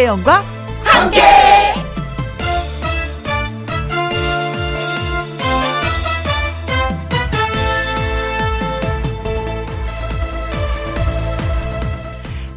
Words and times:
김혜영과 0.00 0.42
함께. 0.82 1.20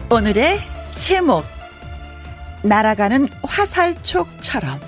오늘의 0.09 0.59
제목 0.95 1.43
날아가는 2.63 3.27
화살촉처럼 3.43 4.79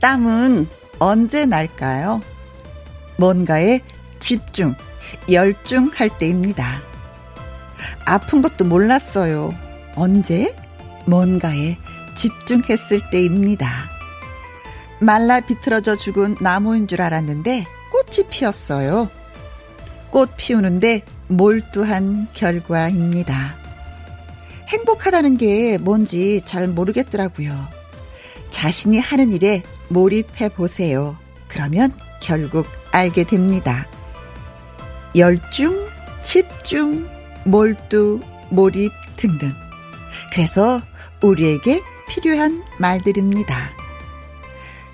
땀은 0.00 0.68
언제 0.98 1.46
날까요? 1.46 2.20
뭔가에 3.16 3.80
집중, 4.18 4.74
열중할 5.30 6.18
때입니다. 6.18 6.82
아픈 8.04 8.42
것도 8.42 8.66
몰랐어요. 8.66 9.54
언제? 9.94 10.54
뭔가에 11.06 11.76
집중했을 12.14 13.10
때입니다. 13.10 13.88
말라 15.00 15.40
비틀어져 15.40 15.96
죽은 15.96 16.36
나무인 16.40 16.86
줄 16.86 17.02
알았는데 17.02 17.66
꽃이 17.90 18.28
피었어요. 18.28 19.08
꽃 20.10 20.30
피우는데 20.36 21.02
몰두한 21.28 22.28
결과입니다. 22.34 23.56
행복하다는 24.68 25.36
게 25.38 25.78
뭔지 25.78 26.42
잘 26.44 26.68
모르겠더라고요. 26.68 27.68
자신이 28.50 28.98
하는 28.98 29.32
일에 29.32 29.62
몰입해 29.88 30.50
보세요. 30.50 31.16
그러면 31.48 31.92
결국 32.20 32.66
알게 32.92 33.24
됩니다. 33.24 33.86
열중, 35.16 35.86
집중, 36.22 37.08
몰두, 37.44 38.20
몰입 38.50 38.92
등등. 39.16 39.52
그래서 40.32 40.82
우리에게 41.22 41.82
필요한 42.08 42.62
말들입니다. 42.78 43.70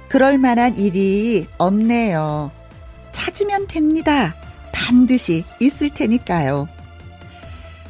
그럴 0.09 0.39
만한 0.39 0.77
일이 0.77 1.47
없네요. 1.59 2.51
찾으면 3.13 3.67
됩니다. 3.67 4.35
반드시 4.73 5.45
있을 5.61 5.91
테니까요. 5.91 6.69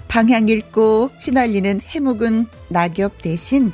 방향 0.09 0.48
잃고 0.48 1.11
휘날리는 1.23 1.81
해묵은 1.81 2.47
낙엽 2.69 3.20
대신 3.23 3.73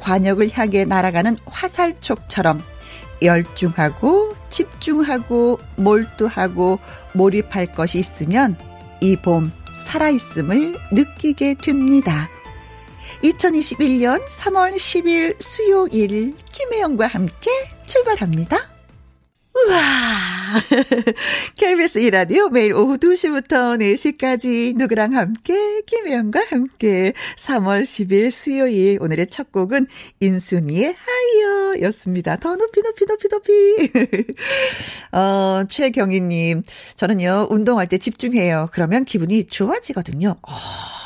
관역을 0.00 0.50
향해 0.52 0.84
날아가는 0.84 1.36
화살촉처럼 1.46 2.62
열중하고 3.22 4.34
집중하고 4.48 5.60
몰두하고 5.76 6.78
몰입할 7.14 7.66
것이 7.66 7.98
있으면 7.98 8.56
이 9.00 9.16
봄 9.16 9.52
살아있음을 9.84 10.76
느끼게 10.92 11.54
됩니다. 11.62 12.28
2021년 13.24 14.22
3월 14.26 14.76
10일 14.76 15.40
수요일 15.40 16.36
김혜영과 16.52 17.06
함께 17.06 17.50
출발합니다. 17.86 18.58
우와. 19.54 19.78
KBS 21.56 22.00
이라디오 22.00 22.50
매일 22.50 22.74
오후 22.74 22.98
2시부터 22.98 23.78
4시까지 23.78 24.76
누구랑 24.76 25.16
함께, 25.16 25.80
김혜영과 25.86 26.44
함께 26.50 27.14
3월 27.38 27.84
10일 27.84 28.30
수요일 28.30 28.98
오늘의 29.00 29.28
첫 29.28 29.50
곡은 29.52 29.86
인순이의 30.20 30.94
하이어 30.94 31.80
였습니다. 31.82 32.36
더 32.36 32.56
높이 32.56 32.82
높이 32.82 33.06
높이 33.06 33.28
높이. 33.28 33.52
어, 35.12 35.64
최경희님, 35.66 36.62
저는요, 36.96 37.46
운동할 37.48 37.88
때 37.88 37.96
집중해요. 37.96 38.68
그러면 38.72 39.06
기분이 39.06 39.44
좋아지거든요. 39.46 40.36
어. 40.42 41.03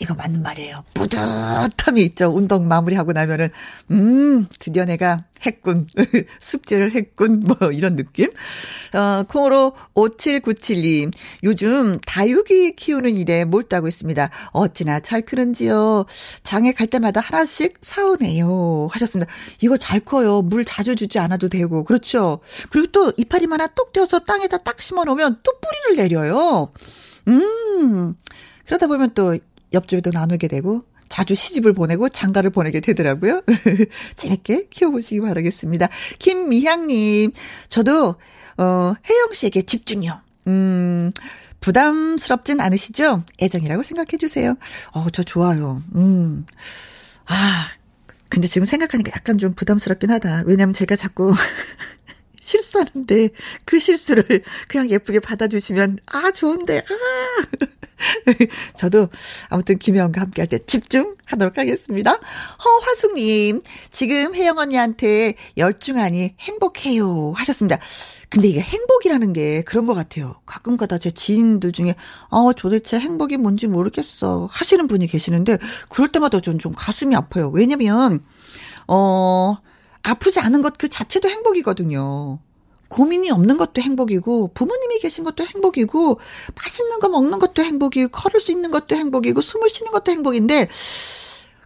이거 0.00 0.14
맞는 0.14 0.42
말이에요. 0.42 0.84
뿌듯함이 0.94 2.02
있죠. 2.02 2.28
운동 2.34 2.68
마무리하고 2.68 3.12
나면은, 3.12 3.50
음, 3.90 4.46
드디어 4.58 4.84
내가 4.84 5.18
했군. 5.44 5.86
숙제를 6.40 6.94
했군. 6.94 7.40
뭐, 7.40 7.72
이런 7.72 7.96
느낌. 7.96 8.30
어, 8.94 9.24
콩으로 9.28 9.74
5797님. 9.94 11.12
요즘 11.42 11.98
다육이 12.06 12.76
키우는 12.76 13.10
일에 13.16 13.44
몰두하고 13.44 13.88
있습니다. 13.88 14.30
어찌나 14.52 15.00
잘 15.00 15.22
크는지요. 15.22 16.06
장에 16.42 16.72
갈 16.72 16.86
때마다 16.86 17.20
하나씩 17.20 17.78
사오네요. 17.80 18.88
하셨습니다. 18.90 19.32
이거 19.60 19.76
잘 19.76 20.00
커요. 20.00 20.42
물 20.42 20.64
자주 20.64 20.94
주지 20.94 21.18
않아도 21.18 21.48
되고. 21.48 21.84
그렇죠. 21.84 22.40
그리고 22.70 22.92
또 22.92 23.12
이파리만 23.16 23.60
하나 23.60 23.72
똑 23.74 23.92
떼어서 23.92 24.20
땅에다 24.20 24.58
딱 24.58 24.80
심어 24.80 25.04
놓으면 25.04 25.40
또 25.42 25.52
뿌리를 25.60 26.02
내려요. 26.02 26.72
음. 27.28 28.14
그러다 28.66 28.86
보면 28.86 29.12
또 29.14 29.36
옆집에도 29.72 30.10
나누게 30.10 30.48
되고 30.48 30.84
자주 31.08 31.34
시집을 31.34 31.74
보내고 31.74 32.08
장가를 32.08 32.50
보내게 32.50 32.80
되더라고요. 32.80 33.42
재밌게 34.16 34.68
키워보시기 34.70 35.20
바라겠습니다. 35.20 35.88
김미향님, 36.18 37.32
저도, 37.68 38.16
어, 38.56 38.94
혜영 39.10 39.32
씨에게 39.34 39.62
집중요. 39.62 40.22
음, 40.46 41.12
부담스럽진 41.60 42.60
않으시죠? 42.60 43.24
애정이라고 43.42 43.82
생각해 43.82 44.16
주세요. 44.18 44.56
어, 44.92 45.06
저 45.12 45.22
좋아요. 45.22 45.82
음. 45.94 46.46
아, 47.26 47.68
근데 48.30 48.48
지금 48.48 48.66
생각하니까 48.66 49.12
약간 49.14 49.36
좀 49.36 49.52
부담스럽긴 49.52 50.10
하다. 50.10 50.44
왜냐면 50.46 50.72
제가 50.72 50.96
자꾸 50.96 51.34
실수하는데 52.42 53.30
그 53.64 53.78
실수를 53.78 54.42
그냥 54.68 54.90
예쁘게 54.90 55.20
받아주시면 55.20 55.98
아 56.06 56.32
좋은데 56.32 56.78
아 56.78 57.56
저도 58.76 59.08
아무튼 59.48 59.78
김혜영과 59.78 60.20
함께 60.20 60.42
할 60.42 60.48
때 60.48 60.58
집중하도록 60.58 61.56
하겠습니다. 61.56 62.18
허화숙님 62.64 63.62
지금 63.90 64.34
혜영 64.34 64.58
언니한테 64.58 65.34
열중하니 65.56 66.34
행복해요 66.40 67.32
하셨습니다. 67.36 67.78
근데 68.28 68.48
이게 68.48 68.60
행복이라는 68.60 69.32
게 69.32 69.62
그런 69.62 69.86
것 69.86 69.94
같아요. 69.94 70.34
가끔가다 70.44 70.98
제 70.98 71.10
지인들 71.12 71.70
중에 71.70 71.94
어 72.28 72.52
도대체 72.54 72.98
행복이 72.98 73.36
뭔지 73.36 73.68
모르겠어 73.68 74.48
하시는 74.50 74.88
분이 74.88 75.06
계시는데 75.06 75.58
그럴 75.90 76.10
때마다 76.10 76.40
좀좀 76.40 76.72
가슴이 76.76 77.14
아파요. 77.14 77.50
왜냐면 77.50 78.24
어 78.88 79.56
아프지 80.02 80.40
않은 80.40 80.62
것 80.62 80.72
그 80.78 80.88
자체도 80.88 81.28
행복이거든요. 81.28 82.40
고민이 82.88 83.30
없는 83.30 83.56
것도 83.56 83.80
행복이고 83.80 84.50
부모님이 84.52 84.98
계신 84.98 85.24
것도 85.24 85.44
행복이고 85.44 86.20
맛있는 86.56 86.98
거 86.98 87.08
먹는 87.08 87.38
것도 87.38 87.62
행복이고 87.62 88.08
걸을 88.10 88.40
수 88.40 88.52
있는 88.52 88.70
것도 88.70 88.96
행복이고 88.96 89.40
숨을 89.40 89.68
쉬는 89.68 89.92
것도 89.92 90.12
행복인데 90.12 90.68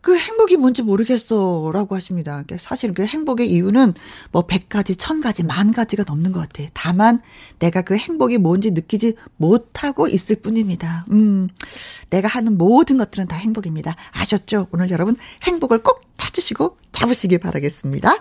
그 0.03 0.17
행복이 0.17 0.57
뭔지 0.57 0.83
모르겠어라고 0.83 1.97
하십니다. 1.97 2.45
사실 2.61 2.95
그 2.95 3.05
행복의 3.05 3.51
이유는 3.51 3.95
뭐 4.31 4.47
100가지, 4.47 4.97
1000가지, 4.97 5.45
만 5.45 5.73
가지가 5.73 6.05
넘는 6.07 6.31
것 6.31 6.39
같아요. 6.39 6.69
다만 6.75 7.21
내가 7.59 7.83
그 7.83 7.97
행복이 7.97 8.39
뭔지 8.39 8.71
느끼지 8.71 9.17
못하고 9.37 10.07
있을 10.07 10.37
뿐입니다. 10.37 11.07
음. 11.11 11.49
내가 12.11 12.29
하는 12.29 12.57
모든 12.57 12.99
것들은 12.99 13.27
다 13.27 13.35
행복입니다. 13.35 13.97
아셨죠? 14.13 14.69
오늘 14.71 14.91
여러분 14.91 15.17
행복을 15.43 15.79
꼭 15.79 16.03
찾으시고 16.37 16.77
잡으시길 16.93 17.39
바라겠습니다. 17.39 18.15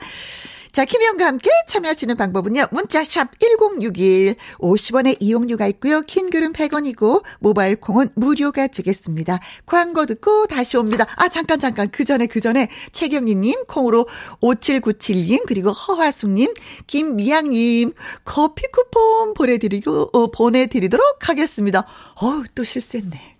자, 0.71 0.83
김희영과 0.83 1.25
함께 1.25 1.49
참여하시는 1.67 2.17
방법은요. 2.17 2.65
문자샵 2.71 3.39
1061 3.39 4.35
50원의 4.59 5.15
이용료가 5.21 5.67
있고요. 5.67 6.01
킹글은 6.01 6.51
100원이고 6.51 7.23
모바일 7.39 7.77
콩은 7.77 8.09
무료가 8.15 8.67
되겠습니다. 8.67 9.39
광고 9.65 10.05
듣고 10.05 10.47
다시 10.47 10.75
옵니다. 10.75 11.05
아, 11.15 11.29
잠깐 11.29 11.59
잠깐. 11.59 11.89
그 11.91 12.03
전에 12.03 12.25
그 12.27 12.41
전에 12.41 12.67
최경희 12.91 13.35
님 13.35 13.63
콩으로 13.67 14.05
5797님 14.41 15.45
그리고 15.47 15.71
허화숙 15.71 16.31
님, 16.31 16.53
김미양 16.87 17.51
님 17.51 17.93
커피 18.25 18.63
쿠폰 18.69 19.33
보내 19.33 19.57
드리고 19.57 20.09
어, 20.11 20.29
보내 20.29 20.67
드리도록 20.67 21.29
하겠습니다. 21.29 21.87
어우, 22.15 22.43
또 22.53 22.65
실수했네. 22.65 23.37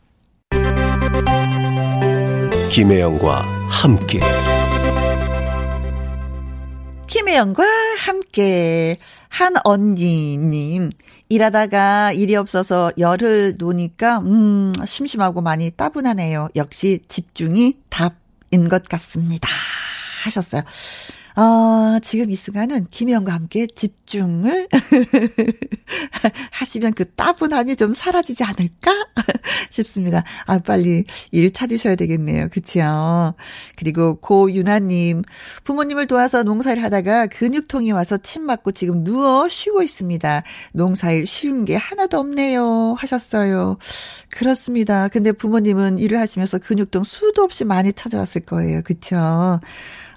김혜영과 2.72 3.42
함께 3.70 4.20
김혜영과 7.07 7.63
함께 8.00 8.98
한 9.30 9.56
언니님 9.63 10.92
일하다가 11.30 12.12
일이 12.13 12.36
없어서 12.36 12.92
열을 12.98 13.56
놓으니까 13.57 14.19
음 14.19 14.74
심심하고 14.86 15.42
많이 15.42 15.72
따분하네요. 15.72 16.50
역시 16.56 17.00
집중이 17.07 17.78
답인 17.90 18.69
것 18.69 18.84
같습니다. 18.88 19.50
하셨어요. 20.24 20.63
어, 21.38 22.00
지금 22.02 22.32
이 22.32 22.36
순간은 22.36 22.88
김혜영과 22.92 23.34
함께 23.34 23.68
집중을 23.68 24.70
하시면 26.52 26.94
그 26.94 27.12
따분함이 27.12 27.76
좀 27.76 27.94
사라지지 27.94 28.46
않을까 28.46 28.92
싶습니다. 29.70 30.24
아, 30.46 30.60
빨리 30.60 31.04
일 31.32 31.52
찾으셔야 31.52 31.96
되겠네요. 31.96 32.48
그치요? 32.50 33.36
그리고 33.76 34.16
고윤아님, 34.22 35.24
부모님을 35.66 36.08
도와서 36.08 36.44
농사를 36.44 36.82
하다가 36.82 37.28
근육통이 37.28 37.92
와서 37.92 38.16
침 38.18 38.44
맞고 38.44 38.72
지금 38.72 39.04
누워 39.04 39.50
쉬고 39.50 39.84
있습니다. 39.84 40.44
농사일 40.72 41.28
쉬운 41.28 41.66
게 41.66 41.76
하나도 41.76 42.18
없네요. 42.18 42.96
하셨어요. 42.98 43.78
그렇습니다. 44.30 45.10
근데 45.10 45.34
부모님은 45.34 46.00
일을 46.00 46.18
하시면서 46.18 46.60
근육통 46.60 47.04
수도 47.04 47.44
없이 47.44 47.66
많이 47.66 47.92
찾아왔을 47.92 48.42
거예요. 48.42 48.82
그쵸? 48.84 49.60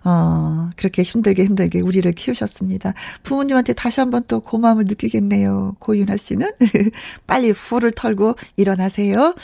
어, 0.05 0.71
그렇게 0.77 1.03
힘들게 1.03 1.45
힘들게 1.45 1.81
우리를 1.81 2.11
키우셨습니다. 2.13 2.95
부모님한테 3.23 3.73
다시 3.73 4.01
한번 4.01 4.23
또 4.29 4.41
고마움을 4.41 4.85
느끼겠네요. 4.85 5.77
고윤아 5.79 6.17
씨는. 6.17 6.51
빨리 7.27 7.51
후를 7.51 7.93
털고 7.93 8.37
일어나세요. 8.57 9.35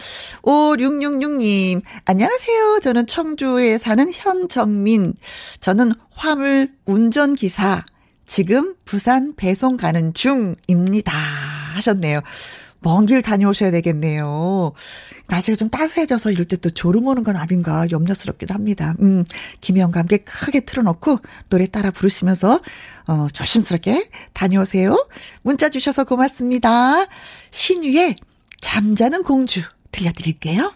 5666님, 0.43 1.83
안녕하세요. 2.05 2.81
저는 2.83 3.07
청주에 3.07 3.79
사는 3.79 4.11
현정민. 4.13 5.15
저는 5.61 5.93
화물 6.11 6.71
운전기사. 6.87 7.85
지금 8.27 8.75
부산 8.85 9.35
배송 9.37 9.77
가는 9.77 10.15
중입니다. 10.15 11.13
하셨네요. 11.75 12.21
먼 12.85 13.07
길 13.07 13.23
다녀오셔야 13.23 13.71
되겠네요. 13.73 14.73
날씨가 15.27 15.57
좀 15.57 15.71
따스해져서 15.71 16.31
이럴 16.31 16.45
때 16.45 16.57
또 16.57 16.71
졸음 16.71 17.07
오는 17.09 17.25
건 17.25 17.37
아닌가 17.37 17.87
염려스럽기도 17.91 18.55
합니다. 18.55 18.95
음, 19.01 19.25
김혜영과 19.61 20.01
함께 20.01 20.19
크게 20.19 20.61
틀어놓고 20.61 21.19
노래 21.51 21.67
따라 21.67 21.91
부르시면서, 21.91 22.61
어, 23.09 23.27
조심스럽게 23.33 24.09
다녀오세요. 24.33 25.09
문자 25.43 25.69
주셔서 25.69 26.05
고맙습니다. 26.05 27.07
신유의 27.51 28.17
잠자는 28.61 29.25
공주 29.25 29.63
들려드릴게요. 29.91 30.73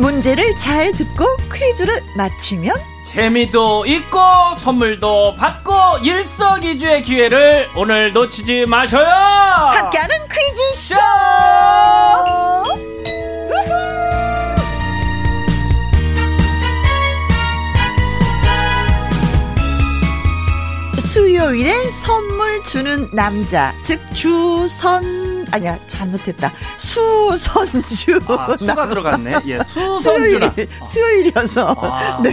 문제를 0.00 0.56
잘 0.56 0.92
듣고 0.92 1.36
퀴즈를 1.52 2.02
맞히면 2.16 2.74
재미도 3.04 3.86
있고 3.86 4.18
선물도 4.56 5.36
받고 5.36 5.72
일석이주의 6.04 7.02
기회를 7.02 7.68
오늘 7.76 8.12
놓치지 8.12 8.66
마셔요. 8.66 9.04
함께하는 9.06 10.16
퀴즈쇼! 10.28 10.94
수요일에 21.00 21.90
선물 21.90 22.62
주는 22.62 23.08
남자, 23.12 23.74
즉 23.82 24.00
주선 24.14 25.39
아니야 25.52 25.78
잘못했다 25.86 26.52
수선주 26.76 28.20
아, 28.28 28.56
수가 28.56 28.88
들어갔네. 28.88 29.34
예, 29.46 29.58
수선주나. 29.64 30.52
수요일, 30.54 30.68
수요일이어서 30.90 31.76
아. 31.80 32.22
네 32.22 32.32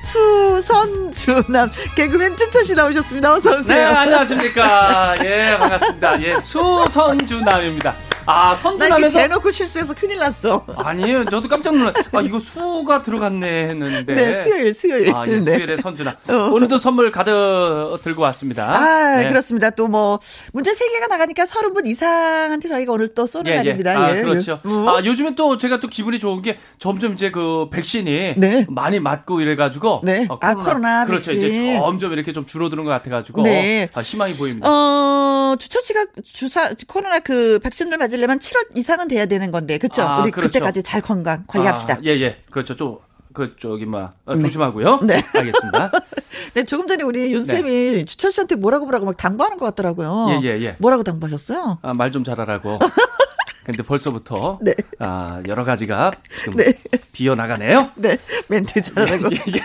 수선주남 0.00 1.70
개그맨 1.94 2.36
춘철 2.36 2.64
씨 2.64 2.74
나오셨습니다. 2.74 3.34
어서 3.34 3.50
네, 3.50 3.56
오세요. 3.60 3.88
안녕하십니까. 3.88 5.14
예, 5.24 5.56
반갑습니다. 5.58 6.22
예, 6.22 6.38
수선주남입니다. 6.40 7.94
아, 8.28 8.56
선주남에서 8.56 9.18
대놓고 9.18 9.50
실수해서 9.52 9.94
큰일 9.94 10.18
났어. 10.18 10.64
아니에요. 10.76 11.24
저도 11.26 11.48
깜짝 11.48 11.76
놀랐. 11.76 11.94
아, 12.12 12.20
이거 12.22 12.40
수가 12.40 13.02
들어갔네 13.02 13.68
했는데. 13.68 14.14
네, 14.14 14.42
수요일, 14.42 14.74
수요일. 14.74 15.14
아, 15.14 15.24
예, 15.28 15.36
네. 15.36 15.42
수요일에 15.42 15.76
선주남. 15.76 16.14
어. 16.28 16.32
오늘도 16.52 16.78
선물 16.78 17.12
가득 17.12 18.00
들고 18.02 18.22
왔습니다. 18.22 18.72
아, 18.74 19.16
네. 19.22 19.28
그렇습니다. 19.28 19.70
또 19.70 19.86
뭐, 19.86 20.18
문제 20.52 20.74
세개가 20.74 21.06
나가니까 21.06 21.46
서른 21.46 21.72
분 21.72 21.86
이상 21.86 22.45
한테 22.50 22.68
저희가 22.68 22.92
오늘 22.92 23.08
또 23.14 23.26
쏘는 23.26 23.54
날입니다. 23.54 23.98
아, 23.98 24.16
예. 24.16 24.22
그렇죠. 24.22 24.60
음. 24.64 24.88
아, 24.88 25.02
요즘에 25.04 25.34
또 25.34 25.58
제가 25.58 25.80
또 25.80 25.88
기분이 25.88 26.18
좋은 26.18 26.42
게 26.42 26.58
점점 26.78 27.14
이제 27.14 27.30
그 27.30 27.68
백신이 27.70 28.34
네. 28.36 28.66
많이 28.68 29.00
맞고 29.00 29.40
이래가지고. 29.40 30.02
네. 30.04 30.26
어, 30.28 30.38
아, 30.40 30.54
코로나 30.54 31.04
그렇죠. 31.04 31.32
백신. 31.32 31.50
이제 31.50 31.74
점점 31.76 32.12
이렇게 32.12 32.32
좀 32.32 32.46
줄어드는 32.46 32.84
것 32.84 32.90
같아가지고. 32.90 33.42
네. 33.42 33.88
아, 33.94 34.00
희망이 34.00 34.34
보입니다. 34.34 34.68
어, 34.68 35.56
주철 35.58 35.82
씨가 35.82 36.06
주사, 36.24 36.70
코로나 36.86 37.18
그 37.20 37.58
백신을 37.62 37.98
맞으려면 37.98 38.38
7월 38.38 38.76
이상은 38.76 39.08
돼야 39.08 39.26
되는 39.26 39.50
건데, 39.50 39.78
그쵸? 39.78 40.02
아, 40.02 40.20
우리 40.22 40.30
그렇죠. 40.30 40.52
그때까지 40.52 40.82
잘 40.82 41.00
건강 41.00 41.44
관리합시다. 41.46 41.94
아, 41.94 41.98
예, 42.04 42.10
예. 42.20 42.38
그렇죠. 42.50 42.76
좀, 42.76 42.98
그, 43.36 43.54
저기, 43.58 43.84
뭐, 43.84 44.08
어, 44.24 44.38
조심하고요. 44.38 45.00
네. 45.02 45.22
알겠습니다. 45.34 45.90
네, 46.54 46.64
조금 46.64 46.88
전에 46.88 47.02
우리 47.04 47.30
윤 47.34 47.44
쌤이 47.44 48.06
주철 48.06 48.32
씨한테 48.32 48.54
뭐라고 48.56 48.86
뭐라고 48.86 49.04
막 49.04 49.14
당부하는 49.18 49.58
것 49.58 49.66
같더라고요. 49.66 50.26
네. 50.28 50.40
예, 50.42 50.56
예, 50.58 50.62
예. 50.64 50.76
뭐라고 50.78 51.02
당부하셨어요? 51.02 51.78
아, 51.82 51.92
말 51.92 52.10
좀 52.10 52.24
잘하라고. 52.24 52.78
근데 53.66 53.82
벌써부터. 53.82 54.60
네. 54.62 54.74
아, 55.00 55.42
여러 55.48 55.64
가지가 55.64 56.12
지금 56.38 56.54
네. 56.56 56.72
비어 57.12 57.34
나가네요. 57.34 57.90
네, 57.96 58.16
멘트 58.48 58.80
잘하고. 58.80 59.28
예, 59.32 59.36
예. 59.56 59.60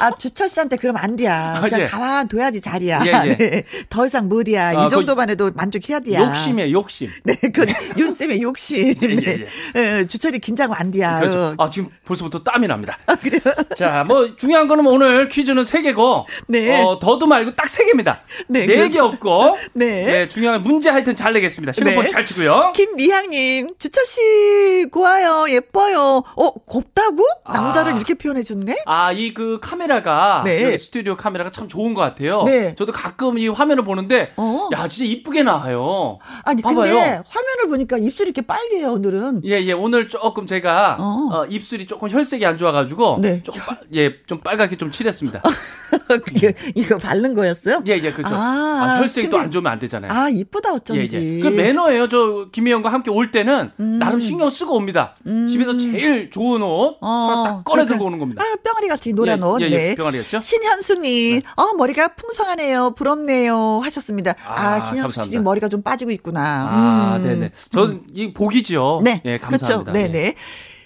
아, 0.00 0.10
주철 0.18 0.48
씨한테 0.48 0.76
그러면 0.76 1.00
안 1.02 1.14
돼야. 1.14 1.60
그냥 1.62 1.80
예. 1.82 1.84
가만 1.84 2.26
둬야지 2.26 2.60
자리야. 2.60 3.02
예, 3.06 3.12
예. 3.30 3.36
네, 3.36 3.62
더 3.88 4.04
이상 4.04 4.28
못이야. 4.28 4.68
아, 4.68 4.72
이그 4.72 4.88
정도만 4.90 5.30
해도 5.30 5.50
만족해야 5.54 6.00
돼야. 6.00 6.20
욕심이에요, 6.22 6.72
욕심. 6.72 7.08
네, 7.22 7.34
그 7.54 7.64
윤쌤의 7.96 8.42
욕심. 8.42 8.88
예, 9.00 9.06
네. 9.16 9.44
예, 9.76 10.06
주철이 10.06 10.40
긴장 10.40 10.72
안 10.72 10.90
돼야. 10.90 11.20
그렇죠. 11.20 11.54
아, 11.56 11.70
지금 11.70 11.88
벌써부터 12.04 12.42
땀이 12.42 12.66
납니다. 12.66 12.98
아, 13.06 13.14
그래요? 13.14 13.40
자, 13.76 14.04
뭐 14.08 14.34
중요한 14.36 14.66
거는 14.66 14.84
오늘 14.86 15.28
퀴즈는 15.28 15.64
세 15.64 15.82
개고, 15.82 16.26
네. 16.48 16.82
어, 16.82 16.98
더도 16.98 17.26
말고 17.28 17.54
딱 17.54 17.70
세 17.70 17.84
개입니다. 17.84 18.18
네, 18.48 18.60
네개 18.66 18.74
그렇습니다. 18.74 19.04
없고, 19.04 19.56
네. 19.74 20.28
중요한 20.28 20.64
문제 20.64 20.90
하여튼 20.90 21.14
잘 21.14 21.32
내겠습니다. 21.34 21.70
실력번 21.72 22.06
네. 22.06 22.10
잘 22.10 22.24
치고요. 22.24 22.72
김미 22.74 23.12
향님, 23.20 23.74
주철 23.78 24.04
씨 24.06 24.86
고와요, 24.90 25.46
예뻐요. 25.50 26.22
어, 26.36 26.50
곱다고? 26.64 27.22
남자를 27.52 27.92
아. 27.92 27.96
이렇게 27.96 28.14
표현해줬네? 28.14 28.84
아, 28.86 29.12
이 29.12 29.30
그 29.34 29.58
카메라가, 29.60 30.42
네. 30.44 30.76
스튜디오 30.78 31.16
카메라가 31.16 31.50
참 31.50 31.68
좋은 31.68 31.94
것 31.94 32.00
같아요. 32.00 32.42
네. 32.44 32.74
저도 32.76 32.92
가끔 32.92 33.38
이 33.38 33.46
화면을 33.48 33.84
보는데, 33.84 34.32
어. 34.36 34.68
야, 34.72 34.88
진짜 34.88 35.10
이쁘게 35.10 35.42
나와요. 35.44 36.18
아니, 36.44 36.62
봐봐요. 36.62 36.92
근데 36.94 37.22
화면을 37.28 37.68
보니까 37.68 37.98
입술이 37.98 38.28
이렇게 38.30 38.42
빨개요, 38.42 38.92
오늘은. 38.92 39.42
예, 39.44 39.60
예, 39.62 39.72
오늘 39.72 40.08
조금 40.08 40.46
제가, 40.46 40.96
어. 40.98 41.28
어, 41.32 41.46
입술이 41.46 41.86
조금 41.86 42.08
혈색이 42.10 42.44
안 42.44 42.58
좋아가지고, 42.58 43.18
네. 43.20 43.42
조금, 43.42 43.60
빨- 43.66 43.78
예, 43.94 44.14
좀 44.26 44.40
빨갛게 44.40 44.76
좀 44.76 44.90
칠했습니다. 44.90 45.42
그게, 46.24 46.54
이거 46.74 46.98
바른 46.98 47.34
거였어요? 47.34 47.82
예, 47.86 47.92
예, 47.92 48.12
그렇죠. 48.12 48.34
아, 48.34 48.38
아, 48.40 49.00
혈색이 49.00 49.28
또 49.30 49.38
안 49.38 49.50
좋으면 49.50 49.70
안 49.72 49.78
되잖아요. 49.78 50.10
아, 50.12 50.28
이쁘다, 50.28 50.70
예, 50.70 50.74
어쩐지. 50.74 51.36
예. 51.38 51.40
그 51.40 51.48
매너예요. 51.48 52.08
저 52.08 52.46
김혜영과 52.50 52.92
함께 52.92 53.09
올 53.10 53.30
때는 53.30 53.70
나름 53.76 54.20
신경 54.20 54.50
쓰고 54.50 54.74
옵니다. 54.74 55.14
집에서 55.48 55.76
제일 55.76 56.30
좋은 56.30 56.62
옷 56.62 56.90
음. 56.90 56.96
어, 57.00 57.08
하나 57.30 57.44
딱 57.44 57.64
꺼내 57.64 57.84
그러니까. 57.84 57.94
들고 57.94 58.04
오는 58.06 58.18
겁니다. 58.18 58.42
아, 58.42 58.56
뿅아리 58.64 58.88
같이 58.88 59.12
노란 59.12 59.40
예, 59.40 59.44
옷. 59.44 59.60
예, 59.60 59.66
예, 59.66 59.70
네. 59.70 59.94
병아리였죠? 59.94 60.40
신현수님, 60.40 61.42
어, 61.56 61.74
머리가 61.76 62.08
풍성하네요. 62.08 62.94
부럽네요. 62.96 63.80
하셨습니다. 63.82 64.34
아, 64.46 64.52
아, 64.74 64.80
신현수 64.80 64.90
씨 64.90 65.00
감사합니다. 65.02 65.24
지금 65.24 65.44
머리가 65.44 65.68
좀 65.68 65.82
빠지고 65.82 66.10
있구나. 66.10 66.40
아, 66.68 67.16
음. 67.16 67.22
네네. 67.24 67.50
저는 67.72 68.02
이 68.14 68.32
복이지요. 68.32 69.00
네. 69.04 69.22
예, 69.24 69.38
감사합니다. 69.38 69.92
그렇죠. 69.92 70.12
네네. 70.12 70.34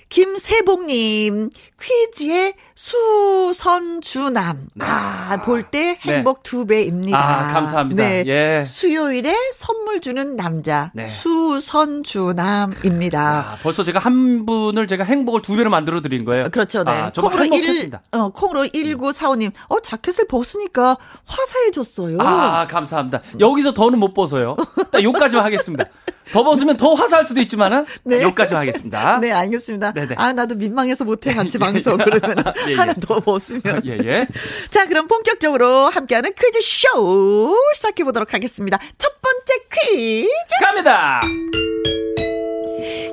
김세봉님, 0.09 1.51
퀴즈의 1.81 2.55
수선주남. 2.75 4.69
아, 4.81 5.41
볼때 5.45 5.99
네. 6.05 6.17
행복 6.17 6.43
두 6.43 6.67
배입니다. 6.67 7.19
아, 7.19 7.53
감사합니다. 7.53 8.03
네. 8.03 8.25
예. 8.27 8.65
수요일에 8.67 9.33
선물 9.53 10.01
주는 10.01 10.35
남자. 10.37 10.91
네. 10.95 11.09
수선주남입니다. 11.09 13.21
아, 13.21 13.57
벌써 13.63 13.85
제가 13.85 13.99
한 13.99 14.47
분을 14.47 14.87
제가 14.87 15.05
행복을 15.05 15.43
두 15.43 15.57
배로 15.57 15.69
만들어 15.71 16.01
드린 16.01 16.25
거예요. 16.25 16.49
그렇죠, 16.51 16.85
네. 16.85 16.93
아, 16.93 17.11
콩으로 17.11 17.45
일, 17.45 17.53
행복했습니다. 17.55 18.03
어, 18.13 18.29
콩으로 18.31 18.65
1945님, 18.67 19.51
어, 19.69 19.81
자켓을 19.81 20.27
벗으니까 20.29 20.97
화사해졌어요. 21.27 22.19
아, 22.21 22.67
감사합니다. 22.67 23.21
여기서 23.41 23.75
더는 23.75 23.99
못 23.99 24.15
벗어요. 24.15 24.57
딱 24.93 25.03
요까지만 25.03 25.45
하겠습니다. 25.45 25.85
더 26.33 26.43
벗으면 26.43 26.77
더 26.77 26.95
화사할 26.95 27.25
수도 27.25 27.41
있지만은 27.41 27.85
네. 28.05 28.23
요까지만 28.23 28.63
하겠습니다. 28.63 29.19
네, 29.21 29.33
알겠습니다. 29.33 29.93
네네. 29.93 30.15
아, 30.19 30.33
나도 30.33 30.55
민망해서 30.57 31.05
못해, 31.05 31.33
같이 31.35 31.53
예, 31.55 31.59
방송. 31.59 31.99
예. 32.01 32.05
그러면 32.05 32.45
예, 32.69 32.73
예. 32.73 32.75
하나 32.77 32.95
더 32.95 33.21
벗으면. 33.21 33.83
예, 33.87 33.99
예. 34.05 34.27
자, 34.71 34.87
그럼 34.87 35.07
본격적으로 35.07 35.89
함께하는 35.89 36.33
퀴즈 36.35 36.61
쇼 36.63 37.55
시작해 37.75 38.05
보도록 38.05 38.35
하겠습니다. 38.35 38.79
첫 38.99 39.13
번째 39.21 39.55
퀴즈. 39.71 40.29
갑니다. 40.61 41.21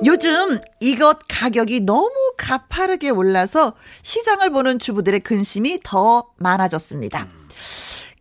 요즘 0.04 0.58
이것 0.80 1.18
가격이 1.28 1.80
너무 1.82 2.10
가파르게 2.36 3.10
올라서 3.10 3.74
시장을 4.02 4.50
보는 4.50 4.78
주부들의 4.80 5.20
근심이 5.20 5.78
더 5.84 6.24
많아졌습니다. 6.38 7.28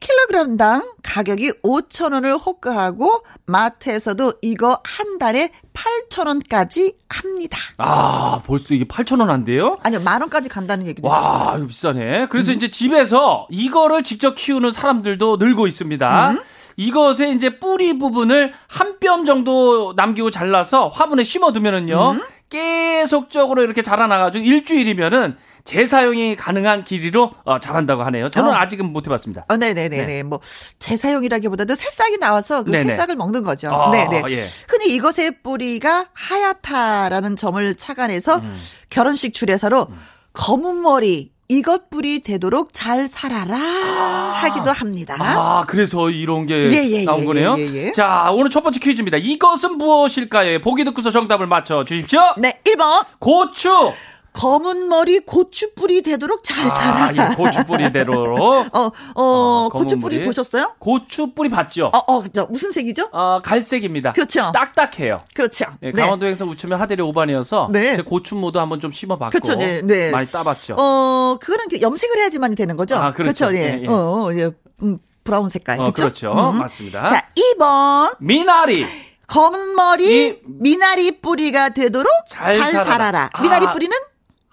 킬로그램당 0.01 0.91
가격이 1.03 1.61
5,000원을 1.63 2.37
호가하고 2.45 3.23
마트에서도 3.45 4.33
이거 4.41 4.77
한 4.83 5.17
달에 5.19 5.51
8,000원까지 5.73 6.95
합니다. 7.07 7.57
아, 7.77 8.41
벌써 8.45 8.73
이게 8.73 8.83
8,000원 8.85 9.27
한대요? 9.27 9.77
아니요, 9.83 10.01
만 10.03 10.21
원까지 10.21 10.49
간다는 10.49 10.87
얘기도 10.87 11.07
있었어요. 11.07 11.23
와, 11.47 11.55
이거 11.57 11.67
비싸네. 11.67 12.27
그래서 12.29 12.51
이제 12.51 12.69
집에서 12.69 13.47
이거를 13.49 14.03
직접 14.03 14.33
키우는 14.35 14.71
사람들도 14.71 15.37
늘고 15.37 15.67
있습니다. 15.67 16.35
이것의 16.77 17.33
이제 17.35 17.59
뿌리 17.59 17.97
부분을 17.99 18.53
한 18.67 18.99
뼘 18.99 19.25
정도 19.25 19.93
남기고 19.95 20.31
잘라서 20.31 20.87
화분에 20.87 21.23
심어두면은요. 21.23 22.19
계속적으로 22.49 23.63
이렇게 23.63 23.81
자라나가지고 23.81 24.43
일주일이면은 24.43 25.37
재사용이 25.63 26.35
가능한 26.35 26.83
길이로 26.83 27.31
어, 27.43 27.59
자란다고 27.59 28.03
하네요. 28.03 28.29
저는 28.29 28.51
어. 28.51 28.53
아직은 28.53 28.91
못 28.91 29.05
해봤습니다. 29.05 29.45
어, 29.47 29.57
네네네네. 29.57 30.05
네. 30.05 30.23
뭐, 30.23 30.39
재사용이라기보다도 30.79 31.75
새싹이 31.75 32.17
나와서 32.17 32.63
그 32.63 32.71
네네. 32.71 32.91
새싹을 32.91 33.15
먹는 33.15 33.43
거죠. 33.43 33.69
아, 33.73 33.91
네네. 33.91 34.23
예. 34.31 34.45
흔히 34.67 34.93
이것의 34.93 35.41
뿌리가 35.43 36.07
하얗다라는 36.13 37.35
점을 37.35 37.75
착안해서 37.75 38.37
음. 38.37 38.57
결혼식 38.89 39.33
주례사로 39.33 39.87
검은 40.33 40.81
머리, 40.81 41.31
이것 41.51 41.89
뿌리 41.89 42.21
되도록 42.21 42.69
잘 42.71 43.07
살아라 43.07 43.57
하기도 43.57 44.71
합니다. 44.71 45.17
아, 45.19 45.65
그래서 45.67 46.09
이런 46.09 46.45
게 46.45 46.55
예, 46.71 46.89
예, 46.89 47.03
나온 47.03 47.21
예, 47.21 47.25
거네요. 47.25 47.55
예, 47.57 47.61
예, 47.61 47.87
예. 47.87 47.91
자, 47.91 48.31
오늘 48.31 48.49
첫 48.49 48.61
번째 48.63 48.79
퀴즈입니다. 48.79 49.17
이것은 49.17 49.77
무엇일까요? 49.77 50.61
보기 50.61 50.85
듣고서 50.85 51.11
정답을 51.11 51.47
맞춰 51.47 51.83
주십시오. 51.83 52.21
네, 52.37 52.61
1번. 52.63 53.05
고추. 53.19 53.91
검은 54.33 54.87
머리 54.87 55.19
고추 55.19 55.73
뿌리 55.75 56.01
되도록 56.01 56.43
잘 56.43 56.65
아, 56.65 56.69
살아라. 56.69 57.31
이 57.31 57.35
고추 57.35 57.65
뿌리대로. 57.65 58.35
어, 58.39 58.65
어, 58.71 58.91
어, 59.15 59.69
고추 59.71 59.85
검은 59.95 59.99
뿌리 59.99 60.15
머리. 60.17 60.25
보셨어요? 60.25 60.73
고추 60.79 61.33
뿌리 61.33 61.49
봤죠? 61.49 61.91
어, 61.93 61.97
어, 62.13 62.23
저 62.33 62.45
무슨 62.45 62.71
색이죠? 62.71 63.09
어, 63.11 63.41
갈색입니다. 63.43 64.13
그렇죠. 64.13 64.51
딱딱해요. 64.53 65.23
그렇죠. 65.33 65.65
예, 65.83 65.91
네. 65.91 66.01
강원도 66.01 66.25
행성 66.27 66.49
우체면 66.49 66.79
하대리 66.79 67.01
오반이어서 67.01 67.69
네. 67.71 67.97
제 67.97 68.01
고추모도 68.03 68.59
한번 68.59 68.79
좀 68.79 68.91
심어봤고 68.91 69.31
그렇죠, 69.37 69.59
네, 69.59 69.81
네. 69.81 70.11
많이 70.11 70.27
따봤죠. 70.27 70.75
어, 70.79 71.37
그거는 71.41 71.65
그 71.69 71.81
염색을 71.81 72.17
해야지만 72.17 72.55
되는 72.55 72.77
거죠? 72.77 72.95
아, 72.95 73.11
그렇죠. 73.13 73.53
예. 73.53 73.79
예, 73.79 73.81
예. 73.83 73.87
어, 73.87 73.93
어, 73.93 74.33
예. 74.33 74.49
음, 74.81 74.97
브라운 75.25 75.49
색깔. 75.49 75.75
어, 75.79 75.91
그렇죠? 75.91 76.31
그렇죠. 76.31 76.51
음. 76.51 76.59
맞습니다. 76.59 77.07
자, 77.07 77.27
2번. 77.57 78.15
미나리. 78.19 78.85
검은 79.27 79.75
머리 79.75 80.27
이- 80.27 80.37
미나리 80.45 81.21
뿌리가 81.21 81.69
되도록 81.69 82.07
잘 82.27 82.51
잘, 82.53 82.71
살아라. 82.71 82.85
살아라. 82.89 83.29
아, 83.31 83.41
미나리 83.41 83.65
뿌리는 83.71 83.95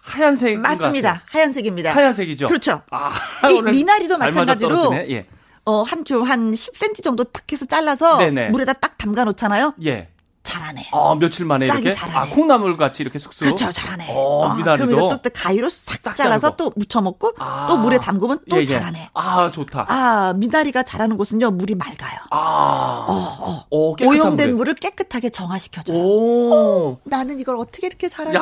하얀색 0.09 0.61
맞습니다. 0.61 1.23
하얀색입니다. 1.27 1.95
하얀색이죠. 1.95 2.47
그렇죠. 2.47 2.83
아, 2.91 3.13
이 3.51 3.61
미나리도 3.63 4.17
잘 4.17 4.27
마찬가지로. 4.29 4.95
예. 5.11 5.27
어, 5.65 5.83
한좀한 5.83 6.53
10cm 6.53 7.03
정도 7.05 7.25
딱 7.25 7.45
해서 7.53 7.67
잘라서 7.67 8.19
네네. 8.19 8.49
물에다 8.51 8.73
딱 8.75 8.97
담가 8.97 9.25
놓잖아요. 9.25 9.75
예. 9.85 10.09
잘하네. 10.49 10.89
어, 10.93 11.15
며칠 11.17 11.45
만에 11.45 11.67
이렇게 11.67 11.93
자라네. 11.93 12.19
아, 12.19 12.35
콩나물 12.35 12.77
같이 12.79 13.03
이렇게 13.03 13.19
쑥쑥. 13.19 13.41
그렇죠, 13.41 13.71
잘하네. 13.71 14.07
어, 14.11 14.55
미나리도. 14.55 14.87
그럼 14.87 14.99
이거 15.09 15.19
또 15.23 15.31
가위로 15.33 15.69
싹, 15.69 16.01
싹 16.01 16.17
잘라서. 16.17 16.57
또 16.57 16.73
무쳐 16.75 17.03
먹고 17.03 17.35
아. 17.39 17.67
또 17.69 17.77
물에 17.77 17.99
담그면 17.99 18.41
또 18.51 18.57
예, 18.57 18.63
예. 18.63 18.65
잘하네. 18.67 19.11
아, 19.13 19.51
좋다. 19.51 19.85
아, 19.89 20.33
미나리가 20.35 20.83
자라는 20.83 21.17
곳은요 21.19 21.51
물이 21.51 21.75
맑아요. 21.75 22.19
아. 22.31 23.05
어, 23.09 23.37
어. 23.41 23.67
오, 23.71 23.95
깨끗한 23.95 24.21
오염된. 24.21 24.55
물을 24.57 24.75
깨끗하게 24.75 25.29
정화시켜줘요. 25.31 25.97
오. 25.97 26.99
나는 27.05 27.39
이걸 27.39 27.57
어떻게 27.57 27.87
이렇게 27.87 28.07
야, 28.07 28.11
잘할까? 28.11 28.41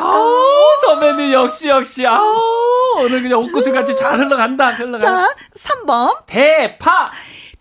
선배님 0.84 1.32
역시 1.32 1.68
역시. 1.68 2.06
아, 2.06 2.20
오늘 2.98 3.22
그냥 3.22 3.40
옷구슬 3.40 3.72
같이 3.72 3.96
잘 3.96 4.18
흘러간다. 4.18 4.68
흘러간다. 4.68 5.06
자, 5.06 5.34
3번. 5.54 6.26
대파. 6.26 7.06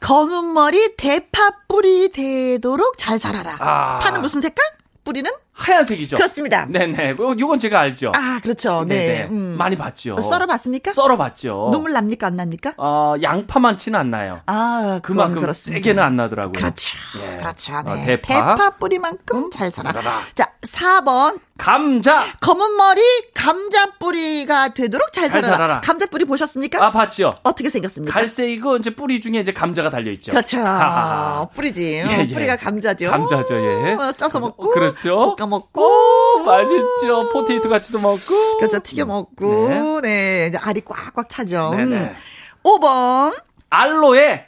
검은 0.09 0.53
머리 0.53 0.95
대파 0.97 1.51
뿌리 1.67 2.12
되도록 2.12 2.95
잘 3.00 3.17
살아라. 3.17 3.55
아. 3.59 3.97
파는 3.97 4.21
무슨 4.21 4.39
색깔? 4.39 4.63
뿌리는? 5.03 5.31
하얀색이죠. 5.53 6.15
그렇습니다. 6.15 6.65
네네. 6.69 7.12
요- 7.19 7.35
요건 7.39 7.57
제가 7.59 7.79
알죠. 7.79 8.12
아, 8.15 8.39
그렇죠. 8.43 8.85
네. 8.88 9.25
음. 9.31 9.55
많이 9.57 9.75
봤죠. 9.75 10.19
썰어봤습니까? 10.21 10.93
썰어봤죠. 10.93 11.69
눈물 11.71 11.93
납니까? 11.93 12.27
안 12.27 12.35
납니까? 12.35 12.74
어, 12.77 13.15
양파 13.24 13.59
많지는 13.59 14.00
안 14.00 14.12
나요. 14.12 14.41
아, 14.45 15.00
그만큼 15.01 15.41
그렇습니다. 15.41 15.77
세게는 15.79 16.03
안 16.03 16.15
나더라고요. 16.17 16.51
그렇죠. 16.53 16.97
예. 17.24 17.38
그렇죠. 17.38 17.74
어, 17.77 17.81
네. 17.95 18.05
대파. 18.05 18.55
대파. 18.55 18.69
뿌리만큼 18.77 19.38
음, 19.45 19.50
잘 19.51 19.71
살아. 19.71 19.91
살아라. 19.91 20.21
자, 20.35 20.51
4번. 20.62 21.39
감자. 21.57 22.24
검은 22.41 22.75
머리 22.75 23.01
감자 23.33 23.85
뿌리가 23.97 24.69
되도록 24.69 25.13
잘 25.13 25.29
잘 25.29 25.41
살아라. 25.41 25.55
살아라. 25.57 25.81
감자 25.81 26.05
뿌리 26.05 26.25
보셨습니까? 26.25 26.83
아, 26.85 26.91
봤죠? 26.91 27.33
어떻게 27.43 27.69
생겼습니까? 27.69 28.13
갈색이고 28.13 28.77
이제 28.77 28.89
뿌리 28.93 29.21
중에 29.21 29.39
이제 29.39 29.53
감자가 29.53 29.89
달려 29.89 30.12
있죠. 30.12 30.31
그렇죠. 30.31 30.57
하하하. 30.59 31.47
뿌리지. 31.55 32.03
예, 32.07 32.25
예. 32.29 32.33
뿌리가 32.33 32.57
감자죠. 32.57 33.09
감자죠, 33.09 33.55
예. 33.55 33.93
어, 33.93 34.12
쪄서 34.13 34.39
먹고. 34.41 34.71
그렇죠. 34.71 35.35
볶아 35.38 35.47
먹고. 35.47 35.81
오, 35.81 36.43
맛있죠. 36.43 37.29
포테이토 37.31 37.69
같이도 37.69 38.00
먹고. 38.00 38.57
그렇죠. 38.57 38.79
튀겨 38.79 39.05
먹고. 39.05 40.01
네. 40.01 40.47
이제 40.50 40.57
알이 40.57 40.81
꽉꽉 40.81 41.29
차죠. 41.29 41.74
네네. 41.75 41.95
음. 41.95 42.15
5번. 42.63 43.33
알로에. 43.69 44.47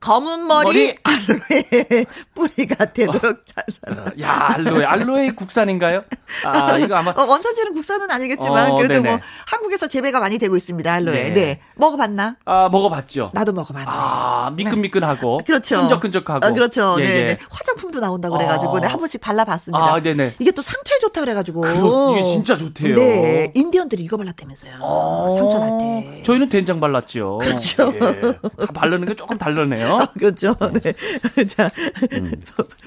검은 0.00 0.46
머리, 0.46 0.64
머리. 0.64 0.94
알로에 1.02 2.04
뿌리가 2.34 2.84
되도록 2.86 3.42
잘 3.46 3.64
살아. 3.68 4.04
야, 4.20 4.48
알로에. 4.54 4.84
알로에 4.84 5.30
국산인가요? 5.32 6.04
아, 6.44 6.78
이거 6.78 6.94
아마. 6.94 7.10
어, 7.10 7.22
원산지는 7.24 7.72
국산은 7.74 8.08
아니겠지만 8.08 8.70
어, 8.70 8.76
그래도 8.76 8.94
네네. 8.94 9.08
뭐 9.10 9.18
한국에서 9.48 9.88
재배가 9.88 10.20
많이 10.20 10.38
되고 10.38 10.56
있습니다. 10.56 10.90
알로에. 10.92 11.24
네. 11.24 11.30
네. 11.32 11.60
먹어봤나? 11.74 12.36
아, 12.44 12.68
먹어봤죠. 12.68 13.30
나도 13.34 13.52
먹어봤네. 13.52 13.86
아, 13.88 14.52
미끈미끈하고. 14.54 15.40
그렇죠. 15.44 15.80
끈적끈적하고. 15.80 16.46
아, 16.46 16.50
그렇죠. 16.52 16.96
예, 17.00 17.02
네, 17.02 17.16
예. 17.18 17.22
네. 17.24 17.38
화장품도 17.50 17.98
나온다고 17.98 18.36
그래가지고 18.36 18.76
아. 18.76 18.80
네, 18.80 18.86
한 18.86 18.98
번씩 18.98 19.20
발라봤습니다. 19.20 19.84
아, 19.84 20.00
네네. 20.00 20.34
이게 20.38 20.52
또 20.52 20.62
상처에 20.62 20.98
좋다 21.00 21.22
그래가지고. 21.22 21.60
그렇- 21.62 22.12
이게 22.12 22.24
진짜 22.24 22.56
좋대요. 22.56 22.94
네, 22.94 23.50
인디언들이 23.54 24.04
이거 24.04 24.16
발랐다면서요. 24.16 24.74
어, 24.80 25.34
상처 25.36 25.58
날 25.58 25.76
때. 25.78 26.22
저희는 26.24 26.48
된장 26.48 26.78
발랐죠. 26.78 27.38
그렇죠. 27.38 27.92
예. 27.94 28.20
다 28.64 28.72
바르는 28.72 29.08
게 29.08 29.16
조금 29.16 29.36
다르네요. 29.38 29.87
아, 29.96 30.06
그렇죠. 30.18 30.54
네. 30.82 30.92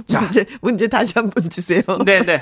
자, 0.07 0.21
문제, 0.21 0.45
문제 0.61 0.87
다시 0.87 1.13
한 1.15 1.29
번 1.31 1.49
주세요. 1.49 1.81
음. 1.89 2.03
네네. 2.05 2.41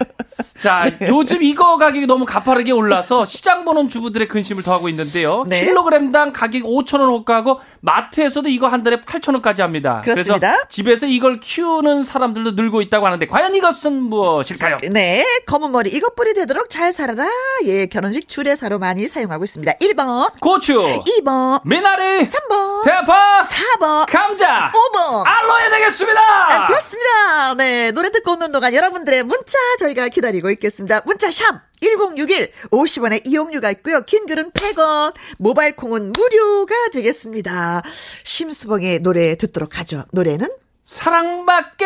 자, 0.62 0.90
요즘 1.10 1.44
이거 1.44 1.78
가격이 1.78 2.06
너무 2.08 2.26
가파르게 2.26 2.72
올라서 2.72 3.26
시장 3.26 3.66
보는 3.66 3.90
주부들의 3.90 4.28
근심을 4.28 4.64
더하고 4.64 4.90
있는데요. 4.90 5.46
네. 5.48 5.64
킬로그램당 5.66 6.34
가격 6.34 6.64
5,000원 6.64 7.10
호가하고 7.10 7.60
마트에서도 7.82 8.50
이거 8.50 8.68
한 8.68 8.84
달에 8.84 9.02
8,000원까지 9.02 9.60
합니다. 9.60 10.02
그렇습니다. 10.04 10.40
그래서 10.40 10.66
집에서 10.70 11.06
이걸 11.06 11.40
키우는 11.40 12.04
사람들도 12.04 12.52
늘고 12.52 12.82
있다고 12.82 13.06
하는데 13.06 13.26
과연 13.28 13.56
이것은 13.56 13.94
무엇일까요? 14.04 14.78
네, 14.92 15.24
검은 15.46 15.72
머리 15.72 15.90
이것 15.92 16.16
뿌리 16.16 16.34
되도록 16.34 16.70
잘 16.70 16.92
살아라. 16.94 17.28
예, 17.66 17.86
결혼식 17.86 18.28
주례사로 18.28 18.80
많이 18.80 19.08
사용하고 19.08 19.44
있습니다. 19.44 19.74
1번, 19.74 20.40
고추, 20.40 20.74
2번, 21.22 21.62
미나리, 21.66 22.28
3번, 22.28 22.84
대파, 22.86 23.44
4번, 23.44 24.06
감 24.10 24.36
자, 24.50 24.72
5번. 24.74 25.24
알로에 25.26 25.70
되겠습니다. 25.70 26.20
아, 26.20 26.66
그렇습니다. 26.68 27.54
네, 27.56 27.92
노래 27.92 28.10
듣고 28.10 28.32
오는 28.32 28.52
동안 28.52 28.74
여러분들의 28.74 29.22
문자 29.24 29.58
저희가 29.80 30.08
기다리고 30.08 30.50
있겠습니다. 30.50 31.02
문자 31.06 31.30
샵 31.30 31.62
1061, 31.82 32.52
50원의 32.72 33.22
이용료가 33.28 33.70
있고요. 33.72 34.02
긴 34.06 34.26
글은 34.26 34.52
100원, 34.52 35.14
모바일 35.38 35.76
콩은 35.76 36.14
무료가 36.14 36.74
되겠습니다. 36.94 37.84
심수봉의 38.24 39.00
노래 39.00 39.36
듣도록 39.36 39.78
하죠. 39.80 40.06
노래는 40.12 40.50
사랑밖에 40.84 41.86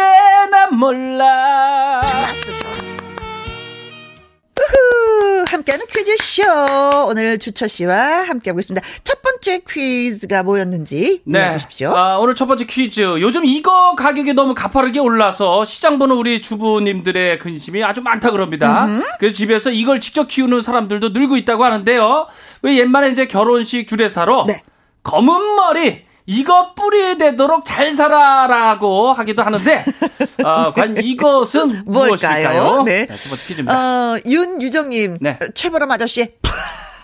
난 0.49 0.73
몰라. 0.75 2.01
좋았어, 2.01 2.57
좋았어. 2.57 3.02
우후, 4.59 5.45
함께하는 5.49 5.85
퀴즈쇼. 5.87 6.43
오늘 7.07 7.39
주철 7.39 7.69
씨와 7.69 8.23
함께하고 8.27 8.59
있습니다. 8.59 8.85
첫 9.03 9.21
번째 9.21 9.61
퀴즈가 9.67 10.43
뭐였는지 10.43 11.21
알려주십시오. 11.27 11.89
아, 11.95 12.17
오늘 12.17 12.35
첫 12.35 12.45
번째 12.45 12.65
퀴즈. 12.65 13.01
요즘 13.01 13.45
이거 13.45 13.95
가격이 13.95 14.33
너무 14.33 14.53
가파르게 14.53 14.99
올라서 14.99 15.65
시장 15.65 15.97
보는 15.97 16.15
우리 16.15 16.41
주부님들의 16.41 17.39
근심이 17.39 17.83
아주 17.83 18.01
많다 18.01 18.31
그럽니다. 18.31 18.87
그래서 19.19 19.35
집에서 19.35 19.71
이걸 19.71 19.99
직접 19.99 20.27
키우는 20.27 20.61
사람들도 20.61 21.09
늘고 21.09 21.37
있다고 21.37 21.63
하는데요. 21.63 22.27
왜 22.61 22.77
옛말에 22.77 23.09
이제 23.11 23.25
결혼식 23.27 23.87
주례사로 23.87 24.45
네. 24.47 24.61
검은 25.03 25.55
머리 25.55 26.05
이거 26.25 26.73
뿌리 26.73 27.17
되도록 27.17 27.65
잘 27.65 27.93
살아라고 27.93 29.11
하기도 29.13 29.43
하는데 29.43 29.85
어, 30.43 30.73
과연 30.73 30.97
이것은 31.03 31.83
뭘까요? 31.85 32.49
무엇일까요? 32.49 32.83
네. 32.83 33.07
첫 33.07 33.29
번째 33.29 33.45
퀴즈입니다. 33.47 33.77
어, 34.13 34.17
윤유정님, 34.25 35.17
네. 35.21 35.39
최보람 35.53 35.91
아저씨, 35.91 36.33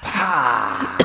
파. 0.01 0.97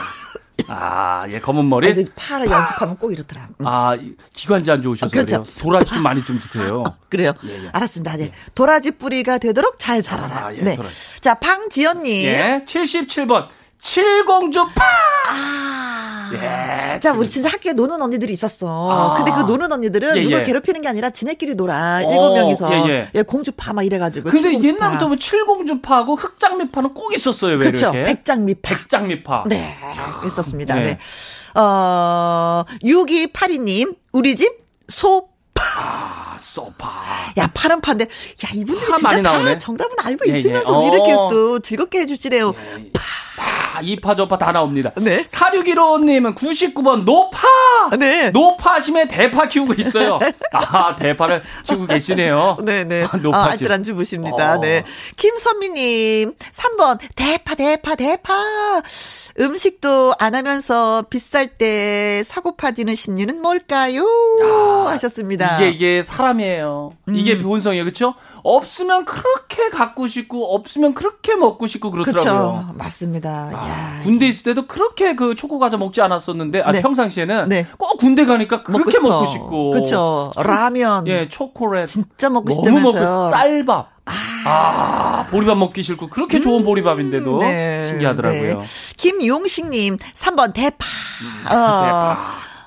아, 0.68 1.26
예, 1.28 1.40
검은 1.40 1.68
머리. 1.68 1.88
아, 1.88 1.90
이거 1.90 2.08
파를 2.16 2.46
연습하면 2.50 2.96
꼭 2.96 3.12
이렇더라. 3.12 3.48
음, 3.60 3.66
아, 3.66 3.96
이- 3.96 4.14
기관지 4.32 4.70
안 4.70 4.80
좋으셔서 4.80 5.10
그렇죠. 5.10 5.42
그래요. 5.42 5.54
도라지 5.58 5.92
좀 5.94 6.02
많이 6.02 6.24
좀 6.24 6.38
드세요. 6.38 6.82
그래요. 7.10 7.32
예, 7.46 7.64
예. 7.64 7.68
알았습니다. 7.72 8.16
네. 8.16 8.32
도라지 8.54 8.92
뿌리가 8.92 9.38
되도록 9.38 9.78
잘 9.78 10.02
살아라. 10.02 10.46
아, 10.46 10.54
예, 10.54 10.60
네. 10.62 10.76
도라지. 10.76 10.94
자, 11.20 11.34
방지연님. 11.34 12.24
예, 12.26 12.62
77번. 12.66 13.48
칠공주 13.82 14.64
파! 14.74 14.84
아. 16.38 16.94
예. 16.94 17.00
자, 17.00 17.12
우리 17.12 17.28
진짜 17.28 17.48
학교에 17.48 17.72
노는 17.72 18.00
언니들이 18.00 18.32
있었어. 18.32 18.90
아. 18.90 19.14
근데 19.16 19.30
그 19.32 19.40
노는 19.42 19.70
언니들은 19.72 20.16
예, 20.16 20.22
누굴 20.22 20.40
예. 20.40 20.42
괴롭히는 20.42 20.80
게 20.80 20.88
아니라 20.88 21.10
지네끼리 21.10 21.54
놀아. 21.54 21.98
어, 21.98 22.00
일곱 22.10 22.34
명이서. 22.34 22.88
예, 22.88 23.10
예. 23.14 23.22
공주파 23.22 23.72
막 23.72 23.82
이래가지고. 23.82 24.30
근데 24.30 24.50
칠공주파. 24.50 24.84
옛날부터 24.86 25.08
뭐 25.08 25.16
칠공주파하고 25.16 26.14
흑장미파는 26.16 26.94
꼭 26.94 27.14
있었어요. 27.14 27.52
왜 27.52 27.58
그렇죠. 27.58 27.92
이렇게? 27.92 28.04
백장미파. 28.04 28.68
백장미파. 28.78 29.44
네, 29.48 29.74
있었습니다. 30.26 30.74
네. 30.76 30.82
네. 30.82 30.98
어, 31.60 32.64
6282님, 32.82 33.96
우리 34.12 34.36
집 34.36 34.64
소파. 34.88 35.28
아, 35.78 36.36
소파. 36.38 36.90
야, 37.38 37.48
파는 37.54 37.80
파인데, 37.80 38.04
야, 38.04 38.50
이분들이 38.54 38.90
파 38.90 38.96
진짜 38.98 39.22
다 39.22 39.22
나오네. 39.22 39.58
정답은 39.58 39.96
알고 40.02 40.24
예, 40.28 40.34
예. 40.34 40.38
있으면서 40.40 40.78
어. 40.78 40.92
이렇게 40.92 41.12
또 41.12 41.58
즐겁게 41.60 42.00
해주시네요. 42.00 42.48
아, 42.48 42.78
이파 42.78 43.00
저파 44.16 44.38
다 44.38 44.52
나옵니다. 44.52 44.90
네. 44.96 45.24
4615님은 45.24 46.34
99번 46.34 47.04
노파! 47.04 47.40
네. 47.98 48.30
노파심에 48.30 49.08
대파 49.08 49.48
키우고 49.48 49.74
있어요. 49.74 50.18
아, 50.52 50.96
대파를 50.96 51.42
키우고 51.66 51.86
계시네요. 51.86 52.58
네네. 52.64 53.04
아, 53.04 53.10
아, 53.12 53.16
노파심. 53.16 53.50
알뜰 53.50 53.72
안 53.72 53.82
주무십니다. 53.84 54.54
어. 54.54 54.60
네. 54.60 54.84
김선미님, 55.16 56.34
3번, 56.52 56.98
대파, 57.14 57.54
대파, 57.54 57.94
대파. 57.96 58.82
음식도 59.40 60.14
안 60.18 60.34
하면서 60.34 61.02
비쌀 61.10 61.48
때 61.48 62.22
사고 62.24 62.56
파지는 62.56 62.94
심리는 62.94 63.40
뭘까요? 63.42 64.04
야, 64.44 64.90
하셨습니다. 64.90 65.56
이게 65.56 65.70
이게 65.70 66.02
사람이에요. 66.02 66.92
이게 67.10 67.38
본성이에요. 67.38 67.84
그렇죠? 67.84 68.14
없으면 68.42 69.04
그렇게 69.04 69.70
갖고 69.70 70.06
싶고 70.06 70.54
없으면 70.54 70.94
그렇게 70.94 71.34
먹고 71.34 71.66
싶고 71.66 71.90
그렇더라고요. 71.90 72.22
그렇죠. 72.24 72.72
맞습니다. 72.74 73.50
아, 73.54 73.63
야. 73.68 74.00
군대 74.02 74.26
있을 74.26 74.44
때도 74.44 74.66
그렇게 74.66 75.14
그 75.14 75.34
초코 75.34 75.58
과자 75.58 75.76
먹지 75.76 76.00
않았었는데 76.00 76.62
아, 76.62 76.72
네. 76.72 76.82
평상시에는 76.82 77.48
네. 77.48 77.66
꼭 77.78 77.96
군대 77.98 78.24
가니까 78.24 78.62
그렇게. 78.62 78.98
먹고 78.98 79.26
싶고 79.26 79.70
그렇죠. 79.70 80.32
라면. 80.36 81.06
예 81.06 81.28
초콜릿 81.28 81.86
진짜 81.86 82.28
먹고 82.28 82.52
싶다면서요. 82.52 82.92
먹고 82.92 83.30
쌀밥 83.30 83.94
아, 84.46 85.26
보리밥 85.30 85.56
먹기 85.56 85.82
싫고 85.82 86.08
그렇게 86.08 86.38
좋은 86.40 86.64
보리밥인데도 86.64 87.38
네, 87.38 87.88
신기하더라고요. 87.88 88.58
네. 88.58 88.64
김용식님, 88.98 89.96
3번 89.96 90.52
대파. 90.52 90.84
어, 91.46 91.48
대파. 91.48 92.12
어, 92.12 92.16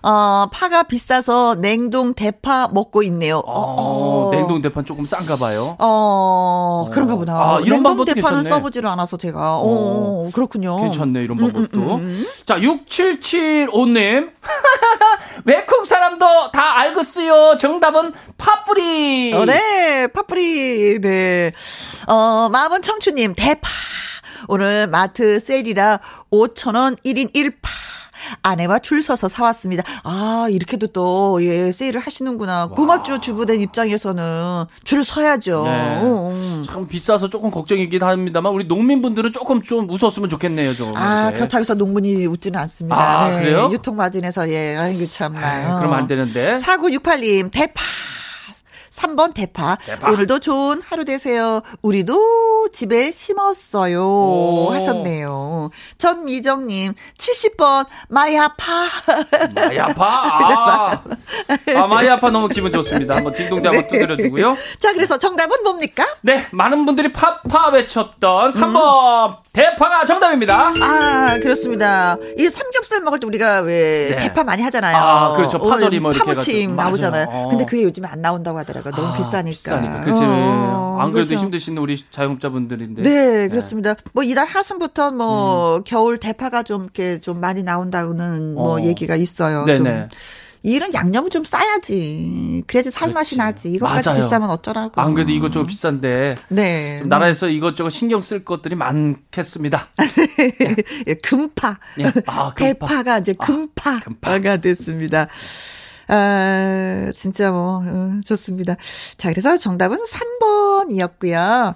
파가 0.01 0.84
비싸서 0.84 1.56
냉동 1.60 2.13
대파 2.13 2.70
먹고 2.74 3.04
있네요. 3.04 3.38
어, 3.39 3.42
어, 3.62 4.27
어. 4.27 4.32
냉동 4.32 4.62
대판 4.62 4.86
조금 4.86 5.06
싼가 5.06 5.36
봐요. 5.38 5.75
어, 5.80 6.88
그런가 6.92 7.16
보다. 7.16 7.34
아, 7.34 7.60
이런 7.60 7.84
냉동 7.84 8.06
대파는 8.06 8.38
괜찮네. 8.44 8.50
써보지를 8.50 8.89
않아서 8.89 9.18
제가. 9.18 9.58
어, 9.60 10.30
그렇군요. 10.34 10.82
괜찮네 10.82 11.22
이런 11.24 11.38
방법도. 11.38 11.77
음, 11.80 11.89
음, 11.89 12.00
음. 12.00 12.25
자 12.46 12.58
6775님 12.60 14.32
외국 15.46 15.86
사람도 15.86 16.51
다 16.51 16.77
알겠어요. 16.80 17.58
정답은 17.58 18.13
파뿌리. 18.38 19.34
어, 19.34 19.46
네, 19.46 20.08
파프리, 20.08 21.00
네. 21.01 21.51
어, 22.08 22.50
마음은 22.51 22.82
청춘님, 22.82 23.34
대파. 23.36 23.68
오늘 24.48 24.88
마트 24.88 25.39
세일이라 25.39 26.00
5,000원 26.32 26.98
1인 27.04 27.34
1파. 27.34 27.70
아내와 28.44 28.80
줄 28.80 29.02
서서 29.02 29.28
사왔습니다. 29.28 29.84
아, 30.04 30.48
이렇게도 30.50 30.88
또, 30.88 31.44
예, 31.44 31.72
세일을 31.72 32.00
하시는구나. 32.00 32.68
고맙죠, 32.68 33.20
주부된 33.20 33.62
입장에서는. 33.62 34.66
줄 34.84 35.04
서야죠. 35.04 35.64
네. 35.64 35.70
어, 35.70 36.02
어. 36.04 36.64
참 36.66 36.88
비싸서 36.88 37.30
조금 37.30 37.52
걱정이긴 37.52 38.04
합니다만 38.04 38.54
우리 38.54 38.66
농민분들은 38.66 39.32
조금 39.34 39.62
좀 39.62 39.90
웃었으면 39.90 40.30
좋겠네요. 40.30 40.74
좀. 40.74 40.94
아. 40.96 41.32
그렇다고 41.32 41.62
해서 41.62 41.74
농문이 41.74 42.26
웃지는 42.26 42.60
않습니다. 42.62 42.98
아, 42.98 43.30
네. 43.30 43.40
그래요? 43.44 43.70
유통마진에서, 43.72 44.50
예, 44.50 44.76
아이고, 44.76 45.08
참나. 45.10 45.40
아, 45.48 45.78
그러면 45.78 46.00
안 46.00 46.08
되는데. 46.08 46.56
4968님, 46.56 47.52
대파. 47.52 47.82
3번 48.98 49.34
대파. 49.34 49.77
대파. 49.86 50.12
오늘도 50.12 50.39
좋은 50.39 50.82
하루 50.82 51.06
되세요. 51.06 51.62
우리도 51.82 52.70
집에 52.74 53.12
심었어요. 53.12 54.04
오. 54.04 54.70
하셨네요. 54.72 55.70
전미정님, 55.98 56.94
70번, 57.18 57.86
마야파. 58.10 58.66
마야파. 59.54 60.06
아, 60.06 61.04
아 61.75 61.88
마야파 61.88 62.32
너무 62.32 62.48
기분 62.50 62.72
좋습니다. 62.72 63.16
한번 63.16 63.34
딩동대 63.34 63.70
한번 63.70 63.88
네. 63.88 63.88
두드려주고요. 63.88 64.58
자, 64.80 64.94
그래서 64.94 65.18
정답은 65.18 65.63
뭡니까? 65.63 66.04
네, 66.22 66.48
많은 66.51 66.86
분들이 66.86 67.12
파파 67.12 67.70
외쳤던 67.70 68.51
3번 68.51 69.38
대파가 69.58 70.06
정답입니다. 70.06 70.72
아, 70.80 71.39
그렇습니다. 71.41 72.15
이 72.38 72.48
삼겹살 72.48 73.02
먹을 73.02 73.20
때 73.20 73.26
우리가 73.26 73.62
왜 73.62 74.10
네. 74.12 74.17
대파 74.20 74.43
많이 74.43 74.62
하잖아요. 74.62 74.96
아, 74.96 75.34
그렇죠. 75.36 75.58
파절이 75.58 76.00
뭐 76.00 76.12
파무침. 76.12 76.76
나오잖아요. 76.76 77.26
어. 77.28 77.48
근데 77.50 77.65
그게 77.65 77.82
요즘에 77.82 78.08
안 78.08 78.22
나온다고 78.22 78.60
하더라고요. 78.60 78.93
너무 78.93 79.17
비싸니까. 79.17 79.50
비싸니까. 79.50 80.02
그치. 80.02 80.22
어, 80.22 80.98
안 81.02 81.12
그래도 81.12 81.30
그렇죠. 81.30 81.43
힘드신 81.43 81.76
우리 81.80 81.98
자영업자분들인데. 82.12 83.02
네, 83.02 83.48
그렇습니다. 83.48 83.96
뭐 84.13 84.24
이달 84.24 84.46
하순부터 84.48 85.10
음. 85.10 85.17
뭐 85.17 85.82
겨울 85.86 86.20
대파가 86.20 86.62
좀 86.62 86.84
이렇게 86.84 87.20
좀 87.20 87.39
많이 87.39 87.63
나온다는 87.63 88.54
뭐 88.54 88.80
어. 88.80 88.84
얘기가 88.84 89.15
있어요. 89.15 89.65
네네. 89.65 89.78
좀 89.78 90.10
이런 90.63 90.93
양념은 90.93 91.30
좀 91.30 91.43
싸야지. 91.43 92.63
그래야지 92.67 92.91
살맛이. 92.91 93.38
나지. 93.38 93.70
이것까지 93.72 94.10
맞아요. 94.10 94.24
비싸면 94.24 94.50
어쩌라고. 94.50 95.00
안 95.02 95.13
그래도 95.13 95.32
이것저것 95.32 95.65
비싼데 95.65 96.36
네. 96.50 97.00
좀 97.00 97.10
나라에서 97.10 97.48
이것저것 97.50 97.89
신경 97.89 98.22
쓸 98.22 98.43
것들이 98.43 98.76
많겠습니다. 98.76 99.88
예, 101.08 101.13
금파. 101.15 101.78
예. 102.00 102.06
아, 102.26 102.54
금파. 102.54 102.56
대파가 102.56 103.20
이제 103.20 103.34
아, 103.38 103.46
금파가 103.46 104.00
금파. 104.02 104.58
됐습니다. 104.58 105.28
아, 106.10 107.12
진짜 107.15 107.52
뭐, 107.52 107.84
어, 107.86 108.20
좋습니다. 108.26 108.76
자, 109.17 109.30
그래서 109.30 109.58
정답은 109.58 109.98
3번이었고요. 109.98 111.76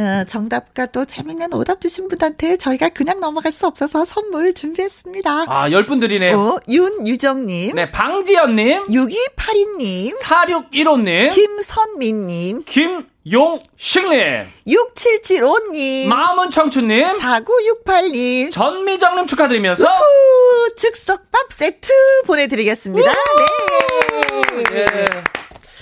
어, 0.00 0.24
정답과 0.24 0.86
또 0.86 1.04
재밌는 1.04 1.52
오답 1.52 1.82
주신 1.82 2.08
분한테 2.08 2.56
저희가 2.56 2.88
그냥 2.88 3.20
넘어갈 3.20 3.52
수 3.52 3.66
없어서 3.66 4.06
선물 4.06 4.54
준비했습니다. 4.54 5.44
아, 5.46 5.70
열 5.70 5.84
분들이네요. 5.84 6.38
어, 6.38 6.58
윤유정님, 6.66 7.74
네, 7.76 7.90
방지연님, 7.92 8.86
6282님, 8.86 10.18
4615님, 10.22 11.30
김선민님, 11.34 12.62
김 12.66 13.06
용식님, 13.30 14.46
6775님, 14.66 16.08
마음은 16.08 16.48
청춘님, 16.50 17.06
4968님, 17.08 18.50
전미정님 18.52 19.26
축하드리면서 19.26 19.86
후, 19.86 20.74
즉석밥 20.76 21.52
세트 21.52 21.92
보내드리겠습니다. 22.26 23.12
네. 23.12 24.76
예, 24.80 24.86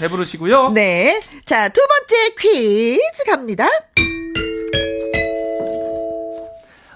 배부르시고요. 0.00 0.70
네. 0.70 1.20
자, 1.44 1.68
두 1.68 1.80
번째 1.86 2.34
퀴즈 2.38 3.24
갑니다. 3.26 3.68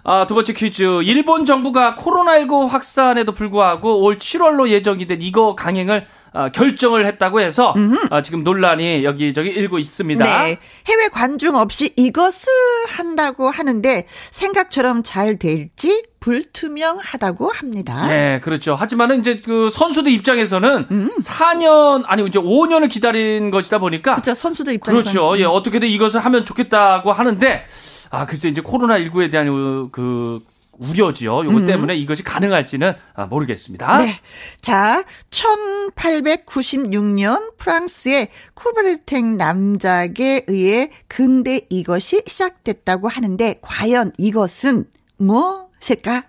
아, 0.05 0.27
두 0.27 0.35
번째 0.35 0.53
퀴즈. 0.53 0.83
일본 1.05 1.45
정부가 1.45 1.95
코로나19 1.97 2.69
확산에도 2.69 3.33
불구하고 3.33 4.03
올 4.03 4.19
7월로 4.19 4.69
예정이 4.69 5.07
된 5.07 5.23
이거 5.23 5.55
강행을 5.55 6.07
아, 6.35 6.51
결정을 6.51 7.05
했다고 7.07 7.41
해서 7.41 7.75
아, 8.11 8.23
지금 8.23 8.43
논란이 8.43 9.05
여기저기 9.05 9.51
일고 9.51 9.79
있습니다. 9.79 10.25
네. 10.25 10.59
해외 10.87 11.09
관중 11.09 11.57
없이 11.57 11.93
이것을 11.97 12.49
한다고 12.88 13.51
하는데 13.51 14.07
생각처럼 14.31 15.03
잘 15.03 15.38
될지 15.38 16.03
불투명하다고 16.21 17.51
합니다. 17.51 18.07
네, 18.07 18.41
그렇죠. 18.43 18.75
하지만은 18.75 19.21
이제 19.21 19.41
그 19.45 19.69
선수들 19.71 20.11
입장에서는 20.12 20.87
음. 20.91 21.11
4년 21.21 22.05
아니 22.07 22.25
이제 22.27 22.38
5년을 22.38 22.88
기다린 22.88 23.51
것이다 23.51 23.79
보니까 23.79 24.15
그렇죠. 24.15 24.35
선수들 24.35 24.75
입장에서 24.75 25.11
그렇죠. 25.11 25.38
예, 25.38 25.45
어떻게든 25.45 25.88
이것을 25.88 26.21
하면 26.21 26.45
좋겠다고 26.45 27.12
하는데 27.12 27.67
아, 28.12 28.25
글쎄 28.27 28.48
이제 28.51 28.61
코로나 28.61 28.98
19에 28.98 29.31
대한 29.31 29.46
그, 29.46 29.88
그 29.90 30.44
우려지요. 30.79 31.46
요거 31.46 31.64
때문에 31.64 31.96
이것이 31.96 32.22
가능할지는 32.22 32.92
아, 33.14 33.25
모르겠습니다. 33.25 34.01
음. 34.01 34.05
네. 34.05 34.20
자, 34.61 35.03
1896년 35.31 37.57
프랑스의 37.57 38.29
쿠베르탱 38.53 39.38
남작에 39.38 40.44
의해 40.46 40.90
근대 41.09 41.62
이것이 41.70 42.22
시작됐다고 42.27 43.09
하는데 43.09 43.59
과연 43.62 44.12
이것은 44.18 44.85
무엇일까요? 45.16 46.20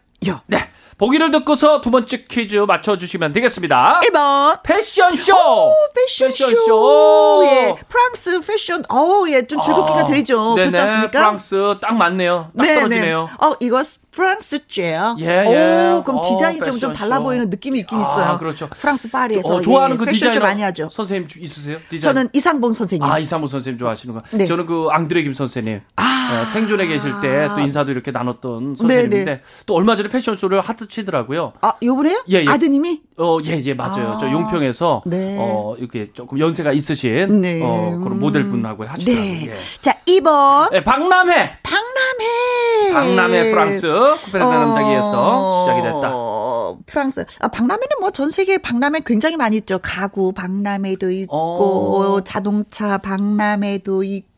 네. 0.48 0.70
보기를 0.98 1.32
듣고서 1.32 1.82
두 1.82 1.92
번째 1.92 2.24
퀴즈 2.30 2.56
맞춰주시면 2.56 3.34
되겠습니다. 3.34 4.02
1번. 4.04 4.62
패션쇼! 4.64 5.34
패션쇼. 5.96 6.48
패션쇼. 6.48 7.44
예. 7.48 7.76
프랑스 7.88 8.42
패션. 8.42 8.84
어우, 8.90 9.30
예. 9.30 9.46
좀 9.48 9.62
즐겁기가 9.62 10.00
아, 10.02 10.06
되죠. 10.06 10.56
네네. 10.56 10.72
그렇지 10.72 10.82
않습니까? 10.82 11.20
프랑스 11.20 11.76
딱 11.82 11.96
맞네요. 11.96 12.52
딱 12.58 12.64
떨어지네요. 12.66 13.30
어, 13.42 13.52
이거 13.60 13.82
프랑스제요. 14.12 15.18
예, 15.22 15.26
예. 15.26 15.92
오, 15.98 16.04
그럼 16.04 16.20
어, 16.20 16.22
디자인이 16.22 16.62
좀, 16.64 16.78
좀. 16.78 16.94
달라 16.94 17.20
보이는 17.20 17.50
느낌이 17.50 17.80
있긴 17.80 17.98
아, 17.98 18.02
있어요. 18.02 18.38
그렇죠. 18.38 18.70
프랑스 18.70 19.10
파리에서. 19.10 19.56
어, 19.56 19.62
좋아하는 19.62 19.96
예, 20.00 20.06
그 20.06 20.12
디자이너 20.12 20.40
많이 20.40 20.62
하죠. 20.62 20.90
선생님 20.92 21.28
주- 21.28 21.40
있으세요? 21.40 21.80
디자인. 21.90 22.02
저는 22.02 22.30
이상봉 22.34 22.74
선생님. 22.74 23.04
아 23.04 23.18
이상무 23.18 23.48
선생님 23.48 23.80
좋아하시는 23.80 24.14
거. 24.14 24.22
네. 24.32 24.46
저는 24.46 24.68
그 24.68 24.88
앙드레 24.92 25.24
김 25.24 25.34
선생님 25.34 25.82
아. 25.96 26.03
어, 26.32 26.46
생존에 26.46 26.86
계실 26.88 27.12
때 27.22 27.48
또 27.56 27.60
인사도 27.60 27.92
이렇게 27.92 28.12
나눴던 28.12 28.76
선생님인데 28.78 29.18
네, 29.18 29.26
네. 29.26 29.42
또 29.66 29.76
얼마 29.76 29.96
전에 29.96 30.10
패션쇼를 30.10 30.62
하트 30.62 30.88
치더라고요. 30.88 31.54
아, 31.62 31.74
요번에요? 31.82 32.24
예, 32.30 32.44
예. 32.44 32.48
아드님이? 32.48 33.02
어, 33.18 33.38
예, 33.46 33.62
예, 33.64 33.74
맞아요. 33.74 34.08
아. 34.14 34.18
저 34.20 34.32
용평에서 34.32 35.04
네. 35.06 35.38
어, 35.40 35.76
이렇게 35.78 36.12
조금 36.14 36.40
연세가 36.40 36.72
있으신 36.74 37.42
네. 37.42 37.60
어, 37.62 38.00
그런 38.04 38.20
모델분하고 38.20 38.86
하시더라고요. 38.86 39.26
네. 39.26 39.48
예. 39.48 39.54
자, 39.82 39.94
2번. 40.08 40.72
네, 40.72 40.84
박람회. 40.84 41.58
박람회. 41.64 42.94
박람회 42.94 43.52
프랑스 43.52 43.88
쿠페르타 44.26 44.50
남자기에서 44.50 45.62
시작이 45.62 45.82
됐다. 45.82 46.12
어, 46.14 46.78
프랑스. 46.86 47.26
아, 47.42 47.48
박람회는 47.50 47.88
뭐 48.00 48.12
전 48.12 48.30
세계 48.32 48.58
박람회 48.60 49.02
굉장히 49.06 49.38
많이 49.38 49.58
있죠. 49.58 49.80
가구 49.82 50.32
박람회도 50.34 51.10
있고, 51.12 51.36
어. 51.36 52.22
자동차 52.24 52.98
박람회도 53.00 54.04
있고. 54.04 54.33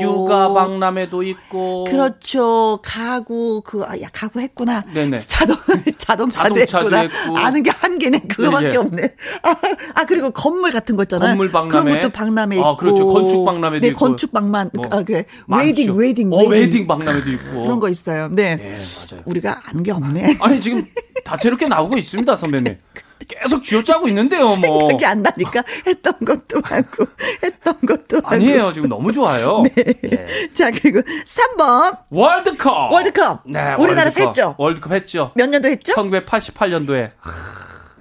육아 0.00 0.52
박람회도 0.52 1.22
있고. 1.22 1.84
그렇죠. 1.90 2.78
가구, 2.82 3.62
그, 3.64 3.84
아, 3.84 4.00
야, 4.00 4.08
가구 4.12 4.40
했구나. 4.40 4.84
네네. 4.92 5.20
자동, 5.20 5.56
자동차도, 5.98 6.54
자동차도 6.54 6.84
했구나. 6.96 6.98
했고. 7.00 7.36
아는 7.38 7.62
게 7.62 7.70
한 7.86 7.98
개네. 7.98 8.20
그거밖에 8.28 8.66
예, 8.66 8.70
예. 8.72 8.76
없네. 8.76 9.14
아, 9.42 9.56
아, 9.94 10.04
그리고 10.06 10.30
건물 10.30 10.72
같은 10.72 10.96
거 10.96 11.04
있잖아요. 11.04 11.30
건물 11.30 11.50
박람회. 11.52 11.90
그런 11.90 12.00
것도 12.00 12.12
박람회 12.12 12.56
있고. 12.56 12.66
아, 12.66 12.76
그렇죠. 12.76 13.06
건축 13.06 13.44
박람회도 13.44 13.80
네, 13.80 13.88
있고. 13.88 13.98
건축 13.98 14.32
박람, 14.32 14.70
뭐 14.74 14.84
아, 14.90 15.02
그래. 15.02 15.24
많죠. 15.46 15.66
웨딩, 15.66 15.96
웨딩, 15.96 16.32
어, 16.32 16.44
웨딩 16.44 16.86
박람회도 16.86 17.30
있고. 17.30 17.62
그런 17.62 17.80
거 17.80 17.88
있어요. 17.88 18.28
네. 18.30 18.58
예, 18.60 18.64
맞아요. 18.72 19.22
우리가 19.26 19.62
아는 19.66 19.82
게 19.82 19.92
없네. 19.92 20.38
아니 20.40 20.60
지금 20.60 20.84
다채롭게 21.24 21.68
나오고 21.68 21.96
있습니다, 21.96 22.36
선배님. 22.36 22.76
계속 23.28 23.64
쥐어짜고 23.64 24.08
있는데요, 24.08 24.44
뭐. 24.44 24.54
생각이 24.54 25.04
안 25.06 25.22
나니까 25.22 25.62
했던 25.86 26.14
것도 26.24 26.60
하고, 26.62 27.06
했던 27.42 27.74
것도 27.80 28.16
하고. 28.18 28.28
아니에요, 28.28 28.72
지금 28.72 28.88
너무 28.88 29.12
좋아요. 29.12 29.62
예. 29.78 30.26
자, 30.54 30.70
그리고 30.70 31.00
3번. 31.00 31.98
월드컵. 32.10 32.92
월드컵. 32.92 33.42
네, 33.46 33.74
우리나라에서 33.78 34.20
월드컵. 34.20 34.28
했죠? 34.28 34.54
월드컵 34.58 34.92
했죠. 34.92 35.32
몇 35.34 35.48
년도 35.48 35.68
했죠? 35.68 35.94
1988년도에. 35.94 37.10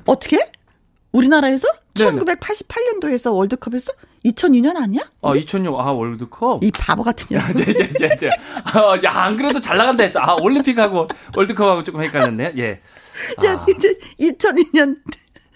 어떻게? 0.05 0.51
우리나라에서? 1.11 1.67
네네. 1.95 2.19
1988년도에서 2.19 3.33
월드컵 3.33 3.73
했어? 3.73 3.93
2002년 4.25 4.75
아니야? 4.75 5.01
아, 5.21 5.35
2006, 5.35 5.79
아, 5.79 5.91
월드컵. 5.91 6.63
이 6.63 6.71
바보 6.71 7.03
같은 7.03 7.37
년. 7.37 7.53
네, 7.53 7.63
네, 7.65 7.87
네, 7.87 8.09
네. 8.17 8.29
아, 8.65 8.97
야, 9.03 9.11
안 9.23 9.37
그래도 9.37 9.61
잘 9.61 9.77
나간다 9.77 10.03
했어. 10.03 10.19
아, 10.19 10.35
올림픽하고 10.41 11.07
월드컵하고 11.37 11.83
조금 11.83 12.01
헷갈렸네. 12.01 12.53
예. 12.57 12.81
아. 13.37 13.65
2002년 14.19 14.97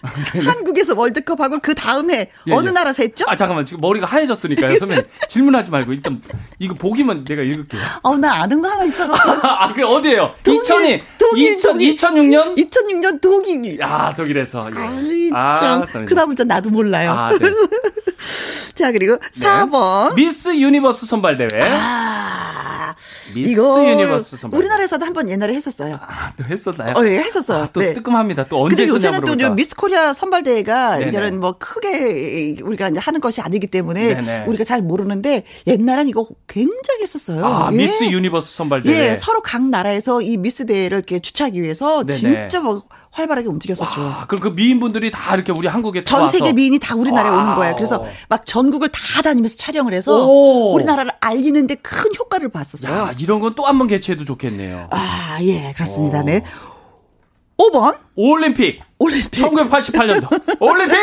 한국에서 0.02 0.94
월드컵하고 0.96 1.58
그 1.60 1.74
다음에 1.74 2.30
예, 2.46 2.52
어느 2.52 2.68
예. 2.68 2.72
나라에서 2.72 3.02
했죠? 3.02 3.24
아, 3.28 3.36
잠깐만. 3.36 3.64
지금 3.64 3.80
머리가 3.80 4.06
하얘졌으니까요. 4.06 4.78
선배님. 4.78 5.04
질문하지 5.28 5.70
말고 5.70 5.92
일단 5.92 6.22
이거 6.58 6.74
보기만 6.74 7.24
내가 7.24 7.42
읽을게요. 7.42 7.80
어, 8.02 8.16
나 8.16 8.42
아는 8.42 8.60
거 8.62 8.68
하나 8.68 8.84
있어가지고. 8.84 9.30
아, 9.46 9.68
그게 9.68 9.82
어디예요? 9.82 10.34
독일, 10.42 10.60
2002, 10.62 11.02
독일, 11.18 11.52
2000, 11.54 11.72
독일. 11.72 11.96
2006년? 11.96 12.56
2006년 12.56 13.20
독일. 13.20 13.80
야, 13.80 14.14
독일에서. 14.16 14.70
예. 14.74 14.78
아이, 14.78 15.30
아, 15.34 15.58
참. 15.58 15.78
선배님. 15.84 16.06
그 16.06 16.14
다음은 16.14 16.36
나도 16.46 16.70
몰라요. 16.70 17.10
아, 17.12 17.30
네. 17.38 17.38
자, 18.74 18.92
그리고 18.92 19.16
4번. 19.18 20.14
미스 20.14 20.54
유니버스 20.56 21.04
선발 21.06 21.36
대회. 21.36 21.60
아, 21.62 22.94
미스 23.34 23.60
유니버스 23.60 24.36
선발. 24.38 24.58
우리나라에서도 24.58 25.04
한 25.04 25.12
번 25.12 25.28
옛날에 25.28 25.52
했었어요. 25.54 25.98
아, 26.00 26.32
또 26.36 26.44
했었나요? 26.44 26.94
어, 26.96 27.04
예, 27.04 27.18
했었어요. 27.18 27.64
아, 27.64 27.68
또 27.72 27.80
네. 27.80 27.92
뜨끔합니다. 27.94 28.46
또 28.46 28.62
언제 28.62 28.76
근데 28.76 28.82
했었냐 28.84 28.96
요새는 28.98 29.18
또 29.20 29.32
물어볼까? 29.32 29.46
이제 29.48 29.54
미스 29.54 29.74
코 29.76 29.89
리아 29.90 30.12
선발대회가 30.12 30.96
네네. 30.98 31.08
이제는 31.10 31.40
뭐 31.40 31.56
크게 31.58 32.56
우리가 32.62 32.88
이제 32.88 32.98
하는 33.00 33.20
것이 33.20 33.40
아니기 33.40 33.66
때문에 33.66 34.14
네네. 34.14 34.44
우리가 34.46 34.64
잘 34.64 34.82
모르는데 34.82 35.44
옛날엔 35.66 36.08
이거 36.08 36.26
굉장히 36.48 37.02
했었어요. 37.02 37.44
아, 37.44 37.68
예. 37.72 37.76
미스 37.76 38.04
유니버스 38.04 38.54
선발대회. 38.56 39.10
예, 39.10 39.14
서로 39.14 39.42
각 39.42 39.62
나라에서 39.62 40.20
이 40.22 40.36
미스 40.36 40.64
대회를 40.66 40.98
이렇게 40.98 41.18
주최하기 41.20 41.62
위해서 41.62 42.04
네네. 42.04 42.18
진짜 42.48 42.60
뭐 42.60 42.82
활발하게 43.12 43.48
움직였었죠. 43.48 44.00
아, 44.00 44.24
그럼 44.28 44.40
그 44.40 44.48
미인분들이 44.48 45.10
다 45.10 45.34
이렇게 45.34 45.50
우리 45.50 45.66
한국에 45.66 46.04
전 46.04 46.22
와서 46.22 46.38
세계 46.38 46.52
미인이 46.52 46.78
다 46.78 46.94
우리나라에 46.94 47.30
오는 47.32 47.54
거예요. 47.56 47.72
와우. 47.72 47.74
그래서 47.74 48.04
막 48.28 48.46
전국을 48.46 48.88
다 48.90 49.20
다니면서 49.22 49.56
촬영을 49.56 49.94
해서 49.94 50.26
오. 50.26 50.72
우리나라를 50.74 51.10
알리는데 51.20 51.74
큰 51.76 52.12
효과를 52.16 52.50
봤었어요. 52.50 52.92
야, 52.92 53.14
이런 53.18 53.40
건 53.40 53.54
또 53.56 53.64
한 53.66 53.78
번 53.78 53.88
개최해도 53.88 54.24
좋겠네요. 54.24 54.86
아, 54.92 55.38
예, 55.42 55.72
그렇습니다. 55.74 56.20
오. 56.20 56.22
네. 56.22 56.42
5번 57.60 57.98
올림픽. 58.16 58.80
올림픽. 58.98 59.30
1988년도. 59.32 60.60
올림픽! 60.62 60.96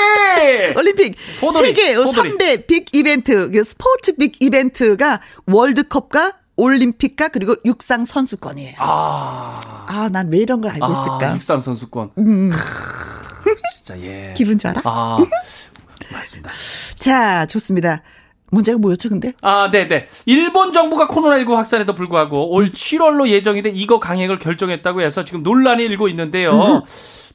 올림픽 0.75 1.15
호돌이, 1.39 1.67
세계 1.67 1.95
호돌이. 1.95 2.31
3대 2.37 2.65
빅 2.67 2.87
이벤트, 2.93 3.51
그 3.51 3.63
스포츠 3.63 4.15
빅 4.15 4.41
이벤트가 4.41 5.21
월드컵과 5.45 6.33
올림픽과 6.55 7.27
그리고 7.29 7.55
육상 7.65 8.05
선수권이에요. 8.05 8.75
아. 8.79 9.85
아, 9.87 10.09
난 10.11 10.29
왜 10.31 10.39
이런 10.39 10.61
걸 10.61 10.71
알고 10.71 10.85
아, 10.85 10.91
있을까? 10.91 11.35
육상 11.35 11.61
선수권. 11.61 12.11
음, 12.17 12.51
진짜 13.77 13.99
예. 14.01 14.33
기분 14.37 14.57
좋아라? 14.57 14.81
아. 14.83 15.19
맞습니다. 16.11 16.49
자, 16.97 17.45
좋습니다. 17.45 18.01
문제가 18.49 18.77
뭐였죠, 18.77 19.09
근데? 19.09 19.33
아, 19.41 19.69
네, 19.71 19.87
네. 19.87 20.07
일본 20.25 20.71
정부가 20.71 21.07
코로나19 21.07 21.53
확산에도 21.53 21.93
불구하고 21.93 22.49
올 22.51 22.71
7월로 22.71 23.27
예정이 23.27 23.61
된 23.61 23.75
이거 23.75 23.99
강행을 23.99 24.39
결정했다고 24.39 25.01
해서 25.01 25.25
지금 25.25 25.43
논란이 25.43 25.83
일고 25.83 26.07
있는데요. 26.07 26.83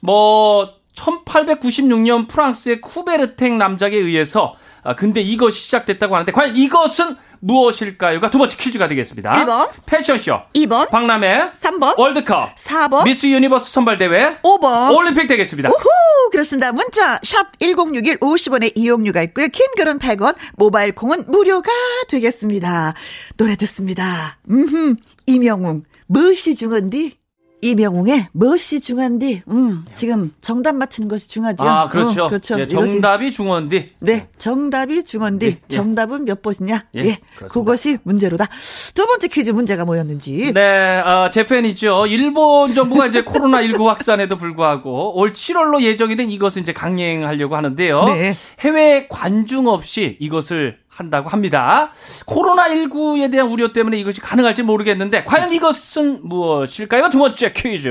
뭐 0.01 0.69
1896년 0.95 2.27
프랑스의 2.27 2.81
쿠베르탱 2.81 3.57
남작에 3.57 3.95
의해서 3.95 4.55
아, 4.83 4.95
근데 4.95 5.21
이것이 5.21 5.61
시작됐다고 5.61 6.13
하는데 6.13 6.31
과연 6.31 6.57
이것은 6.57 7.15
무엇일까요가 7.43 8.31
두 8.31 8.37
번째 8.37 8.55
퀴즈가 8.57 8.87
되겠습니다. 8.87 9.33
1번. 9.33 9.69
패션쇼, 9.85 10.39
2번, 10.53 10.89
박람회, 10.89 11.51
3번, 11.51 11.99
월드컵, 11.99 12.55
4번, 12.55 13.03
미스 13.03 13.27
유니버스 13.27 13.71
선발대회, 13.71 14.39
5번. 14.41 14.95
올림픽 14.95 15.27
되겠습니다. 15.27 15.69
우후! 15.69 16.29
그렇습니다. 16.31 16.71
문자, 16.71 17.19
샵 17.23 17.59
1061 17.59 18.17
50원의 18.19 18.71
이용료가 18.75 19.21
있고요. 19.23 19.47
긴 19.51 19.65
글은 19.75 19.99
100원, 19.99 20.35
모바일 20.55 20.95
콩은 20.95 21.25
무료가 21.27 21.69
되겠습니다. 22.09 22.93
노래 23.37 23.55
듣습니다. 23.57 24.37
음흠, 24.49 24.95
임영웅, 25.27 25.83
무엇이 26.07 26.55
중한디? 26.55 27.22
임영웅의 27.63 28.27
무엇이 28.33 28.81
중한디? 28.81 29.43
음, 29.47 29.85
지금 29.93 30.33
정답 30.41 30.75
맞추는 30.75 31.07
것이 31.07 31.29
중하죠. 31.29 31.63
아, 31.63 31.87
그렇죠. 31.87 32.25
어, 32.25 32.27
그렇죠. 32.27 32.59
예, 32.59 32.67
정답이 32.67 33.31
중헌디. 33.31 33.91
네, 33.99 34.27
정답이 34.37 35.05
중헌디. 35.05 35.45
예, 35.45 35.49
예. 35.49 35.59
정답은 35.67 36.25
몇 36.25 36.41
번이냐? 36.41 36.87
예, 36.95 36.99
예. 37.05 37.19
그것이 37.47 37.99
문제로다. 38.03 38.49
두 38.93 39.05
번째 39.05 39.27
퀴즈 39.29 39.51
문제가 39.51 39.85
뭐였는지. 39.85 40.53
네, 40.53 40.99
어, 40.99 41.29
제 41.31 41.45
팬이죠. 41.45 42.07
일본 42.07 42.73
정부가 42.73 43.07
이제 43.07 43.23
코로나19 43.23 43.85
확산에도 43.85 44.37
불구하고 44.37 45.17
올 45.17 45.31
7월로 45.31 45.81
예정이 45.81 46.17
된 46.17 46.29
이것을 46.29 46.61
이제 46.61 46.73
강행하려고 46.73 47.55
하는데요. 47.55 48.03
네. 48.05 48.35
해외 48.59 49.07
관중 49.07 49.67
없이 49.67 50.17
이것을 50.19 50.82
한다고 50.95 51.29
합니다. 51.29 51.89
코로나19에 52.27 53.31
대한 53.31 53.47
우려 53.47 53.73
때문에 53.73 53.97
이것이 53.97 54.21
가능할지 54.21 54.61
모르겠는데 54.63 55.23
과연 55.23 55.51
이것은 55.53 56.19
무엇일까요? 56.23 57.09
두 57.09 57.17
번째 57.19 57.51
퀴즈. 57.51 57.89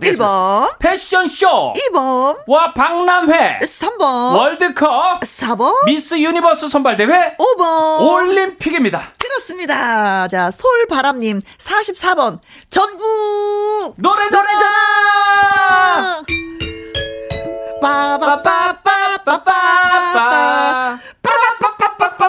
되겠습니다. 0.00 0.24
1번, 0.24 0.78
패션쇼 0.78 1.74
2번, 1.92 2.36
와 2.46 2.72
박람회 2.72 3.60
3번, 3.62 4.34
월드컵 4.36 5.20
4번, 5.20 5.84
미스 5.86 6.18
유니버스 6.18 6.68
선발대회 6.68 7.36
5번. 7.36 8.00
올림픽입니다. 8.00 9.02
그렇습니다. 9.18 10.26
자, 10.28 10.50
솔바람님, 10.50 11.40
44번. 11.58 12.38
전국! 12.70 13.94
노래잖아! 13.96 14.38
빠바빠빠빠빠빠. 17.80 19.52
빠빠빠빠빠 21.22 21.67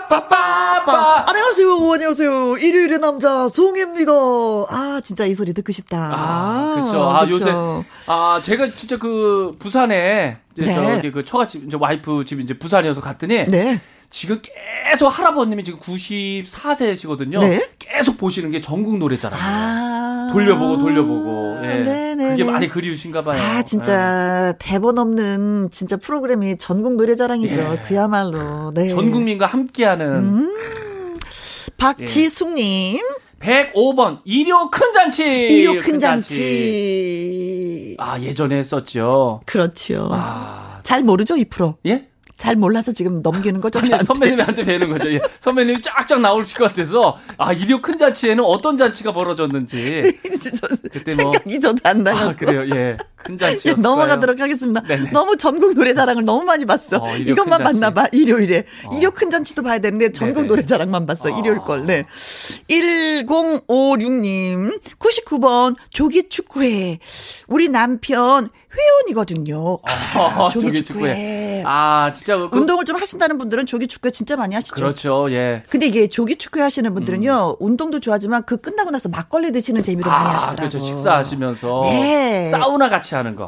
빠빠빠. 0.09 1.25
안녕하세요, 1.29 1.93
안녕하세요. 1.93 2.57
일요일의 2.57 2.99
남자, 2.99 3.47
송해입니다. 3.47 4.11
아, 4.11 5.01
진짜 5.03 5.25
이 5.25 5.35
소리 5.35 5.53
듣고 5.53 5.71
싶다. 5.71 6.11
아, 6.11 6.81
그쵸. 6.83 7.01
아, 7.03 7.25
그쵸. 7.25 7.31
요새, 7.35 7.51
아, 8.07 8.41
제가 8.43 8.67
진짜 8.67 8.97
그, 8.97 9.55
부산에, 9.59 10.37
이제 10.57 10.65
네. 10.65 10.73
저기 10.73 11.11
그 11.11 11.23
처갓집, 11.23 11.67
이제 11.67 11.77
와이프 11.79 12.25
집 12.25 12.39
이제 12.39 12.57
부산이어서 12.57 13.01
갔더니, 13.01 13.45
네. 13.45 13.79
지금 14.09 14.41
계속 14.41 15.07
할아버님이 15.07 15.63
지금 15.63 15.79
94세시거든요. 15.79 17.39
네. 17.39 17.69
계속 17.77 18.17
보시는 18.17 18.49
게 18.49 18.59
전국 18.59 18.97
노래잖아요. 18.97 19.39
아. 19.41 20.29
돌려보고 20.31 20.79
돌려보고. 20.79 21.59
예. 21.63 21.83
네네. 21.83 22.29
그게 22.29 22.43
많이 22.43 22.67
그리우신가 22.69 23.23
봐요. 23.23 23.41
아, 23.41 23.61
진짜, 23.63 24.53
대본 24.59 24.97
없는 24.97 25.69
진짜 25.71 25.97
프로그램이 25.97 26.57
전국 26.57 26.95
노래자랑이죠. 26.95 27.59
예. 27.59 27.81
그야말로. 27.87 28.71
네. 28.73 28.85
예. 28.85 28.89
전 28.89 29.11
국민과 29.11 29.45
함께하는 29.45 30.05
음. 30.15 30.55
박지숙 31.77 32.53
님. 32.53 32.99
105번 33.39 34.19
일요 34.25 34.69
큰 34.69 34.91
잔치. 34.93 35.23
일요 35.23 35.79
큰 35.79 35.97
잔치. 35.99 37.95
아, 37.99 38.19
예전에 38.19 38.57
했었죠. 38.57 39.39
그렇죠. 39.45 40.09
아. 40.11 40.81
잘 40.83 41.03
모르죠, 41.03 41.37
이 41.37 41.45
프로. 41.45 41.77
예? 41.85 42.09
잘 42.39 42.55
몰라서 42.55 42.91
지금 42.93 43.21
넘기는 43.21 43.59
거죠, 43.61 43.79
아니. 43.79 43.89
선배님한테 44.03 44.63
배는 44.63 44.89
거죠. 44.89 45.11
예. 45.13 45.19
선배님이 45.39 45.81
쫙쫙 45.81 46.19
나오실 46.21 46.57
것 46.57 46.73
같아서 46.73 47.17
아 47.37 47.51
일요 47.53 47.81
큰 47.81 47.97
잔치에는 47.97 48.43
어떤 48.43 48.77
잔치가 48.77 49.11
벌어졌는지 49.13 50.01
저- 50.59 50.67
그때 50.91 51.15
뭐- 51.15 51.31
생각이 51.33 51.59
저도 51.59 51.77
안 51.83 52.03
나요. 52.03 52.29
아 52.29 52.35
그래요 52.35 52.65
예 52.75 52.97
큰 53.21 53.37
잔치였어요. 53.37 53.75
넘어가도록 53.83 54.39
하겠습니다. 54.39 54.79
네네. 54.81 55.11
너무 55.11 55.35
전국 55.35 55.73
노래자랑을 55.73 56.23
너무 56.23 56.45
많이 56.45 56.65
봤어. 56.65 57.03
어, 57.03 57.17
이것만 57.17 57.57
큰 57.59 57.65
잔치. 57.65 57.79
봤나 57.81 57.93
봐. 57.93 58.07
일요일에. 58.13 58.63
어. 58.85 58.95
일요 58.97 59.11
큰 59.11 59.29
잔치도 59.29 59.61
봐야 59.61 59.79
되는데 59.79 60.13
전국 60.13 60.35
네네. 60.43 60.47
노래자랑만 60.47 61.05
봤어. 61.05 61.25
어. 61.29 61.37
일요일 61.37 61.59
걸. 61.59 61.81
네. 61.85 62.03
1056님. 62.69 64.79
99번 64.99 65.75
조기 65.89 66.29
축구회. 66.29 66.99
우리 67.47 67.67
남편 67.67 68.49
회원이거든요. 68.75 69.79
어, 70.15 70.47
조기 70.49 70.67
조기 70.67 70.83
축구회. 70.83 71.63
아, 71.65 72.11
진짜 72.13 72.37
그, 72.37 72.49
운동을 72.57 72.85
좀 72.85 72.95
하신다는 72.97 73.37
분들은 73.37 73.65
조기 73.65 73.87
축구회 73.87 74.11
진짜 74.11 74.35
많이 74.35 74.55
하시죠. 74.55 74.75
그렇죠. 74.75 75.31
예. 75.31 75.63
근데 75.69 75.87
이게 75.87 76.07
조기 76.07 76.37
축구 76.37 76.61
하시는 76.61 76.93
분들은요, 76.93 77.57
운동도 77.59 77.99
좋아하지만 77.99 78.43
그 78.45 78.57
끝나고 78.57 78.91
나서 78.91 79.09
막걸리 79.09 79.51
드시는 79.51 79.81
많이 80.09 80.25
아, 80.25 80.35
하시더라고요. 80.35 80.69
그렇죠. 80.69 80.79
식사하시면서 80.79 81.81
네. 81.85 82.49
사우나 82.49 82.89
같이 82.89 83.15
하는 83.15 83.35
거. 83.35 83.45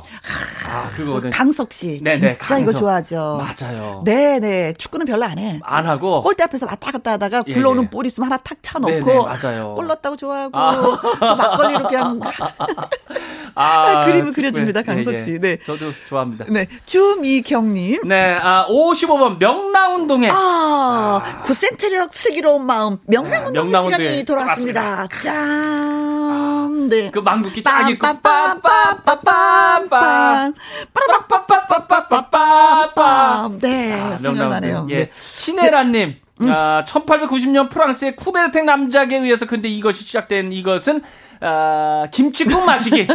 아, 0.68 0.90
그거거든. 0.96 1.30
강석 1.30 1.72
씨. 1.74 2.00
네네, 2.04 2.38
진짜 2.40 2.58
이거 2.58 2.72
강석. 2.72 2.80
좋아하죠. 2.80 3.42
맞아요. 3.60 4.02
네 4.06 4.40
네. 4.40 4.74
축구는 4.74 5.06
별로 5.06 5.26
안 5.26 5.38
해. 5.38 5.60
안 5.64 5.86
하고 5.86 6.22
골대 6.24 6.44
앞에서 6.44 6.66
왔다 6.66 6.92
갔다 6.92 7.12
하다가 7.14 7.44
예, 7.48 7.54
굴러오는 7.54 7.84
예. 7.84 7.90
볼 7.90 8.06
있으면 8.06 8.32
하나 8.32 8.38
탁 8.38 8.58
차 8.62 8.78
놓고. 8.80 8.92
네네, 8.92 9.20
맞아요. 9.26 9.74
골 9.76 9.88
넣었다고 9.88 10.16
좋아하고. 10.18 10.58
아. 10.58 10.72
또 11.20 11.36
막걸리로 11.36 11.88
그냥. 11.88 12.20
아, 13.56 14.06
그림을 14.06 14.32
축구회. 14.32 14.34
그려 14.36 14.52
줍니다, 14.52 14.82
강석 14.84 15.11
예, 15.12 15.16
예. 15.16 15.18
씨. 15.18 15.40
네. 15.40 15.58
저도 15.66 15.92
좋아합니다. 16.10 16.46
네. 16.50 16.68
주미경님. 16.86 18.02
네, 18.08 18.38
아, 18.42 18.66
55번 18.68 19.40
명랑운동회. 19.40 20.30
아, 20.32 21.42
구센트력 21.44 22.14
슬기로운 22.14 22.66
마음. 22.66 22.98
명랑운동 23.08 23.54
네, 23.54 23.60
명랑운동회 23.62 24.04
시간이 24.04 24.24
돌아왔습니다. 24.26 25.08
짠. 25.22 26.90
네. 26.90 27.10
그 27.12 27.20
망국기 27.20 27.64
짱이 27.64 27.98
그 27.98 28.06
빰빰빰빰빰빰. 28.08 30.54
빠라바빠빠빠빠빠빰. 30.94 33.60
네, 33.62 33.94
아, 33.94 34.18
생각나네요. 34.18 34.88
예. 34.90 34.96
네. 34.98 35.10
신혜란님. 35.14 36.16
아, 36.48 36.84
1890년 36.88 37.70
프랑스의 37.70 38.16
쿠베르탱 38.16 38.66
남작에 38.66 39.16
의해서 39.18 39.46
근데 39.46 39.68
이것이 39.70 40.04
시작된 40.04 40.52
이것은 40.54 41.02
아, 41.40 42.08
김치국 42.12 42.66
마시기. 42.66 43.08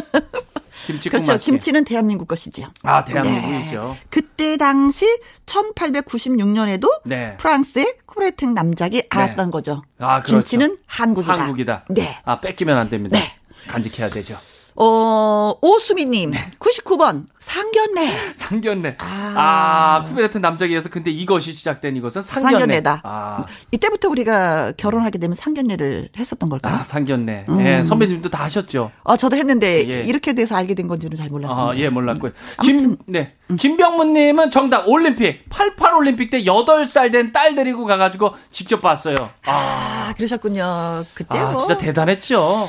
김치국 0.87 1.11
그렇죠. 1.13 1.33
마시기. 1.33 1.51
김치는 1.51 1.85
대한민국 1.85 2.29
것이죠. 2.29 2.69
아, 2.83 3.05
대한민국이죠. 3.05 3.97
그때 4.11 4.57
당시 4.57 5.07
1896년에도 5.47 7.01
네. 7.05 7.37
프랑스의 7.39 7.97
쿠레탱 8.07 8.55
남작이 8.55 9.05
알았던 9.09 9.51
거죠. 9.51 9.83
아, 9.99 10.21
그렇죠. 10.21 10.39
김치는 10.39 10.79
한국이다. 10.87 11.35
한국이다. 11.35 11.85
네. 11.91 12.19
아, 12.25 12.41
뺏기면 12.41 12.77
안 12.77 12.89
됩니다. 12.89 13.19
네. 13.19 13.33
간직해야 13.69 14.09
되죠. 14.11 14.37
어, 14.79 15.55
오수미님, 15.63 16.33
네. 16.33 16.51
99번, 16.59 17.25
상견례. 17.39 18.35
상견례. 18.37 18.97
아. 18.99 19.35
아, 19.37 20.05
쿠베르탱 20.05 20.43
남작에서 20.43 20.91
근데 20.91 21.11
이것이 21.11 21.53
시작된 21.55 21.97
이것은 21.97 22.21
상견례. 22.23 22.51
상견례다. 22.59 23.01
아, 23.03 23.47
이때부터 23.73 24.09
우리가 24.11 24.73
결혼하게 24.77 25.17
되면 25.19 25.35
상견례를 25.35 26.11
했었던 26.19 26.49
걸까요? 26.51 26.75
아 26.75 26.85
상견례. 26.85 27.47
음. 27.49 27.61
예, 27.67 27.83
선배님도 27.83 28.29
다 28.31 28.45
하셨죠. 28.45 28.91
어, 29.03 29.17
저도 29.17 29.37
했는데 29.37 29.89
예. 29.89 30.01
이렇게 30.03 30.35
돼서 30.35 30.57
알게 30.57 30.75
된 30.75 30.87
건지는 30.89 31.17
잘 31.17 31.29
몰랐습니다. 31.31 31.71
아, 31.71 31.77
예, 31.77 31.89
몰랐고요. 31.89 32.33
아무튼. 32.59 32.79
김, 32.79 32.97
네. 33.07 33.33
김병문님은 33.59 34.51
정답, 34.51 34.87
올림픽. 34.89 35.49
88 35.49 35.95
올림픽 35.95 36.29
때 36.31 36.43
8살 36.43 37.13
된 37.13 37.33
딸 37.33 37.55
데리고 37.55 37.85
가가지고 37.87 38.35
직접 38.51 38.81
봤어요. 38.81 39.17
아, 39.47 40.09
아, 40.11 40.15
그러셨군요. 40.17 41.05
그때 41.15 41.39
아, 41.39 41.47
뭐 41.53 41.59
진짜 41.59 41.79
대단했죠. 41.79 42.67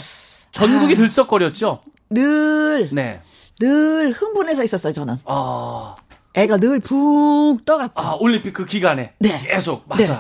전국이 0.52 0.96
들썩거렸죠. 0.96 1.82
늘, 2.10 2.90
네. 2.92 3.22
늘 3.60 4.12
흥분해서 4.12 4.64
있었어요, 4.64 4.94
저는. 4.94 5.16
아, 5.26 5.96
애가 6.34 6.58
늘 6.58 6.80
붕 6.80 7.60
떠갖고. 7.66 8.02
아, 8.02 8.16
올림픽 8.20 8.54
그 8.54 8.66
기간에. 8.66 9.14
네. 9.20 9.40
계속. 9.48 9.84
맞아요. 9.88 10.06
네. 10.08 10.18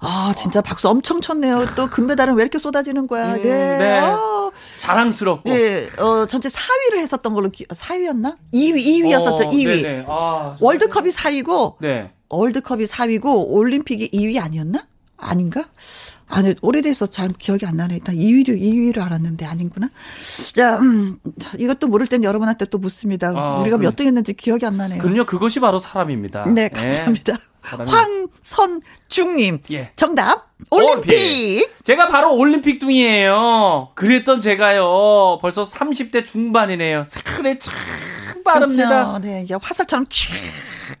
아, 0.00 0.32
진짜 0.36 0.60
박수 0.60 0.88
엄청 0.88 1.20
쳤네요. 1.20 1.66
또 1.74 1.88
금메달은 1.88 2.34
왜 2.34 2.42
이렇게 2.42 2.58
쏟아지는 2.58 3.06
거야. 3.08 3.34
음, 3.34 3.42
네. 3.42 3.78
네. 3.78 3.98
아, 4.00 4.50
자랑스럽고. 4.78 5.50
예, 5.50 5.90
어, 5.98 6.26
전체 6.26 6.48
4위를 6.48 6.98
했었던 6.98 7.34
걸로, 7.34 7.48
기, 7.50 7.66
4위였나? 7.66 8.36
2위, 8.54 8.76
2위였었죠, 8.76 9.46
어, 9.46 9.50
2위. 9.50 9.82
네네. 9.82 10.04
아, 10.06 10.56
월드컵이 10.60 11.10
4위고, 11.10 11.76
네. 11.80 12.12
월드컵이 12.28 12.84
4위고, 12.86 13.46
올림픽이 13.48 14.10
2위 14.12 14.40
아니었나? 14.40 14.86
아닌가? 15.18 15.64
아니, 16.28 16.54
오래돼서 16.62 17.06
잘 17.06 17.28
기억이 17.28 17.66
안 17.66 17.76
나네. 17.76 17.96
일단 17.96 18.14
2위를, 18.14 18.60
2위를 18.60 19.00
알았는데 19.00 19.44
아닌구나. 19.46 19.90
자, 20.54 20.78
음, 20.78 21.18
이것도 21.58 21.88
모를 21.88 22.06
땐 22.06 22.22
여러분한테 22.22 22.66
또 22.66 22.78
묻습니다. 22.78 23.32
아, 23.34 23.54
우리가 23.60 23.76
그래. 23.78 23.86
몇 23.88 23.96
등 23.96 24.06
했는지 24.06 24.32
기억이 24.34 24.64
안 24.66 24.76
나네요. 24.76 25.00
그럼요, 25.02 25.24
그것이 25.26 25.58
바로 25.60 25.78
사람입니다. 25.78 26.46
네, 26.46 26.68
감사합니다. 26.68 27.32
사람이- 27.34 27.40
황선중님. 27.76 29.58
예. 29.72 29.90
정답. 29.96 30.48
올림픽. 30.70 31.62
오, 31.62 31.66
제가 31.84 32.08
바로 32.08 32.34
올림픽 32.34 32.78
둥이에요. 32.78 33.90
그랬던 33.94 34.40
제가요. 34.40 35.38
벌써 35.40 35.64
30대 35.64 36.26
중반이네요. 36.26 37.06
그래 37.24 37.58
참 37.58 37.74
빠릅니다. 38.44 38.88
그렇죠. 38.88 39.18
네, 39.20 39.46
화살처럼 39.60 40.06
쫙 40.10 40.34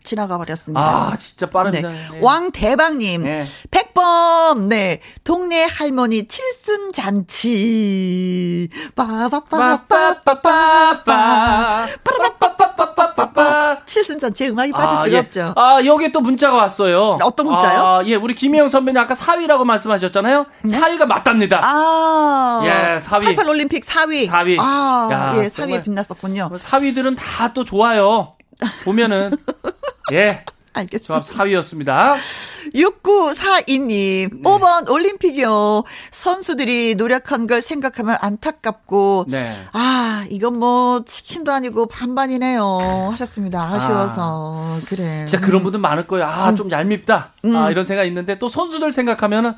지나가 0.04 0.38
버렸습니다. 0.38 0.80
아, 0.80 1.16
진짜 1.16 1.50
빠릅니다. 1.50 1.88
네. 1.88 1.96
네. 2.12 2.18
왕 2.20 2.52
대박님, 2.52 3.24
네. 3.24 3.44
100번. 3.70 4.68
네. 4.68 5.00
동네 5.24 5.64
할머니 5.64 6.28
칠순 6.28 6.92
잔치. 6.92 8.68
빠바빠빠빠빠빠. 8.94 11.86
빠라빠빠빠빠빠빠. 12.04 13.84
칠순 13.84 14.18
잔치 14.18 14.48
음악이 14.48 14.72
빠질 14.72 14.88
아, 14.88 14.96
수가 14.96 15.12
예. 15.12 15.18
없죠. 15.18 15.52
아, 15.56 15.80
여기 15.84 16.12
또 16.12 16.20
문자가 16.20 16.57
왔어요. 16.58 17.18
어떤 17.22 17.46
문자요? 17.46 17.80
아, 17.80 18.02
예, 18.04 18.14
우리 18.14 18.34
김혜영 18.34 18.68
선배님 18.68 19.00
아까 19.00 19.14
4위라고 19.14 19.64
말씀하셨잖아요. 19.64 20.46
4위가 20.64 21.06
맞답니다. 21.06 21.60
아. 21.64 22.60
예, 22.64 22.98
사위. 22.98 23.24
88 23.26 23.48
올림픽 23.48 23.84
4위. 23.84 24.26
사위. 24.26 24.56
아, 24.60 25.08
야, 25.10 25.34
예, 25.36 25.46
4위에 25.46 25.54
정말. 25.54 25.80
빛났었군요. 25.82 26.50
4위들은 26.54 27.16
다 27.18 27.52
또 27.54 27.64
좋아요. 27.64 28.34
보면은. 28.84 29.32
예. 30.12 30.44
알겠습니다. 30.78 31.20
조합 31.24 31.46
4위였습니다. 31.46 32.14
6942님, 32.74 34.42
5번 34.42 34.88
올림픽이요. 34.90 35.84
선수들이 36.10 36.94
노력한 36.96 37.46
걸 37.46 37.62
생각하면 37.62 38.16
안타깝고, 38.20 39.26
네. 39.28 39.64
아, 39.72 40.26
이건 40.30 40.58
뭐, 40.58 41.02
치킨도 41.04 41.52
아니고 41.52 41.86
반반이네요. 41.86 43.10
하셨습니다. 43.12 43.62
아쉬워서. 43.62 44.78
그래. 44.88 45.26
진짜 45.28 45.44
그런 45.44 45.62
분들 45.62 45.80
많을 45.80 46.06
거예요. 46.06 46.26
아, 46.26 46.54
좀 46.54 46.70
얄밉다. 46.70 47.32
음. 47.44 47.56
아, 47.56 47.70
이런 47.70 47.84
생각 47.86 48.04
있는데 48.04 48.38
또 48.38 48.48
선수들 48.48 48.92
생각하면은 48.92 49.54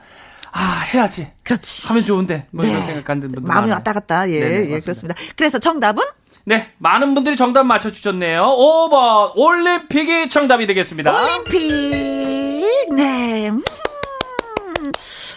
아, 0.53 0.81
해야지. 0.93 1.29
그렇지. 1.45 1.87
하면 1.89 2.05
좋은데. 2.05 2.47
뭐 2.51 2.65
이런 2.65 2.81
네. 2.81 2.87
생각하는 2.87 3.21
분들 3.21 3.41
마음이 3.43 3.61
많아요. 3.69 3.75
왔다 3.75 3.93
갔다. 3.93 4.29
예, 4.31 4.41
네네, 4.41 4.55
예, 4.55 4.59
맞습니다. 4.59 4.81
그렇습니다. 4.85 5.15
그래서 5.37 5.59
정답은? 5.59 6.03
네, 6.45 6.71
많은 6.79 7.15
분들이 7.15 7.37
정답 7.37 7.65
맞춰 7.65 7.91
주셨네요. 7.93 8.43
5번 8.43 9.33
올림픽이 9.37 10.29
정답이 10.29 10.67
되겠습니다. 10.67 11.13
올림픽. 11.13 12.65
네. 12.97 13.51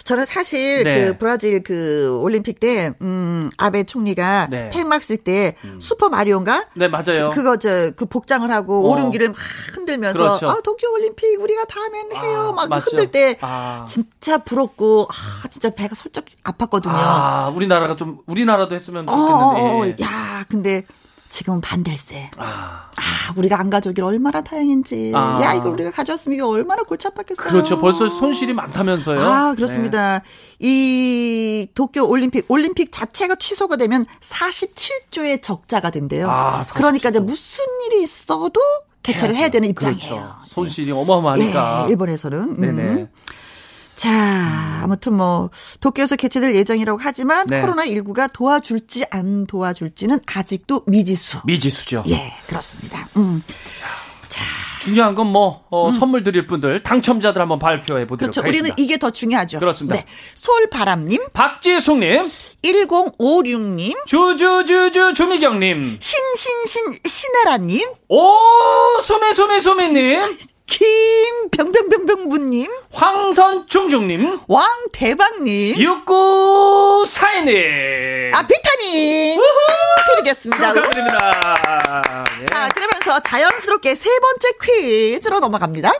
음. 0.04 0.06
저는 0.06 0.26
사실 0.26 0.84
네. 0.84 1.06
그 1.06 1.18
브라질 1.18 1.64
그 1.64 2.18
올림픽 2.22 2.60
때, 2.60 2.94
음, 3.02 3.50
아베 3.58 3.84
총리가 3.84 4.48
네. 4.50 4.70
폐막식 4.70 5.24
때 5.24 5.56
슈퍼 5.80 6.10
마리오인가? 6.10 6.66
네, 6.76 6.88
맞아요. 6.88 7.30
그, 7.30 7.44
거 7.44 7.58
저, 7.58 7.92
그 7.92 8.06
복장을 8.06 8.50
하고 8.52 8.86
어. 8.86 8.92
오른길을 8.92 9.30
막 9.30 9.38
흔들면서, 9.74 10.20
그렇죠. 10.20 10.50
아, 10.50 10.62
도쿄 10.62 10.92
올림픽 10.92 11.40
우리가 11.40 11.66
다음엔 11.66 12.12
해요. 12.16 12.50
아, 12.50 12.52
막 12.52 12.70
맞죠. 12.70 12.92
흔들 12.92 13.12
때, 13.12 13.38
아. 13.42 13.86
진짜 13.88 14.38
부럽고, 14.38 15.08
아, 15.10 15.48
진짜 15.50 15.70
배가 15.70 15.96
솔직히 15.96 16.36
아팠거든요. 16.44 16.92
아, 16.92 17.52
우리나라가 17.56 17.96
좀 17.96 18.20
우리나라도 18.26 18.76
했으면 18.76 19.10
어, 19.10 19.14
어, 19.14 19.16
어, 19.16 19.56
좋겠는데. 19.56 20.04
예. 20.04 20.06
야, 20.06 20.46
근데 20.50 20.86
지금은 21.34 21.62
반댈세. 21.62 22.30
아, 22.38 22.92
아, 22.96 23.34
우리가 23.36 23.60
안 23.60 23.72
가져오길 23.72 24.04
얼마나 24.04 24.42
다행인지. 24.42 25.12
아. 25.16 25.40
야, 25.42 25.56
이걸 25.56 25.72
우리가 25.72 25.90
가져왔으면 25.90 26.36
이게 26.36 26.44
얼마나 26.44 26.84
골치 26.84 27.08
아팠겠어요. 27.08 27.38
그렇죠. 27.38 27.82
벌써 27.82 28.08
손실이 28.08 28.54
많다면서요. 28.54 29.20
아, 29.20 29.54
그렇습니다. 29.56 30.22
이 30.60 31.68
도쿄 31.74 32.06
올림픽, 32.06 32.46
올림픽 32.50 32.92
자체가 32.92 33.34
취소가 33.40 33.78
되면 33.78 34.06
47조의 34.22 35.42
적자가 35.42 35.90
된대요. 35.90 36.30
아, 36.30 36.62
47조. 36.62 36.74
그러니까 36.76 37.10
이제 37.10 37.20
무슨 37.20 37.66
일이 37.88 38.04
있어도 38.04 38.62
개최를 39.02 39.36
해야 39.36 39.50
되는 39.50 39.68
입장이에요. 39.70 40.08
그렇죠. 40.08 40.36
손실이 40.46 40.92
어마어마하니까. 40.92 41.86
예, 41.88 41.90
일본에서는. 41.90 42.58
네네. 42.62 42.82
음. 42.84 43.10
자, 43.96 44.82
아무튼 44.84 45.16
뭐 45.16 45.50
도쿄에서 45.80 46.16
개최될 46.16 46.56
예정이라고 46.56 47.00
하지만 47.02 47.48
네. 47.48 47.62
코로나 47.62 47.86
19가 47.86 48.32
도와줄지 48.34 49.06
안 49.12 49.46
도와줄지는 49.46 50.20
아직도 50.26 50.84
미지수. 50.88 51.42
미지수죠. 51.46 52.04
예, 52.08 52.34
그렇습니다. 52.48 53.08
음. 53.18 53.44
자, 54.28 54.44
중요한 54.82 55.14
건 55.14 55.28
뭐, 55.28 55.64
어, 55.70 55.92
선물 55.92 56.24
드릴 56.24 56.48
분들, 56.48 56.82
당첨자들 56.82 57.40
한번 57.40 57.60
발표해 57.60 58.08
보도록 58.08 58.32
그렇죠. 58.34 58.42
하겠습니다. 58.42 58.64
우리는 58.74 58.76
이게 58.84 58.98
더 58.98 59.12
중요하죠. 59.12 59.60
그렇습니다. 59.60 59.96
네. 59.96 60.06
솔바람님, 60.34 61.28
박지숙님, 61.32 62.24
1056님, 62.64 64.06
주주주주 64.08 65.14
주미경님, 65.14 65.98
신신신 66.00 66.82
신나라님, 67.06 67.88
오, 68.10 68.32
소매 69.02 69.34
소매 69.34 69.60
소매님, 69.60 70.38
김병병병병부님, 70.74 72.68
황선중중님, 72.92 74.40
왕대박님, 74.48 75.78
육구사이님. 75.78 77.56
아 78.34 78.42
비타민 78.48 79.40
드리겠습니다. 80.16 80.74
축하드립니다. 80.74 82.24
예. 82.42 82.46
자, 82.46 82.70
그러면서 82.70 83.20
자연스럽게 83.20 83.94
세 83.94 84.10
번째 84.20 84.50
퀴즈로 84.64 85.40
넘어갑니다. 85.40 85.92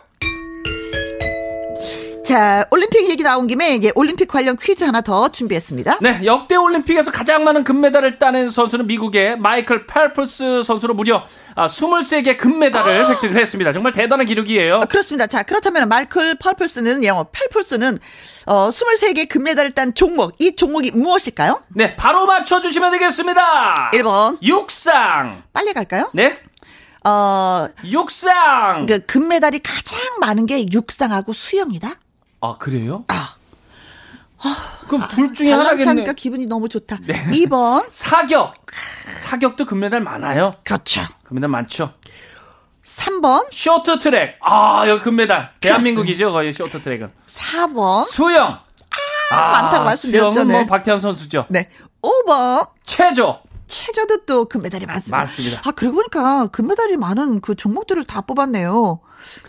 자, 2.24 2.66
올림픽 2.72 3.10
얘기 3.10 3.22
나온 3.22 3.48
김에 3.48 3.76
이제 3.76 3.92
올림픽 3.96 4.28
관련 4.30 4.56
퀴즈 4.56 4.86
하나 4.86 5.02
더 5.02 5.28
준비했습니다. 5.28 5.98
네, 6.02 6.22
역대 6.24 6.56
올림픽에서 6.56 7.12
가장 7.12 7.44
많은 7.44 7.66
금메달을 7.66 8.18
따낸 8.18 8.50
선수는 8.50 8.88
미국의 8.88 9.38
마이클 9.38 9.86
펠프스 9.86 10.64
선수로 10.64 10.94
무려 10.94 11.26
아, 11.56 11.68
23개 11.68 12.38
금메달을 12.38 13.10
획득을 13.10 13.36
했습니다. 13.42 13.74
정말 13.74 13.92
대단한 13.92 14.26
기록이에요. 14.26 14.76
아, 14.78 14.86
그렇습니다. 14.86 15.28
자, 15.28 15.44
그렇다면 15.44 15.90
마이클 15.90 16.36
펄플스는 16.36 17.04
영어 17.04 17.26
펠플스는 17.30 18.00
어 18.46 18.70
23개 18.70 19.28
금메달을 19.28 19.72
딴 19.72 19.94
종목, 19.94 20.36
이 20.40 20.56
종목이 20.56 20.92
무엇일까요? 20.92 21.62
네, 21.76 21.96
바로 21.98 22.26
맞춰 22.26 22.62
주시면 22.62 22.94
되겠습니다. 22.94 23.92
1번. 23.94 24.38
육상. 24.42 25.44
빨리 25.52 25.74
갈까요? 25.74 26.10
네, 26.14 26.40
어, 27.06 27.68
육상. 27.84 28.86
그 28.86 29.00
금메달이 29.06 29.60
가장 29.60 30.00
많은 30.22 30.46
게 30.46 30.66
육상하고 30.72 31.34
수영이다. 31.34 31.96
아, 32.44 32.58
그래요? 32.60 33.06
아. 33.08 33.36
그럼 34.90 35.08
둘 35.08 35.34
중에 35.34 35.48
잘난 35.52 35.66
하나겠네. 35.66 35.84
체하니까 35.86 36.12
기분이 36.14 36.46
너무 36.46 36.68
좋다. 36.68 36.98
2번. 36.98 37.86
사격. 37.90 38.54
사격도 39.22 39.66
금메달 39.66 40.02
많아요. 40.02 40.54
그렇죠. 40.66 41.04
금메달 41.24 41.50
많죠. 41.50 41.94
3번. 42.84 43.48
쇼트트랙. 43.50 44.40
아, 44.42 44.84
여기 44.90 45.02
금메달. 45.02 45.54
대한민국이죠, 45.62 46.34
거의 46.34 46.52
쇼트트랙은. 46.52 47.14
4번. 47.28 48.04
수영. 48.04 48.60
아, 49.32 49.52
많다고 49.62 49.86
말씀드렸죠, 49.86 50.34
수영은 50.34 50.52
뭐 50.52 50.62
네. 50.64 50.68
박태환 50.68 51.00
선수죠. 51.00 51.46
네. 51.48 51.70
5번. 52.02 52.68
체조. 52.84 53.40
체조도 53.68 54.26
또 54.26 54.46
금메달이 54.46 54.86
많습니다. 54.86 55.18
많습니다. 55.18 55.62
아, 55.66 55.72
그러고 55.72 55.96
보니까 55.96 56.48
금메달이 56.48 56.98
많은 56.98 57.42
그 57.42 57.56
종목들을 57.56 58.04
다 58.06 58.22
뽑았네요. 58.22 59.00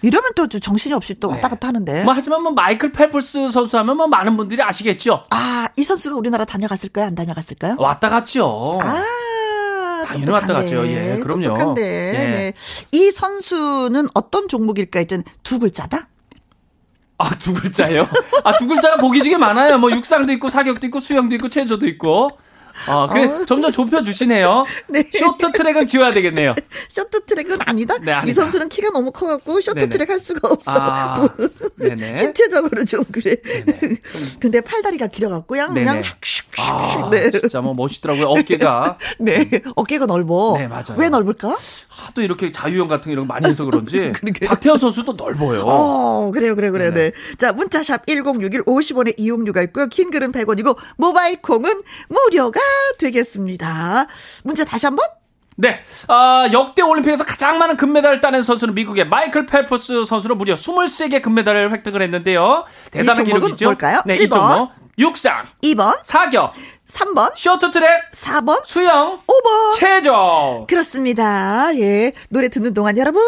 이러면 0.03 0.31
또 0.37 0.47
정신이 0.49 0.95
없이 0.95 1.19
또 1.19 1.29
왔다 1.29 1.49
갔다 1.49 1.69
하는데. 1.69 2.05
뭐 2.05 2.15
하지만 2.15 2.43
뭐 2.43 2.53
마이클 2.53 2.93
펠프스 2.93 3.51
선수 3.51 3.77
하면 3.79 3.97
뭐 3.97 4.07
많은 4.07 4.37
분들이 4.37 4.63
아시겠죠. 4.63 5.25
아, 5.31 5.69
이 5.77 5.83
선수가 5.83 6.17
우리나라 6.17 6.45
다녀갔을까요? 6.45 7.07
안 7.07 7.15
다녀갔을까요? 7.15 7.77
왔다 7.79 8.09
갔죠. 8.09 8.79
아, 8.83 10.05
당연히 10.07 10.31
왔다 10.31 10.47
똑똑한데. 10.47 10.77
갔죠. 10.77 10.89
예, 10.89 11.19
그럼요. 11.21 11.45
똑똑한데. 11.49 11.83
예. 11.83 12.29
네. 12.29 12.53
이 12.93 13.11
선수는 13.11 14.09
어떤 14.15 14.47
종목일까? 14.47 15.01
일단 15.01 15.25
두 15.43 15.59
글자다? 15.59 16.09
아, 17.19 17.31
두 17.39 17.53
글자예요? 17.55 18.09
아, 18.45 18.57
두 18.57 18.67
글자가 18.69 18.97
보기 18.97 19.23
중에 19.23 19.37
많아요. 19.37 19.79
뭐 19.79 19.91
육상도 19.91 20.33
있고 20.35 20.49
사격도 20.49 20.87
있고 20.87 21.01
수영도 21.01 21.35
있고 21.35 21.49
체조도 21.49 21.87
있고. 21.89 22.29
아, 22.87 23.09
그 23.09 23.43
어. 23.43 23.45
점점 23.47 23.73
좁혀 23.73 24.03
주시네요. 24.03 24.65
네. 24.89 25.05
쇼트 25.13 25.53
트랙은 25.53 25.87
지워야 25.87 26.13
되겠네요. 26.13 26.55
쇼트 26.89 27.25
트랙은 27.25 27.59
아니다? 27.67 27.97
네, 27.99 28.13
아니다. 28.13 28.31
이 28.31 28.35
선수는 28.35 28.69
키가 28.69 28.91
너무 28.91 29.11
커갖고 29.13 29.61
쇼트트랙 29.61 30.11
할 30.11 30.19
수가 30.19 30.49
없어. 30.49 30.71
아, 30.71 31.29
네네. 31.79 32.19
신체적으로 32.19 32.85
좀 32.85 33.05
그래. 33.11 33.37
근데 34.41 34.61
팔다리가 34.61 35.07
길어갖고요. 35.07 35.69
그냥. 35.73 36.01
슉슉슉. 36.01 36.45
아, 36.59 37.09
네. 37.11 37.31
진짜 37.31 37.61
뭐 37.61 37.75
멋있더라고요. 37.75 38.27
어깨가 38.27 38.99
네. 39.19 39.49
어깨가 39.77 40.07
넓어. 40.07 40.55
네, 40.59 40.67
맞아요. 40.67 40.97
왜 40.97 41.09
넓을까? 41.09 41.57
하도 41.89 42.23
이렇게 42.23 42.53
자유형 42.53 42.89
같은 42.89 43.05
거 43.05 43.13
이런 43.13 43.27
거 43.27 43.35
많이 43.35 43.49
해서 43.49 43.65
그런지. 43.65 44.13
박태환 44.47 44.79
선수도 44.79 45.13
넓어요. 45.13 45.63
어, 45.67 46.31
그래요, 46.33 46.55
그래요, 46.55 46.73
그래요. 46.73 46.93
네. 46.93 47.13
자, 47.39 47.53
문자샵 47.53 48.07
1061 48.07 48.65
50원의 48.65 49.15
이용료가 49.17 49.63
있고요. 49.63 49.87
긴 49.87 50.11
글은 50.11 50.33
100원이고, 50.33 50.77
모바일 50.97 51.41
콩은 51.41 51.83
무료가 52.09 52.61
되겠습니다. 52.99 54.07
문자 54.45 54.65
다시 54.65 54.87
한 54.87 54.97
번? 54.97 55.07
네, 55.57 55.81
아, 56.09 56.49
역대 56.53 56.83
올림픽에서 56.83 57.25
가장 57.25 57.59
많은 57.59 57.77
금메달을 57.77 58.21
따낸 58.21 58.43
선수는 58.43 58.75
미국의 58.75 59.07
마이클 59.07 59.47
펠퍼스 59.47 60.05
선수로 60.05 60.35
무려 60.35 60.55
23개 60.55 61.23
금메달을 61.23 61.73
획득을 61.73 62.03
했는데요. 62.03 62.65
대단한 62.91 63.25
이 63.25 63.31
기록이죠. 63.33 63.67
뭘까요? 63.67 64.03
네, 64.05 64.17
이 64.17 64.27
1번. 64.27 64.31
종목. 64.31 64.73
육상, 64.97 65.45
2번, 65.63 65.99
사격, 66.03 66.53
3번, 66.89 67.33
쇼트트랙, 67.37 68.13
4번, 68.13 68.63
수영, 68.65 69.19
5번. 69.27 69.73
체조. 69.75 70.67
그렇습니다. 70.69 71.77
예. 71.79 72.13
노래 72.31 72.49
듣는 72.49 72.75
동안 72.75 72.97
여러분, 72.97 73.21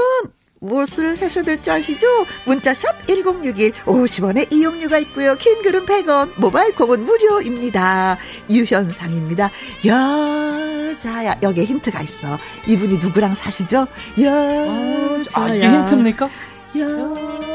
무엇을 0.67 1.21
하셔야 1.21 1.45
될지 1.45 1.71
아시죠? 1.71 2.07
문자샵 2.45 3.07
1061 3.07 3.73
50원의 3.85 4.53
이용료가 4.53 4.99
있고요. 4.99 5.37
긴 5.37 5.63
글은 5.63 5.87
100원, 5.87 6.33
모바일 6.37 6.75
콩은 6.75 7.05
무료입니다. 7.05 8.19
유현상입니다. 8.51 9.51
여자야. 9.85 11.37
여기에 11.43 11.65
힌트가 11.65 12.03
있어. 12.03 12.39
이분이 12.67 12.99
누구랑 12.99 13.35
사시죠? 13.35 13.87
여자야. 14.19 15.27
아, 15.35 15.55
이게 15.55 15.69
힌트입니까? 15.69 16.31
여... 16.79 17.46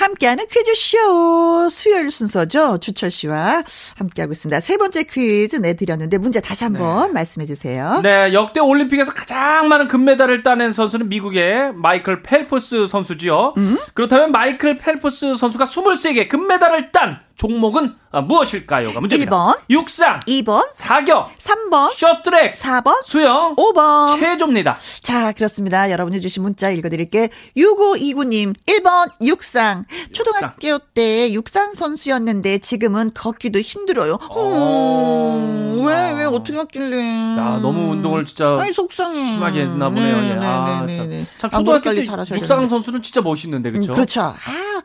함께하는 0.00 0.46
퀴즈쇼 0.46 1.68
수요일 1.68 2.10
순서죠. 2.10 2.78
주철 2.78 3.10
씨와 3.10 3.62
함께하고 3.98 4.32
있습니다. 4.32 4.60
세 4.60 4.78
번째 4.78 5.02
퀴즈 5.02 5.56
내드렸는데 5.56 6.16
문제 6.18 6.40
다시 6.40 6.64
한번 6.64 7.12
말씀해 7.12 7.46
주세요. 7.46 8.00
네, 8.02 8.32
역대 8.32 8.60
올림픽에서 8.60 9.12
가장 9.12 9.68
많은 9.68 9.88
금메달을 9.88 10.42
따낸 10.42 10.72
선수는 10.72 11.08
미국의 11.08 11.74
마이클 11.74 12.22
펠프스 12.22 12.86
선수지요. 12.86 13.54
음? 13.58 13.78
그렇다면 13.94 14.32
마이클 14.32 14.78
펠프스 14.78 15.36
선수가 15.36 15.64
23개 15.66 16.28
금메달을 16.28 16.92
딴 16.92 17.20
종목은 17.40 17.94
아, 18.12 18.20
무엇일까요가 18.20 19.00
문제입니다. 19.00 19.30
1번. 19.30 19.58
육상, 19.70 20.20
2번, 20.26 20.68
사격, 20.72 21.30
3번, 21.38 21.90
쇼트트랙, 21.90 22.54
4번, 22.54 23.02
수영, 23.02 23.54
5번. 23.56 24.18
체조입니다. 24.18 24.78
자, 25.00 25.32
그렇습니다. 25.32 25.90
여러분이 25.90 26.20
주신 26.20 26.42
문자 26.42 26.70
읽어드릴게. 26.70 27.30
6529님, 27.56 28.54
1번, 28.66 29.10
육상. 29.22 29.84
초등학교 30.12 30.78
때 30.94 31.32
육상 31.32 31.72
선수였는데 31.72 32.58
지금은 32.58 33.12
걷기도 33.14 33.60
힘들어요. 33.60 34.18
음, 34.36 35.69
왜, 35.86 36.12
왜, 36.12 36.24
어떻게 36.24 36.56
갔길래. 36.56 36.96
야, 37.38 37.58
너무 37.62 37.90
운동을 37.92 38.24
진짜 38.24 38.56
아니, 38.60 38.72
속상해. 38.72 39.30
심하게 39.30 39.62
했나 39.62 39.88
보네요. 39.88 40.16
예. 40.16 40.38
아, 40.44 40.82
네네네네. 40.86 41.24
참, 41.38 41.50
참 41.50 41.50
아, 41.52 41.58
초등학교 41.58 41.84
관리 41.84 41.96
때 42.00 42.04
잘하셔야 42.04 42.38
육상 42.38 42.58
되는데. 42.58 42.70
선수는 42.74 43.02
진짜 43.02 43.20
멋있는데 43.20 43.68
음, 43.70 43.72
그렇죠? 43.74 43.92
그렇죠. 43.92 44.20
아, 44.22 44.36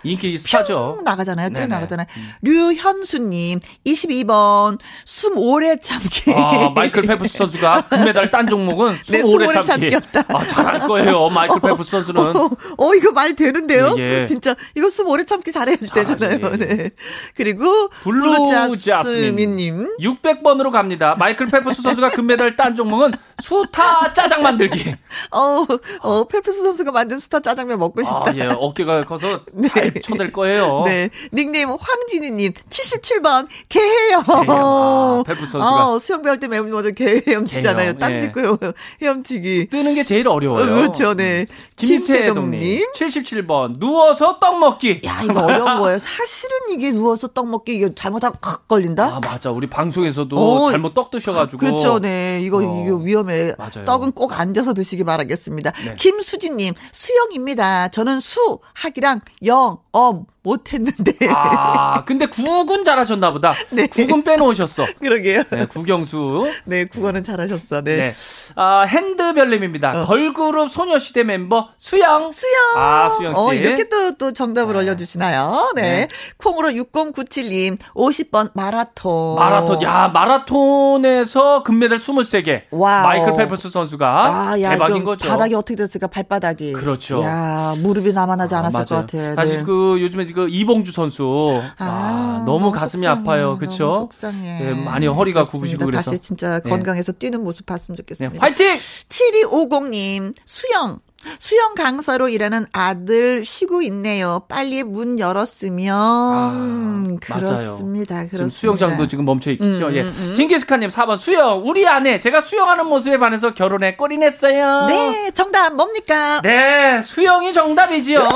인기 0.04 0.38
스타죠. 0.38 0.96
뿅 0.98 1.04
나가잖아요. 1.04 1.50
또 1.50 1.56
네네. 1.56 1.68
나가잖아요. 1.68 2.08
류현수님, 2.42 3.60
22번, 3.86 4.80
숨 5.06 5.38
오래 5.38 5.78
참기. 5.80 6.32
아, 6.36 6.70
마이클 6.76 7.02
펠프스 7.04 7.38
선수가 7.38 7.82
금메달 7.90 8.32
딴 8.32 8.46
종목은 8.48 8.96
네, 9.10 9.22
숨 9.24 9.34
오래 9.34 9.46
숨 9.48 9.56
오래 9.56 9.64
참기. 9.64 9.90
참기였다. 9.90 10.24
아, 10.38 10.46
잘할 10.46 10.80
거예요. 10.82 11.30
마이클 11.30 11.60
펠프스 11.62 11.90
선수는. 11.92 12.36
어, 12.36 12.50
어, 12.78 12.94
이거 12.96 13.12
말 13.12 13.36
되는데요? 13.36 13.96
예, 13.98 14.22
예. 14.22 14.26
진짜, 14.26 14.56
이거 14.76 14.90
숨 14.90 15.08
오래 15.08 15.24
참기 15.24 15.52
잘해야지 15.52 15.90
되잖아요. 15.92 16.58
네. 16.58 16.92
그리고, 17.36 17.90
블루 18.04 18.46
블루자스민님. 18.46 19.98
600번으로 20.00 20.72
갑니다. 20.72 20.85
마이클 21.17 21.48
펠프스 21.48 21.82
선수가 21.82 22.12
금메달 22.12 22.56
딴 22.56 22.76
종목은 22.76 23.12
수타 23.41 24.13
짜장 24.13 24.41
만들기. 24.43 24.93
어, 25.32 25.65
어, 26.02 26.24
펠프스 26.28 26.63
선수가 26.63 26.91
만든 26.91 27.19
수타 27.20 27.39
짜장면 27.39 27.80
먹고 27.80 28.04
싶다. 28.04 28.24
아, 28.28 28.34
예. 28.36 28.48
어깨가 28.52 29.04
커서 29.04 29.41
잘 29.69 29.93
쳐낼 30.02 30.32
거예요. 30.32 30.84
네. 30.86 31.10
닉네임 31.34 31.69
황진희님, 31.69 32.54
77번, 32.69 33.48
개헤엄. 33.69 34.24
개헤엄. 34.24 34.45
아, 34.50 35.24
펠프스 35.26 35.52
선수가. 35.54 35.86
어, 35.93 36.00
수영 36.00 36.21
배울 36.21 36.39
때 36.39 36.48
맨 36.48 36.70
먼저 36.69 36.91
개 36.91 37.21
헤엄치잖아요. 37.28 37.98
개헤엄, 37.98 38.00
땅 38.00 38.13
예. 38.13 38.19
짚고 38.19 38.58
헤엄치기. 39.02 39.67
뜨는 39.71 39.95
게 39.95 40.04
제일 40.04 40.28
어려워요. 40.28 40.63
어, 40.63 40.76
그렇죠, 40.76 41.13
네. 41.13 41.45
김세동님. 41.76 42.60
김세동님. 42.60 42.91
77번. 42.93 43.80
누워서 43.80 44.39
떡 44.39 44.60
먹기. 44.60 45.02
야, 45.06 45.21
이거 45.24 45.41
어려운 45.45 45.78
거예요. 45.80 45.98
사실은 46.00 46.56
이게 46.71 46.91
누워서 46.91 47.28
떡 47.28 47.48
먹기, 47.50 47.76
이거 47.76 47.89
잘못하면 47.95 48.36
칵 48.41 48.67
걸린다? 48.67 49.04
아, 49.06 49.19
맞아. 49.24 49.52
우리 49.52 49.67
방송에서도 49.67 50.36
어, 50.38 50.71
잘못 50.76 50.94
떡 50.94 51.12
드셔가지고. 51.12 51.58
그렇죠, 51.58 52.00
네. 52.00 52.40
이거, 52.42 52.58
어. 52.58 52.84
이거 52.86 52.96
위험해. 52.98 53.54
맞아요. 53.58 53.86
떡은 53.86 54.12
꼭 54.12 54.38
앉아서 54.40 54.74
드시기 54.74 55.04
바라겠습니다. 55.04 55.72
네. 55.72 55.93
김수진님, 55.93 56.74
수영입니다. 56.91 57.88
저는 57.89 58.20
수, 58.20 58.60
학이랑 58.74 59.22
영, 59.45 59.78
엄, 59.91 60.26
못했는데. 60.46 61.14
아, 61.30 62.04
근데 62.06 62.28
국은 62.28 62.84
잘하셨나 62.84 63.34
보다. 63.34 63.54
네. 63.72 63.88
국은 63.88 64.24
빼놓으셨어. 64.24 64.86
그러게요. 65.00 65.43
네, 65.50 65.66
국영수. 65.66 66.50
네, 66.66 66.86
국어는 66.86 67.24
잘하셨어. 67.24 67.82
네. 67.82 67.96
네. 67.96 68.14
아, 68.56 68.84
핸드별님입니다. 68.84 70.04
어. 70.04 70.06
걸그룹 70.06 70.70
소녀시대 70.70 71.24
멤버 71.24 71.70
수영. 71.78 72.32
수영. 72.32 72.62
아, 72.76 73.10
수영 73.18 73.34
씨. 73.34 73.39
어, 73.39 73.54
이렇게 73.54 73.89
또, 73.89 74.16
또 74.18 74.32
정답을 74.32 74.74
네. 74.74 74.80
올려주시나요? 74.80 75.74
네. 75.76 75.82
네. 75.82 76.08
콩으로 76.38 76.70
6097님, 76.70 77.78
50번 77.96 78.52
마라톤. 78.54 79.36
마라톤. 79.36 79.82
야, 79.82 80.10
마라톤에서 80.14 81.64
금메달 81.64 81.98
23개. 81.98 82.64
와. 82.72 83.02
마이클 83.02 83.34
펠프스 83.34 83.70
선수가. 83.70 84.06
아, 84.08 84.62
야, 84.62 84.70
대박인 84.72 85.04
거죠. 85.04 85.28
바닥이 85.28 85.56
어떻게 85.56 85.76
됐을까? 85.76 86.08
발바닥이. 86.08 86.74
그렇죠. 86.74 87.24
야, 87.24 87.74
무릎이 87.82 88.14
남아나지 88.14 88.54
않았을 88.54 88.82
아, 88.82 88.86
것 88.86 88.96
같아. 88.96 89.36
사실 89.36 89.58
네. 89.58 89.64
그 89.64 89.98
요즘에 90.00 90.26
그 90.36 90.48
이봉주 90.50 90.92
선수 90.92 91.62
아, 91.78 91.86
아 91.86 92.44
너무, 92.46 92.60
너무 92.60 92.72
가슴이 92.72 93.04
속상해. 93.06 93.22
아파요. 93.22 93.58
그렇죠? 93.58 94.10
네, 94.22 94.74
많이 94.84 95.08
허리가 95.08 95.42
그렇습니다. 95.42 95.52
구부시고 95.52 95.86
그래서 95.86 96.12
다시 96.12 96.22
진짜 96.22 96.60
네. 96.60 96.70
건강해서 96.70 97.14
네. 97.14 97.20
뛰는 97.20 97.44
모습 97.44 97.66
봤으면 97.66 97.96
좋겠습니다. 97.96 98.34
네, 98.34 98.40
화이팅! 98.40 98.76
7250님 99.10 100.34
수영 100.46 101.00
수영 101.40 101.74
강사로 101.74 102.30
일하는 102.30 102.66
아들 102.72 103.44
쉬고 103.46 103.82
있네요. 103.84 104.44
빨리 104.48 104.84
문 104.84 105.18
열었으면 105.20 105.96
아, 105.96 107.08
그렇습니다. 107.20 108.16
맞아요. 108.16 108.30
그렇습니다. 108.30 108.48
수영장도 108.48 109.08
지금 109.08 109.26
멈춰 109.26 109.52
있죠. 109.54 109.88
음, 109.88 109.96
예. 109.96 110.02
음, 110.04 110.14
음. 110.16 110.34
징기스카님 110.34 110.90
4번 110.90 111.18
수영 111.18 111.64
우리 111.66 111.88
아내 111.88 112.20
제가 112.20 112.42
수영하는 112.42 112.86
모습에 112.88 113.18
반해서 113.18 113.54
결혼에 113.54 113.96
꼴이 113.96 114.18
냈어요. 114.18 114.86
네, 114.88 115.32
정답 115.34 115.74
뭡니까? 115.74 116.42
네, 116.44 117.02
수영이 117.02 117.54
정답이지요. 117.54 118.28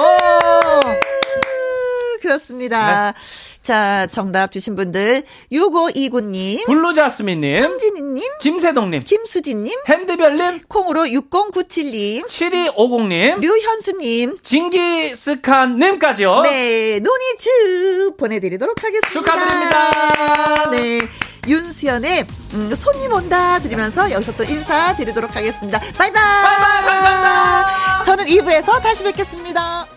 그렇습니다. 2.21 3.11
네. 3.11 3.19
자, 3.61 4.07
정답 4.07 4.51
주신 4.51 4.75
분들 4.75 5.23
6529님, 5.51 6.65
블루자스민님, 6.65 7.61
황진희님, 7.63 8.23
김세동님, 8.41 9.01
김수진님, 9.03 9.73
핸드별님, 9.87 10.61
콩으로 10.67 11.03
6097님, 11.03 12.25
7250님, 12.27 13.39
류현수님, 13.39 14.39
징기스칸님까지요. 14.41 16.41
네, 16.41 16.99
노니츠 16.99 18.11
보내드리도록 18.17 18.83
하겠습니다. 18.83 19.09
축하드립니다. 19.11 20.69
네. 20.71 21.01
윤수연의 21.47 22.25
음, 22.53 22.75
손님 22.75 23.13
온다 23.13 23.59
드리면서 23.59 24.11
여기서 24.11 24.33
또 24.35 24.43
인사드리도록 24.43 25.35
하겠습니다. 25.35 25.79
바이바이. 25.79 26.11
바이바이. 26.11 26.83
감사합니다. 26.83 28.03
저는 28.03 28.25
2부에서 28.25 28.81
다시 28.81 29.03
뵙겠습니다. 29.03 29.87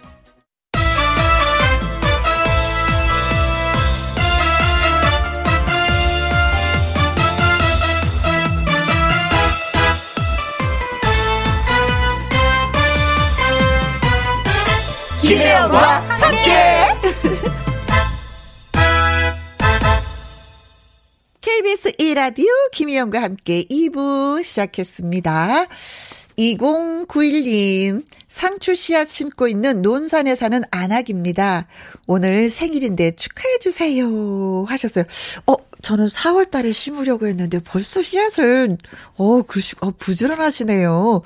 김혜영과 15.32 15.78
함께. 15.80 16.50
KBS 21.40 21.92
1라디오 21.92 22.48
김혜영과 22.70 23.22
함께 23.22 23.64
2부 23.64 24.44
시작했습니다. 24.44 25.68
2091님, 26.38 28.04
상추 28.28 28.74
씨앗 28.74 29.08
심고 29.08 29.48
있는 29.48 29.80
논산에 29.80 30.34
사는 30.34 30.60
안학입니다. 30.70 31.66
오늘 32.06 32.50
생일인데 32.50 33.12
축하해주세요. 33.12 34.64
하셨어요. 34.68 35.04
어, 35.46 35.56
저는 35.82 36.06
4월 36.06 36.50
달에 36.50 36.72
심으려고 36.72 37.26
했는데 37.26 37.58
벌써 37.58 38.02
씨앗을, 38.02 38.78
어, 39.16 39.42
그러시, 39.42 39.74
어, 39.80 39.90
부지런하시네요. 39.90 41.22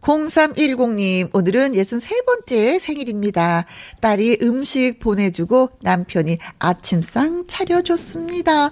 0310님, 0.00 1.30
오늘은 1.32 1.72
63번째 1.72 2.80
생일입니다. 2.80 3.64
딸이 4.00 4.38
음식 4.42 4.98
보내주고 4.98 5.70
남편이 5.80 6.38
아침상 6.58 7.44
차려줬습니다. 7.46 8.70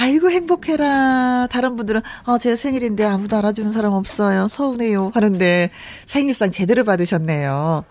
아이고, 0.00 0.30
행복해라. 0.30 1.46
다른 1.50 1.76
분들은, 1.76 2.00
어, 2.26 2.38
제 2.38 2.56
생일인데 2.56 3.04
아무도 3.04 3.36
알아주는 3.36 3.70
사람 3.70 3.92
없어요. 3.92 4.48
서운해요. 4.48 5.12
하는데 5.14 5.70
생일상 6.04 6.50
제대로 6.50 6.82
받으셨네요. 6.82 7.84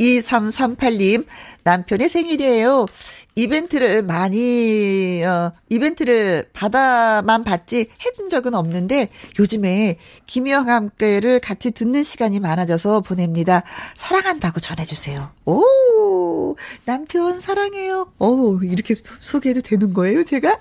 2338님, 0.00 1.24
남편의 1.64 2.08
생일이에요. 2.08 2.86
이벤트를 3.34 4.02
많이 4.02 5.22
어 5.24 5.52
이벤트를 5.70 6.48
받아만 6.52 7.44
받지 7.44 7.86
해준 8.04 8.28
적은 8.28 8.54
없는데 8.54 9.08
요즘에 9.38 9.96
김희영과 10.26 10.74
함께를 10.74 11.40
같이 11.40 11.70
듣는 11.70 12.02
시간이 12.02 12.40
많아져서 12.40 13.00
보냅니다. 13.00 13.62
사랑한다고 13.94 14.60
전해주세요. 14.60 15.30
오 15.46 16.56
남편 16.84 17.40
사랑해요. 17.40 18.12
오 18.18 18.58
이렇게 18.62 18.94
소개해도 19.18 19.62
되는 19.62 19.94
거예요 19.94 20.24
제가? 20.24 20.58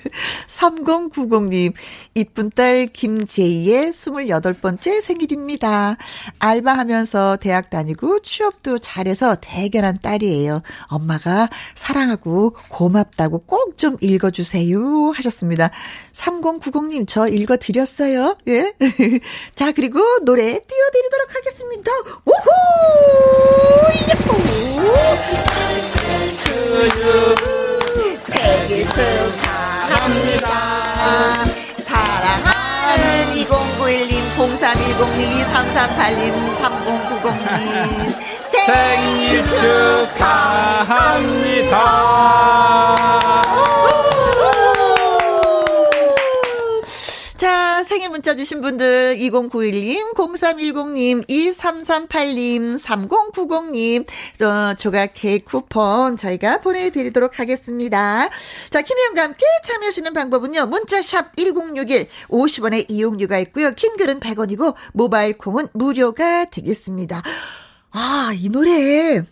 3090님 0.48 1.74
이쁜 2.14 2.50
딸 2.50 2.86
김제이의 2.86 3.90
28번째 3.90 5.02
생일입니다. 5.02 5.96
알바하면서 6.38 7.38
대학 7.40 7.68
다니고 7.68 8.20
취업도 8.20 8.78
잘해서 8.78 9.36
대견한 9.40 9.98
딸이에요. 10.00 10.43
엄마가 10.88 11.48
사랑하고 11.74 12.56
고맙다고 12.68 13.40
꼭 13.46 13.64
좀 13.76 13.96
읽어주세요 14.00 15.10
하셨습니다. 15.16 15.70
3090님 16.12 17.06
저 17.08 17.26
읽어드렸어요. 17.28 18.36
예. 18.48 18.72
자 19.54 19.72
그리고 19.72 20.00
노래 20.24 20.42
띄워드리도록 20.44 21.34
하겠습니다. 21.34 21.90
오호! 22.24 22.46
예뻐! 24.08 24.34
생일 28.18 28.86
축하합니다. 28.88 30.48
사랑하는 31.78 33.32
2091님, 33.32 34.12
0310님, 34.36 35.18
2338님, 35.44 36.56
3090님. 36.58 38.33
생일 38.66 39.44
축하합니다. 40.14 41.04
자, 47.36 47.84
생일 47.84 48.08
문자 48.08 48.34
주신 48.34 48.62
분들 48.62 49.16
2091님, 49.18 50.14
0310님, 50.14 51.28
2338님, 51.28 52.78
3090님, 52.80 54.06
저 54.38 54.74
조각 54.78 55.10
케이크 55.12 55.44
쿠폰 55.44 56.16
저희가 56.16 56.62
보내드리도록 56.62 57.38
하겠습니다. 57.38 58.30
자, 58.70 58.80
김혜영과 58.80 59.24
함께 59.24 59.44
참여하시는 59.64 60.14
방법은요. 60.14 60.64
문자샵 60.66 61.36
1061, 61.36 62.08
50원의 62.28 62.86
이용료가 62.88 63.38
있고요. 63.40 63.72
킹글은 63.72 64.20
100원이고 64.20 64.74
모바일 64.94 65.34
콩은 65.34 65.68
무료가 65.74 66.46
되겠습니다. 66.46 67.22
아, 67.94 68.32
이 68.34 68.48
노래 68.48 69.22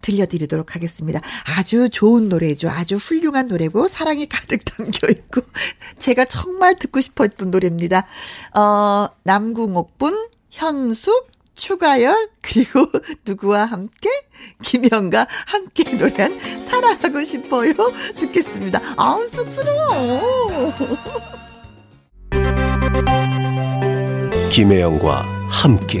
들려드리도록 0.00 0.74
하겠습니다. 0.76 1.20
아주 1.44 1.90
좋은 1.90 2.28
노래죠. 2.28 2.70
아주 2.70 2.96
훌륭한 2.96 3.48
노래고 3.48 3.88
사랑이 3.88 4.26
가득 4.28 4.64
담겨 4.64 5.08
있고 5.08 5.42
제가 5.98 6.24
정말 6.24 6.76
듣고 6.76 7.00
싶었던 7.00 7.50
노래입니다. 7.50 8.06
어, 8.56 9.08
남궁옥분, 9.24 10.28
현숙, 10.50 11.30
추가열 11.56 12.30
그리고 12.40 12.86
누구와 13.26 13.64
함께 13.64 14.08
김영과 14.62 15.26
함께 15.46 15.82
노래한 15.96 16.60
사랑하고 16.60 17.24
싶어요 17.24 17.72
듣겠습니다. 18.16 18.80
아우 18.96 19.26
쑥스러워. 19.26 20.72
김혜영과 24.52 25.22
함께 25.50 26.00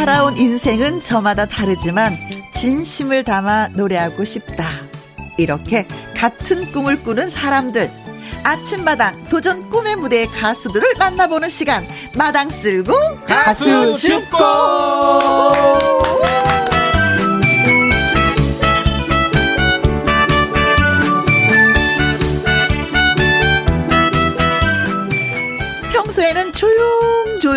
살아온 0.00 0.34
인생은 0.38 1.02
저마다 1.02 1.44
다르지만 1.44 2.16
진심을 2.54 3.22
담아 3.22 3.68
노래하고 3.74 4.24
싶다. 4.24 4.64
이렇게 5.36 5.86
같은 6.16 6.64
꿈을 6.72 7.02
꾸는 7.02 7.28
사람들. 7.28 7.90
아침마당 8.42 9.28
도전 9.28 9.68
꿈의 9.68 9.96
무대 9.96 10.24
가수들을 10.24 10.94
만나보는 10.98 11.50
시간. 11.50 11.84
마당 12.16 12.48
쓸고 12.48 12.94
가수 13.26 13.94
춥고 13.94 14.38
평소에는 25.92 26.52
조 26.52 26.69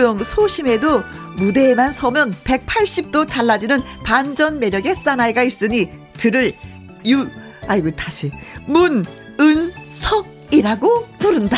용조용 0.03 0.23
소심해도 0.23 1.01
무대에만 1.37 1.91
서면 1.91 2.35
180도 2.43 3.27
달라지는 3.27 3.81
반전 4.03 4.59
매력의 4.59 4.95
사나이가 4.95 5.43
있으니 5.43 5.89
그를 6.19 6.51
유 7.05 7.27
아이고 7.67 7.89
다시 7.91 8.29
문 8.67 9.05
은 9.39 9.71
석 9.89 10.27
이라고 10.51 11.07
부른다. 11.17 11.57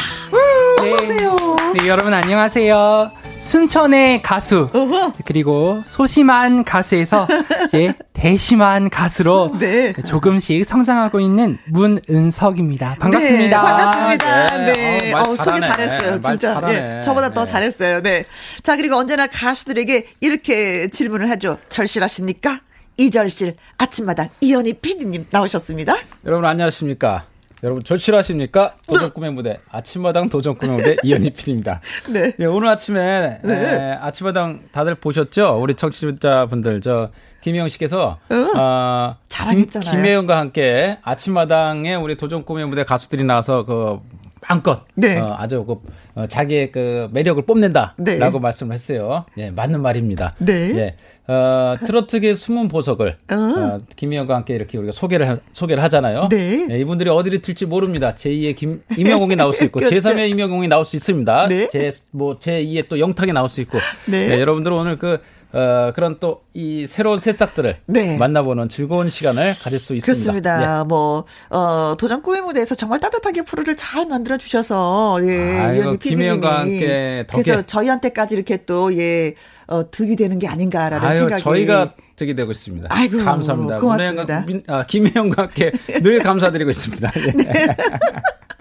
어서 0.80 0.94
오세요. 1.04 1.36
네, 1.78 1.88
여러분 1.88 2.14
안녕하세요. 2.14 3.12
순천의 3.40 4.22
가수 4.24 4.70
어허. 4.74 5.14
그리고 5.26 5.82
소심한 5.86 6.64
가수에서 6.64 7.28
이제 7.68 7.94
대심한 8.14 8.90
가수로 8.90 9.52
네. 9.60 9.94
조금씩 9.94 10.66
성장하고 10.66 11.20
있는 11.20 11.60
문은석입니다. 11.68 12.96
반갑습니다. 13.00 13.62
네, 13.62 13.68
반갑습니다. 13.68 14.58
네. 14.58 14.74
네. 14.74 15.12
어, 15.14 15.16
말 15.18 15.22
어, 15.30 15.36
소개. 15.36 15.60
잘했어요. 15.60 16.12
말 16.12 16.22
진짜. 16.22 16.54
잘하네. 16.56 16.98
예, 16.98 17.02
저보다 17.02 17.34
더 17.34 17.46
네. 17.46 17.52
잘했어요. 17.52 18.02
네. 18.02 18.26
자, 18.64 18.76
그리고 18.78 18.96
언제나 18.96 19.28
가수들에게 19.28 20.08
이렇게 20.22 20.90
질문을 20.90 21.30
하죠. 21.32 21.60
절실하십니까? 21.70 22.62
이절실 22.98 23.56
아침마당 23.78 24.30
이현희 24.42 24.76
PD님 24.76 25.28
나오셨습니다. 25.30 25.96
여러분 26.26 26.46
안녕하십니까? 26.46 27.26
여러분 27.64 27.84
절실하십니까? 27.84 28.76
도전 28.88 29.12
꿈의 29.12 29.32
무대 29.32 29.60
아침마당 29.70 30.30
도전 30.30 30.56
꿈의 30.56 30.76
무대 30.78 30.96
이현희 31.04 31.32
PD입니다. 31.32 31.82
네. 32.12 32.34
예, 32.40 32.46
오늘 32.46 32.68
아침에 32.70 33.40
에, 33.44 33.98
아침마당 34.02 34.62
다들 34.72 34.96
보셨죠? 34.96 35.60
우리 35.62 35.74
청취자분들 35.76 36.82
저 36.82 37.10
김혜영 37.42 37.70
씨께서 37.70 38.20
어. 38.30 39.16
김, 39.52 39.66
김혜영과 39.68 40.38
함께 40.38 40.98
아침마당에 41.04 41.96
우리 41.96 42.16
도전 42.16 42.44
꿈의 42.44 42.68
무대 42.68 42.84
가수들이 42.84 43.24
나와서 43.24 43.66
그 43.66 44.00
마음껏 44.48 44.84
네. 44.94 45.18
어, 45.20 45.36
아주 45.38 45.66
그 45.66 45.78
어, 46.16 46.28
자기의 46.28 46.72
그 46.72 47.10
매력을 47.12 47.42
뽐낸다라고 47.46 47.96
네. 48.04 48.40
말씀을 48.40 48.74
했어요. 48.74 49.26
예, 49.38 49.50
맞는 49.52 49.82
말입니다. 49.82 50.32
네. 50.40 50.54
예. 50.78 50.96
어, 51.28 51.76
트로트계 51.86 52.36
숨은 52.36 52.68
보석을 52.68 53.18
어. 53.32 53.36
어, 53.36 53.78
김희영과 53.96 54.36
함께 54.36 54.54
이렇게 54.54 54.78
우리가 54.78 54.92
소개를 54.92 55.30
하, 55.30 55.38
소개를 55.54 55.82
하잖아요. 55.84 56.28
네. 56.30 56.68
예, 56.70 56.80
이분들이 56.80 57.10
어디를 57.10 57.42
튈지 57.42 57.66
모릅니다. 57.66 58.14
제2의 58.14 58.56
김 58.56 58.84
임영웅이 58.96 59.36
나올 59.36 59.52
수 59.54 59.64
있고 59.64 59.80
그렇죠. 59.82 59.96
제3의 59.96 60.30
임영웅이 60.30 60.68
나올 60.68 60.86
수 60.86 60.96
있습니다. 60.96 61.48
네. 61.48 61.68
제뭐 61.70 62.38
제2의 62.40 62.88
또 62.90 63.00
영탁이 63.00 63.34
나올 63.34 63.50
수 63.50 63.62
있고. 63.62 63.80
네. 64.06 64.28
네, 64.28 64.40
여러분들은 64.40 64.78
오늘 64.78 65.00
그 65.00 65.20
어, 65.56 65.92
그런 65.96 66.20
또 66.20 66.46
이 66.58 66.88
새로운 66.88 67.20
새싹들을 67.20 67.76
네. 67.88 68.16
만나보는 68.18 68.70
즐거운 68.70 69.10
시간을 69.10 69.56
가질 69.62 69.78
수 69.78 69.94
있습니다. 69.94 70.06
그렇습니다. 70.06 70.80
예. 70.80 70.84
뭐, 70.86 71.26
어, 71.50 71.96
도전 71.98 72.22
꿈의 72.22 72.42
무대에서 72.44 72.76
정말 72.76 73.02
따뜻하게 73.02 73.42
프로를 73.42 73.76
잘 73.76 74.06
만들어 74.06 74.38
주셔서, 74.38 75.18
예, 75.24 75.60
아이고, 75.60 75.82
이현희 75.84 75.98
PD님이. 75.98 76.00
김혜영과 76.22 76.60
함께 76.62 77.26
덕에- 77.28 77.44
그래서 77.44 77.62
저희한테까지 77.64 78.36
이렇게 78.36 78.64
또, 78.66 78.96
예, 78.98 79.34
어, 79.68 79.92
득이 79.92 80.16
되는 80.16 80.40
게 80.40 80.48
아닌가라는 80.48 81.06
아유, 81.06 81.20
생각이. 81.20 81.44
저희가 81.44 81.94
득이 82.16 82.36
되고 82.36 82.52
있습니다. 82.52 82.88
아이고, 82.90 83.18
감사합니다. 83.22 83.78
고맙습니다. 83.80 84.46
김혜영과 84.88 85.42
함께 85.44 85.72
늘 86.04 86.20
감사드리고 86.20 86.70
있습니다. 86.70 87.12
예. 87.18 87.76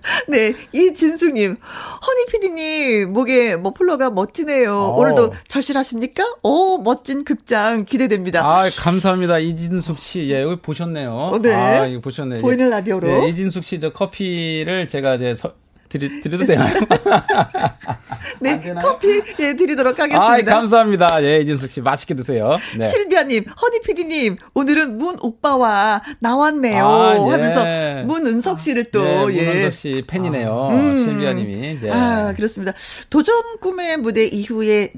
네, 0.28 0.54
이진숙님, 0.72 1.56
허니 1.56 2.26
PD님, 2.30 3.12
목에 3.12 3.56
머플러가 3.56 4.10
멋지네요. 4.10 4.72
어. 4.74 4.96
오늘도 4.96 5.32
절실하십니까? 5.48 6.24
오, 6.42 6.78
멋진 6.78 7.24
극장 7.24 7.84
기대됩니다. 7.84 8.40
아, 8.44 8.68
감사합니다. 8.76 9.38
이진숙 9.38 9.98
씨. 9.98 10.30
예, 10.30 10.42
여기 10.42 10.56
보셨네요. 10.56 11.10
어, 11.12 11.38
네. 11.40 11.54
아, 11.54 11.86
이거 11.86 12.00
보셨네요. 12.00 12.40
보이는 12.40 12.66
예. 12.66 12.70
라디오로. 12.70 13.08
예, 13.24 13.28
이진숙 13.28 13.64
씨 13.64 13.80
저 13.80 13.92
커피를 13.92 14.86
제가 14.88 15.16
이제 15.16 15.34
서, 15.34 15.52
드리, 15.94 16.20
드려도 16.20 16.44
되나요? 16.44 16.74
네, 18.40 18.50
안 18.50 18.60
되나요? 18.60 18.84
커피, 18.84 19.22
예, 19.38 19.54
드리도록 19.54 19.98
아, 20.00 20.02
하겠습니다. 20.04 20.54
감사합니다. 20.56 21.22
예, 21.22 21.38
이진숙 21.40 21.70
씨 21.70 21.80
맛있게 21.80 22.14
드세요. 22.14 22.56
네. 22.76 22.86
실비아님, 22.88 23.44
허니 23.44 23.80
PD님, 23.82 24.36
오늘은 24.54 24.98
문 24.98 25.16
오빠와 25.20 26.02
나왔네요. 26.18 26.84
아, 26.84 27.14
예. 27.14 27.30
하면서 27.30 28.06
문은석 28.06 28.58
씨를 28.58 28.86
또, 28.86 29.02
네, 29.28 29.36
예. 29.36 29.46
문원석 29.46 29.74
씨 29.74 30.02
팬이네요. 30.06 30.68
음. 30.72 31.04
실비아님이. 31.04 31.78
네. 31.80 31.90
아, 31.92 32.32
그렇습니다. 32.34 32.72
도전 33.08 33.36
꿈의 33.60 33.98
무대 33.98 34.26
이후에 34.26 34.92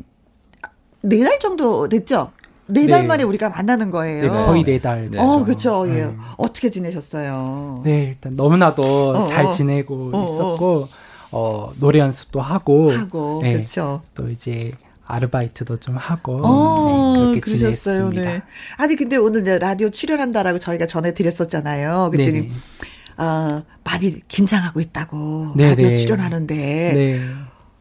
네 1.03 1.23
달 1.23 1.39
정도 1.39 1.89
됐죠? 1.89 2.33
네달 2.67 3.03
네. 3.03 3.07
만에 3.07 3.23
우리가 3.23 3.49
만나는 3.51 3.91
거예요. 3.91 4.23
네, 4.23 4.29
거의 4.29 4.65
네 4.65 4.81
달. 4.81 5.11
네. 5.11 5.19
어, 5.19 5.45
그렇죠. 5.45 5.89
예. 5.89 6.13
어떻게 6.37 6.71
지내셨어요? 6.71 7.83
네, 7.85 8.09
일단 8.11 8.35
너무나도 8.35 8.83
어, 9.11 9.27
잘 9.27 9.47
어. 9.47 9.51
지내고 9.53 10.11
어, 10.13 10.19
어. 10.19 10.25
있었고, 10.25 10.89
어, 11.33 11.73
노래 11.79 11.99
연습도 12.01 12.41
하고, 12.41 12.91
하고, 12.93 13.41
네, 13.43 13.53
그렇죠. 13.55 14.03
또 14.15 14.29
이제 14.31 14.73
아르바이트도 15.07 15.79
좀 15.79 15.97
하고, 15.97 16.41
어, 16.45 17.15
네, 17.15 17.21
그렇게 17.21 17.41
그러셨어요. 17.41 18.11
지냈습니다. 18.11 18.31
네. 18.31 18.43
아니, 18.77 18.97
근데 18.97 19.17
오늘 19.17 19.43
이제 19.43 19.59
라디오 19.59 19.91
출연한다라고 19.91 20.59
저희가 20.59 20.87
전해 20.87 21.15
드렸었잖아요. 21.15 22.11
그랬더니, 22.13 22.41
네네. 22.41 22.53
어, 23.19 23.63
많이 23.85 24.21
긴장하고 24.29 24.81
있다고 24.81 25.53
네, 25.57 25.71
라디오 25.71 25.89
네. 25.89 25.97
출연하는데 25.97 26.55
네. 26.55 27.21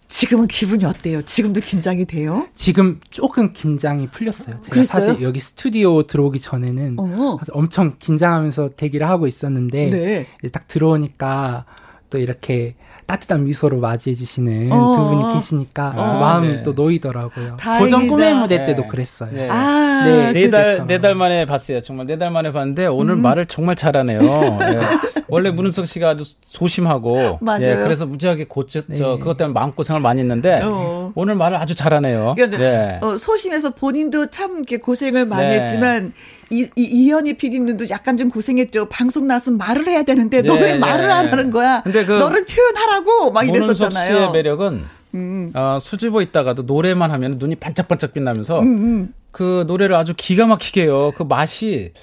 지금은 0.07 0.47
기분이 0.47 0.85
어때요? 0.85 1.21
지금도 1.23 1.61
긴장이 1.61 2.05
돼요? 2.05 2.47
지금 2.53 2.99
조금 3.09 3.53
긴장이 3.53 4.07
풀렸어요. 4.07 4.61
제가 4.61 4.69
그랬어요? 4.69 5.05
사실 5.05 5.21
여기 5.23 5.39
스튜디오 5.39 6.03
들어오기 6.03 6.39
전에는 6.39 6.97
어. 6.99 7.37
엄청 7.51 7.95
긴장하면서 7.97 8.69
대기를 8.75 9.07
하고 9.07 9.27
있었는데 9.27 9.89
네. 9.89 10.27
딱 10.51 10.67
들어오니까 10.67 11.65
또 12.09 12.19
이렇게 12.19 12.75
따뜻한 13.05 13.43
미소로 13.43 13.79
맞이해 13.79 14.15
주시는 14.15 14.71
어. 14.71 14.95
두 14.95 15.15
분이 15.15 15.33
계시니까 15.35 15.93
어. 15.95 16.19
마음이 16.19 16.47
네. 16.47 16.63
또 16.63 16.73
놓이더라고요. 16.73 17.57
다행이다. 17.57 17.79
고정 17.97 18.07
꿈의 18.07 18.33
무대 18.35 18.65
때도 18.65 18.83
네. 18.83 18.87
그랬어요. 18.87 19.29
네. 19.31 19.47
아, 19.49 20.03
네, 20.05 20.33
네 20.33 20.49
달. 20.49 20.87
네 20.87 20.99
달 20.99 21.13
만에 21.15 21.45
봤어요. 21.45 21.81
정말 21.81 22.07
네 22.07 22.17
달 22.17 22.31
만에 22.31 22.51
봤는데 22.51 22.87
오늘 22.87 23.15
말을 23.15 23.45
정말 23.45 23.75
잘하네요. 23.75 24.19
예. 24.21 24.79
원래 25.27 25.51
문은석 25.51 25.85
씨가 25.87 26.09
아주 26.09 26.23
소심하고. 26.49 27.39
맞아요. 27.41 27.63
예, 27.63 27.75
그래서 27.77 28.05
무지하게 28.05 28.45
고쳐, 28.45 28.81
저, 28.81 28.85
네. 28.87 28.97
그것 29.19 29.37
때문에 29.37 29.53
마음고생을 29.53 30.01
많이 30.01 30.21
했는데 30.21 30.59
어. 30.63 31.11
오늘 31.15 31.35
말을 31.35 31.57
아주 31.57 31.75
잘하네요. 31.75 32.33
그러니까 32.35 32.61
예. 32.63 32.99
어, 33.01 33.17
소심해서 33.17 33.71
본인도 33.71 34.27
참 34.27 34.55
이렇게 34.57 34.77
고생을 34.77 35.25
많이 35.25 35.47
네. 35.47 35.61
했지만 35.61 36.13
이, 36.49 36.69
이 36.75 36.81
이현희 36.81 37.33
PD님도 37.37 37.89
약간 37.89 38.17
좀 38.17 38.29
고생했죠. 38.29 38.87
방송 38.89 39.27
나서면 39.27 39.57
말을 39.57 39.87
해야 39.87 40.03
되는데 40.03 40.41
너 40.41 40.55
네, 40.55 40.61
왜 40.61 40.75
말을 40.75 41.07
네. 41.07 41.13
안 41.13 41.27
하는 41.27 41.51
거야? 41.51 41.81
근데 41.83 42.05
그 42.05 42.13
너를 42.13 42.45
표현하라고 42.45 43.31
막 43.31 43.47
이랬었잖아요. 43.47 44.17
씨의 44.17 44.31
매력은 44.31 44.83
음, 45.15 45.51
어, 45.53 45.77
수줍어 45.79 46.21
있다가도 46.21 46.63
노래만 46.63 47.09
하면 47.11 47.35
눈이 47.37 47.55
반짝반짝 47.55 48.13
빛나면서 48.13 48.59
음, 48.59 48.65
음. 48.65 49.13
그 49.31 49.63
노래를 49.67 49.95
아주 49.95 50.13
기가 50.15 50.45
막히게 50.45 50.83
해요. 50.83 51.11
그 51.15 51.23
맛이 51.23 51.93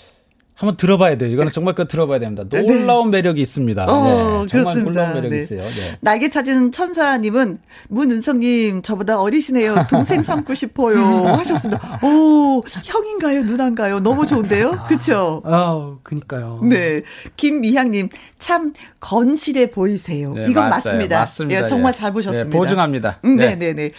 한번 0.63 0.77
들어봐야 0.77 1.19
돼요. 1.19 1.29
이거는 1.33 1.51
정말 1.51 1.75
그 1.75 1.89
들어봐야 1.89 2.21
됩니다. 2.21 2.45
놀라운 2.49 3.11
매력이 3.11 3.41
있습니다. 3.43 3.85
네. 3.85 3.93
어, 3.93 3.97
네, 3.97 4.13
정말 4.13 4.47
그렇습니다. 4.47 4.91
놀라운 4.91 5.15
매력이 5.15 5.35
네. 5.35 5.43
있어요. 5.43 5.61
네. 5.61 5.99
날개 6.01 6.31
찾은 6.31 6.71
천사님은 6.71 7.59
문은성님 7.89 8.83
저보다 8.83 9.21
어리시네요. 9.21 9.87
동생 9.91 10.23
삼고 10.23 10.55
싶어요. 10.55 11.03
하셨습니다. 11.35 11.99
오 12.05 12.63
형인가요, 12.85 13.43
누나인가요? 13.43 13.99
너무 14.01 14.25
좋은데요, 14.25 14.85
그렇죠? 14.87 15.43
아, 15.45 15.97
그니까요. 16.05 16.61
네, 16.63 17.03
김미향님 17.37 18.11
참 18.39 18.73
건실해 19.01 19.73
보이세요. 19.73 20.33
네, 20.33 20.43
이건 20.43 20.55
맞아요. 20.55 20.71
맞습니다. 20.71 21.19
맞습니다. 21.19 21.61
예, 21.61 21.65
정말 21.65 21.93
예. 21.93 21.99
잘 21.99 22.13
보셨습니다. 22.13 22.51
네, 22.51 22.57
보증합니다. 22.57 23.19
음, 23.25 23.35
네. 23.35 23.57
네, 23.57 23.73
네, 23.73 23.75
네. 23.75 23.93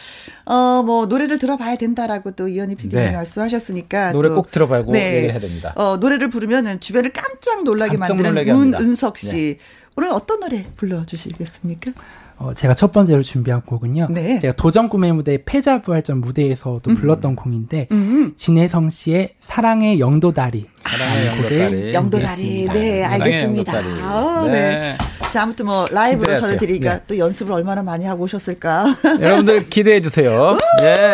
어, 0.46 0.82
뭐 0.86 1.08
노래를 1.08 1.40
들어봐야 1.40 1.76
된다라고 1.76 2.32
또 2.32 2.48
이현희 2.48 2.76
PD님이 2.76 3.08
네. 3.08 3.12
말씀하셨으니까 3.12 4.14
노래 4.14 4.30
또, 4.30 4.36
꼭 4.36 4.52
들어봐야고 4.52 4.94
네. 4.94 5.16
얘기를 5.16 5.34
해야 5.34 5.40
됩니다. 5.42 5.74
어, 5.76 5.98
노래를 5.98 6.30
부르면 6.30 6.53
은 6.54 6.80
주변을 6.80 7.12
깜짝 7.14 7.64
놀라게 7.64 7.98
깜짝 7.98 8.16
만드는. 8.16 8.46
네. 8.46 8.52
문은석 8.54 9.18
씨. 9.18 9.58
오늘 9.96 10.10
어떤 10.10 10.40
노래 10.40 10.66
불러주시겠습니까? 10.76 11.92
어, 12.38 12.54
제가 12.54 12.74
첫 12.74 12.92
번째로 12.92 13.22
준비한 13.22 13.62
곡은요. 13.62 14.08
네. 14.10 14.40
제가 14.40 14.54
도전 14.56 14.90
꿈의 14.90 15.14
무대 15.14 15.38
패자부활전 15.46 16.20
무대에서도 16.20 16.82
불렀던 16.96 17.36
곡인데 17.36 17.88
음, 17.92 18.34
진혜성 18.36 18.90
씨의 18.90 19.36
사랑의 19.40 20.00
영도다리. 20.00 20.66
사랑의 20.82 21.38
곡을 21.38 21.94
영도다리. 21.94 21.94
영도다리. 21.94 22.68
네, 22.74 23.04
알겠습니다. 23.04 23.78
영도다리. 23.78 24.02
아, 24.02 24.48
네. 24.48 24.52
네. 24.52 24.98
자, 25.32 25.44
아무튼 25.44 25.68
뭐 25.68 25.86
라이브로 25.92 26.22
기대하세요. 26.22 26.42
전해드리니까 26.48 26.94
네. 26.96 27.04
또 27.08 27.18
연습을 27.18 27.54
얼마나 27.54 27.82
많이 27.84 28.06
하고 28.06 28.24
오셨을까. 28.24 28.86
여러분들 29.22 29.70
기대해 29.70 30.02
주세요. 30.02 30.58
예. 30.84 31.12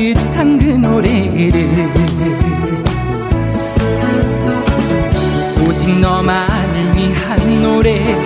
따뜻한 0.00 0.58
그 0.58 0.64
노래를. 0.64 1.68
오직 5.68 6.00
너만을 6.00 6.96
위한 6.96 7.60
노래 7.60 8.16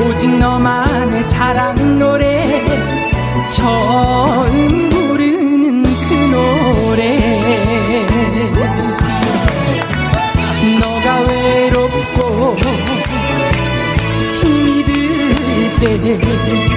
오직 0.00 0.30
너만의 0.38 1.24
사랑 1.24 1.98
노래 1.98 2.64
처음 3.56 4.88
부르는 4.88 5.82
그 5.82 6.14
노래. 6.30 7.18
너가 10.80 11.20
외롭고 11.28 12.56
힘이 14.40 14.84
들 14.84 15.98
때 15.98 16.67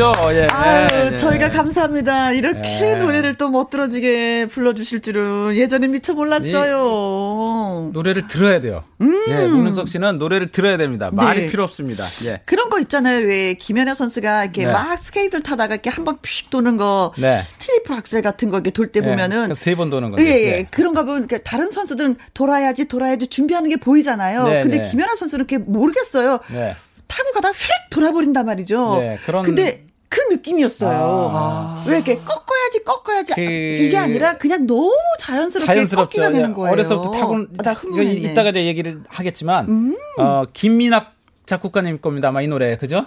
없죠. 0.00 0.12
예. 0.34 0.46
아유, 0.50 0.86
네. 1.10 1.14
저희가 1.14 1.50
감사합니다. 1.50 2.32
이렇게 2.32 2.60
네. 2.60 2.96
노래를 2.96 3.36
또 3.36 3.48
멋들어지게 3.48 4.46
불러주실 4.50 5.00
줄은 5.00 5.56
예전에 5.56 5.86
미처 5.86 6.12
몰랐어요. 6.12 7.90
노래를 7.92 8.28
들어야 8.28 8.60
돼요. 8.60 8.84
예, 9.28 9.46
문은석 9.46 9.88
씨는 9.88 10.18
노래를 10.18 10.48
들어야 10.48 10.76
됩니다. 10.76 11.10
말이 11.12 11.40
음. 11.40 11.44
네. 11.46 11.50
필요 11.50 11.64
없습니다. 11.64 12.04
예. 12.24 12.40
그런 12.46 12.68
거 12.68 12.78
있잖아요. 12.80 13.26
왜 13.26 13.54
김연아 13.54 13.94
선수가 13.94 14.44
이렇게 14.44 14.66
네. 14.66 14.72
막 14.72 14.96
스케이트를 14.98 15.42
타다가 15.42 15.74
이렇게 15.74 15.90
한 15.90 16.04
번 16.04 16.16
휙 16.24 16.50
도는 16.50 16.76
거, 16.76 17.12
네. 17.18 17.40
트리플 17.58 17.94
악셀 17.96 18.22
같은 18.22 18.48
거 18.50 18.56
이렇게 18.58 18.70
돌 18.70 18.86
때 18.92 19.00
보면은 19.00 19.54
세 19.54 19.74
번 19.76 19.90
도는 19.90 20.10
거죠. 20.12 20.22
예, 20.24 20.28
예. 20.58 20.66
그런 20.70 20.94
거 20.94 21.04
보면 21.04 21.26
그러니까 21.26 21.48
다른 21.48 21.70
선수들은 21.70 22.16
돌아야지 22.34 22.86
돌아야지 22.86 23.26
준비하는 23.26 23.68
게 23.68 23.76
보이잖아요. 23.76 24.44
네, 24.48 24.62
근데 24.62 24.78
네. 24.78 24.88
김연아 24.90 25.14
선수는 25.16 25.44
이렇게 25.48 25.58
모르겠어요. 25.58 26.38
네. 26.48 26.76
타고 27.08 27.30
가다 27.32 27.50
휙 27.50 27.70
돌아버린단 27.90 28.46
말이죠. 28.46 28.98
네, 29.00 29.18
그런- 29.26 29.44
근데 29.44 29.85
그 30.08 30.20
느낌이었어요. 30.32 31.30
아. 31.32 31.84
왜 31.86 31.96
이렇게 31.96 32.14
꺾어야지 32.16 32.84
꺾어야지 32.84 33.32
그- 33.34 33.40
이게 33.42 33.96
아니라 33.96 34.36
그냥 34.38 34.66
너무 34.66 34.92
자연스럽게 35.18 35.66
자연스럽죠. 35.66 36.04
꺾기가 36.04 36.30
되는 36.30 36.50
예, 36.50 36.54
거예요. 36.54 36.72
어려서부터 36.72 37.10
타고 37.12 37.34
아, 37.64 37.70
흥분했네. 37.72 38.20
음. 38.20 38.24
이따가 38.30 38.50
이제 38.50 38.64
얘기를 38.66 39.00
하겠지만 39.08 39.94
어, 40.18 40.44
김민학 40.52 41.14
작곡가님 41.46 42.00
겁니다. 42.00 42.28
아마 42.28 42.40
이 42.42 42.46
노래 42.46 42.76
그죠? 42.76 43.06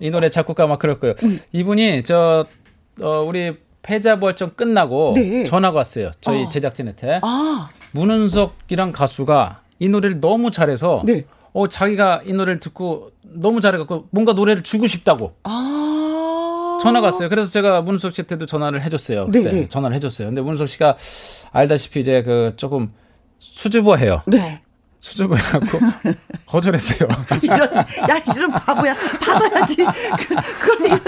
이 0.00 0.10
노래 0.10 0.28
작곡가 0.28 0.66
막 0.66 0.78
그럴 0.78 0.98
거예요. 1.00 1.14
음. 1.22 1.38
이분이 1.52 2.04
저 2.04 2.46
어, 3.00 3.22
우리 3.26 3.56
패자부활전 3.82 4.56
끝나고 4.56 5.12
네. 5.14 5.44
전화가 5.44 5.76
왔어요. 5.78 6.10
저희 6.20 6.44
어. 6.44 6.48
제작진한테 6.48 7.20
아, 7.22 7.68
문은석이랑 7.92 8.92
가수가 8.92 9.60
이 9.78 9.88
노래를 9.88 10.20
너무 10.20 10.50
잘해서 10.50 11.02
네. 11.04 11.24
어 11.52 11.68
자기가 11.68 12.22
이 12.26 12.32
노래를 12.32 12.58
듣고 12.60 13.10
너무 13.22 13.60
잘해갖고 13.60 14.08
뭔가 14.10 14.32
노래를 14.32 14.62
주고 14.62 14.86
싶다고 14.86 15.34
아. 15.44 15.90
전화가 16.84 17.06
왔어요. 17.08 17.28
그래서 17.28 17.50
제가 17.50 17.80
문은석 17.80 18.12
씨한테도 18.12 18.46
전화를 18.46 18.82
해줬어요. 18.82 19.28
네, 19.30 19.42
그때 19.42 19.56
네. 19.56 19.68
전화를 19.68 19.96
해줬어요. 19.96 20.28
근데 20.28 20.40
문은석 20.42 20.68
씨가 20.68 20.96
알다시피 21.52 22.00
이제 22.00 22.22
그 22.22 22.52
조금 22.56 22.92
수줍어해요. 23.38 24.22
네. 24.26 24.60
수줍어 25.00 25.36
해갖고 25.36 25.78
거절했어요. 26.46 27.08
이런, 27.42 27.58
야, 27.76 28.22
이런 28.34 28.50
바보야. 28.50 28.94
받아야지. 29.20 29.76
그, 29.76 30.34
그걸 30.60 30.86
이런 30.86 31.00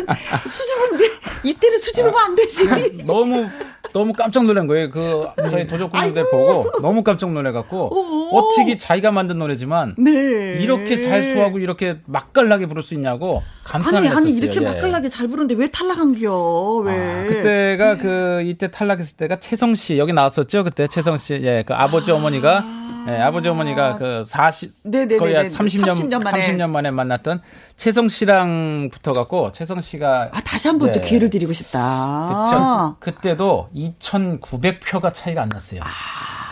수줍은데, 0.46 1.04
이때는 1.44 1.78
수줍으면 1.78 2.14
안 2.14 2.34
되지. 2.34 3.04
너무 3.06 3.48
너무 3.92 4.12
깜짝 4.12 4.44
놀란 4.44 4.66
거예요. 4.66 4.90
그 4.90 5.26
저희 5.50 5.66
도적군들 5.66 6.24
보고 6.30 6.70
너무 6.82 7.02
깜짝 7.02 7.32
놀래갖고 7.32 7.90
어어. 7.94 8.30
어떻게 8.38 8.76
자기가 8.76 9.10
만든 9.10 9.38
노래지만 9.38 9.94
네. 9.98 10.58
이렇게 10.60 11.00
잘 11.00 11.22
소화하고 11.22 11.58
이렇게 11.58 11.98
맛깔나게 12.06 12.66
부를 12.66 12.82
수 12.82 12.94
있냐고 12.94 13.42
감탄을 13.64 13.98
아니, 13.98 14.06
했었어요. 14.08 14.26
아니, 14.26 14.36
이렇게 14.36 14.56
예. 14.60 14.64
맛깔나게 14.64 15.08
잘 15.08 15.28
부르는데 15.28 15.54
왜 15.54 15.68
탈락한겨? 15.68 16.76
왜? 16.84 16.92
아, 16.94 17.22
그때가 17.26 17.96
그 17.98 18.42
이때 18.44 18.70
탈락했을 18.70 19.16
때가 19.16 19.36
채성 19.40 19.74
씨 19.74 19.96
여기 19.98 20.12
나왔었죠 20.12 20.64
그때 20.64 20.86
채성 20.86 21.16
씨 21.18 21.34
예 21.34 21.62
그 21.64 21.74
아버지 21.74 22.10
어머니가 22.12 22.64
예 23.08 23.12
아버지 23.20 23.48
어머니가 23.48 23.96
그 23.98 24.22
40 24.24 24.70
네네네네. 24.90 25.18
거의 25.18 25.34
한 25.34 25.46
30년 25.46 25.92
30년 25.92 26.22
만에. 26.24 26.40
30년 26.56 26.70
만에 26.70 26.90
만났던 26.90 27.40
채성 27.76 28.08
씨랑 28.08 28.88
붙어갖고 28.90 29.52
채성 29.52 29.80
씨가 29.80 30.30
아, 30.32 30.40
다시 30.40 30.68
한번또 30.68 31.00
네. 31.00 31.06
기회를 31.06 31.28
드리고 31.30 31.52
싶다. 31.52 32.96
그쵸. 32.96 32.96
그때도 33.00 33.68
2,900표가 33.74 35.12
차이가 35.12 35.42
안 35.42 35.48
났어요. 35.50 35.80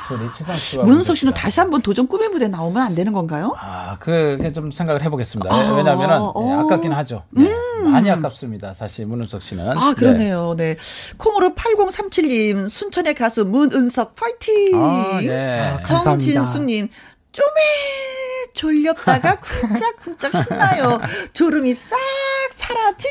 둘이 0.07 0.31
채성 0.35 0.55
씨와 0.55 0.85
문석 0.85 1.17
씨는. 1.17 1.33
다시 1.33 1.61
한번 1.61 1.81
도전 1.81 2.07
꿈의 2.07 2.29
무대 2.29 2.47
나오면 2.47 2.83
안 2.83 2.95
되는 2.95 3.11
건가요? 3.15 3.55
아, 3.59 3.97
그게 3.99 4.53
좀 4.53 4.71
생각을 4.71 5.03
해보겠습니다. 5.03 5.55
아, 5.55 5.73
왜냐면은 5.77 6.19
어. 6.21 6.35
예, 6.47 6.53
아깝긴 6.53 6.93
하죠. 6.93 7.23
네, 7.31 7.51
많이 7.85 8.11
아깝습니다. 8.11 8.75
사실 8.75 9.07
문은석 9.07 9.43
씨는. 9.43 9.79
아, 9.79 9.95
그러네요. 9.97 10.55
네. 10.59 10.77
콩으로 11.17 11.55
8037님, 11.55 12.69
순천의 12.69 13.15
가수 13.15 13.47
문은석 13.47 14.15
파이팅! 14.15 14.75
아, 14.75 15.21
네. 15.23 15.71
감사합니다. 15.85 16.03
정진숙님, 16.03 16.89
쪼매 17.33 17.51
졸렸다가 18.55 19.37
쿵짝쿵짝 19.41 20.33
신나요. 20.45 21.01
졸음이 21.33 21.75
싹 21.75 21.97
사라짐 22.55 23.11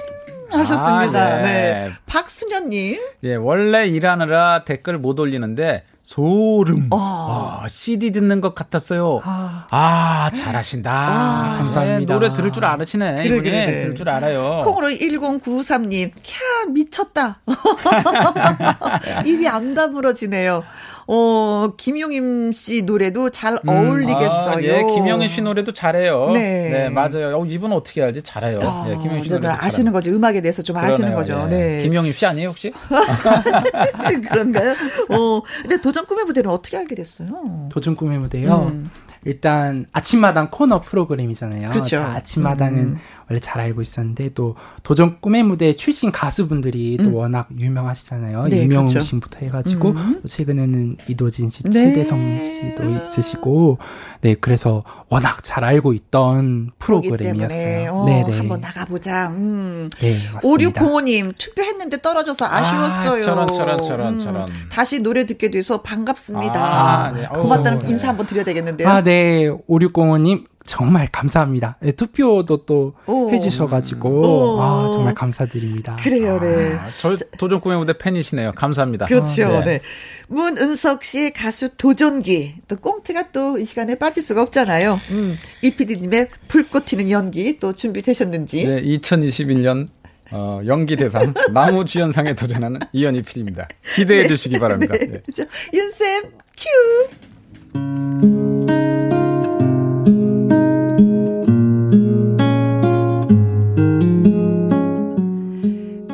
하셨습니다. 0.50 1.22
아, 1.22 1.38
네. 1.38 1.42
네. 1.42 1.92
박수녀님, 2.06 3.00
예, 3.24 3.36
원래 3.36 3.88
일하느라 3.88 4.64
댓글 4.66 4.98
못 4.98 5.20
올리는데 5.20 5.84
소름. 6.04 6.90
어. 6.92 7.62
아, 7.64 7.68
CD 7.70 8.12
듣는 8.12 8.42
것 8.42 8.54
같았어요. 8.54 9.22
아, 9.24 10.30
잘하신다. 10.36 10.92
아, 10.92 11.56
감사합니다. 11.60 12.00
네, 12.00 12.06
노래 12.06 12.34
들을 12.34 12.52
줄 12.52 12.66
알으시네. 12.66 13.16
그래, 13.16 13.26
이분이 13.26 13.42
그래, 13.42 13.66
네. 13.66 13.82
들을 13.84 13.96
줄 13.96 14.10
알아요. 14.10 14.62
콩으로 14.66 14.90
1093님, 14.90 16.12
캬, 16.14 16.72
미쳤다. 16.72 17.40
입이 19.26 19.48
안 19.48 19.74
다물어지네요. 19.74 20.64
어, 21.08 21.68
김용임 21.78 22.54
씨 22.54 22.84
노래도 22.84 23.30
잘 23.30 23.60
어울리겠어요. 23.68 24.56
아, 24.58 24.62
예, 24.62 24.84
김영희 24.84 25.30
씨 25.30 25.42
노래도 25.42 25.72
잘해요. 25.72 26.32
네. 26.34 26.70
네, 26.70 26.90
맞아요. 26.90 27.38
어, 27.38 27.46
이분 27.46 27.74
어떻게 27.74 28.02
알지? 28.02 28.24
잘해요. 28.24 28.60
아, 28.64 28.86
예, 28.90 28.96
김영희 28.96 29.24
씨 29.24 29.30
노래 29.30 29.48
아시는 29.50 29.92
거죠. 29.92 30.12
음악에 30.12 30.42
대해서 30.42 30.62
좀 30.62 30.78
아시는 30.78 31.14
거죠. 31.14 31.48
네. 31.50 31.82
김영희 31.84 32.12
씨 32.14 32.26
아니에요 32.26 32.50
혹시? 32.50 32.72
그런가요? 34.30 34.72
어, 35.10 35.42
근데 35.62 35.82
도전 35.82 36.06
꿈의 36.06 36.26
무대는 36.26 36.50
어떻게 36.50 36.78
알게 36.78 36.96
됐어요? 36.96 37.28
도전 37.70 37.96
꿈의 37.96 38.20
무대요. 38.20 38.72
음. 38.72 38.90
일단 39.26 39.86
아침마당 39.94 40.50
코너 40.52 40.82
프로그램이잖아요. 40.82 41.70
그렇죠. 41.70 41.98
다 41.98 42.14
아침마당은 42.16 42.80
음. 42.80 42.98
원래 43.34 43.40
잘 43.40 43.62
알고 43.62 43.82
있었는데 43.82 44.30
또 44.36 44.56
도전 44.84 45.20
꿈의 45.20 45.42
무대 45.42 45.76
출신 45.76 46.12
가수분들이 46.12 47.00
또 47.04 47.16
워낙 47.16 47.48
유명하시잖아요. 47.58 48.44
음. 48.44 48.50
네, 48.50 48.64
유명웅 48.64 48.86
그렇죠. 48.86 49.04
씨부터 49.04 49.40
해가지고 49.40 49.90
음. 49.90 50.20
또 50.22 50.28
최근에는 50.28 50.98
이도진 51.10 51.50
씨, 51.50 51.64
네. 51.64 51.72
최대성 51.72 52.20
씨도 52.44 52.84
있으시고 52.90 53.80
네 54.22 54.36
그래서 54.40 54.84
워낙 55.10 55.44
잘 55.44 55.64
알고 55.64 55.94
있던 55.94 56.72
프로그램이었어요. 56.78 57.48
때문에 57.48 57.88
어, 57.88 58.06
네네. 58.06 58.38
한번 58.38 58.62
나가보자. 58.62 59.30
음. 59.30 59.90
네. 60.00 60.16
5605님 60.44 61.34
투표했는데 61.36 62.02
떨어져서 62.04 62.46
아쉬웠어요. 62.46 63.14
아, 63.14 63.20
저런, 63.20 63.48
저런, 63.48 63.78
저런, 63.80 64.20
저런. 64.20 64.50
다시 64.72 65.00
노래 65.00 65.26
듣게 65.26 65.50
돼서 65.50 65.82
반갑습니다. 65.82 66.60
아, 66.64 67.12
네. 67.12 67.26
고맙다는 67.26 67.80
네. 67.80 67.90
인사 67.90 68.10
한번 68.10 68.28
드려야 68.28 68.46
되겠는데요. 68.46 68.88
아, 68.88 69.02
네. 69.02 69.50
5605님, 69.68 70.46
정말 70.66 71.08
감사합니다. 71.12 71.78
네, 71.82 71.92
투표도 71.92 72.66
또 72.66 72.94
오. 73.06 73.30
해주셔가지고, 73.32 74.10
오. 74.56 74.62
아, 74.62 74.90
정말 74.92 75.14
감사드립니다. 75.14 75.98
그래요, 76.02 76.40
네. 76.40 76.74
아, 76.76 76.88
저 77.02 77.16
도전 77.38 77.60
꿈의 77.60 77.78
무대 77.80 77.98
팬이시네요. 77.98 78.54
감사합니다. 78.54 79.06
그렇죠. 79.08 79.48
네. 79.60 79.64
네. 79.66 79.82
문은석 80.28 81.04
씨의 81.04 81.34
가수 81.34 81.70
도전기. 81.76 82.56
또 82.68 82.76
꽁트가 82.78 83.32
또 83.32 83.58
이 83.58 83.66
시간에 83.66 83.96
빠질 83.96 84.24
수가 84.24 84.42
없잖아요. 84.44 85.00
음. 85.12 85.38
이피디님의 85.62 86.28
불꽃 86.48 86.86
튀는 86.86 87.10
연기 87.10 87.60
또 87.60 87.74
준비되셨는지. 87.74 88.66
네, 88.68 88.82
2021년 88.84 89.88
어, 90.32 90.62
연기 90.66 90.96
대상 90.96 91.34
나무 91.54 91.86
주연상에 91.86 92.34
도전하는 92.34 92.80
이현희 92.92 93.22
PD입니다. 93.24 93.68
기대해 93.96 94.28
주시기 94.28 94.60
바랍니다. 94.60 94.96
네. 95.00 95.06
네. 95.08 95.22
그죠? 95.26 95.44
윤쌤, 95.74 96.24
큐! 97.74 98.83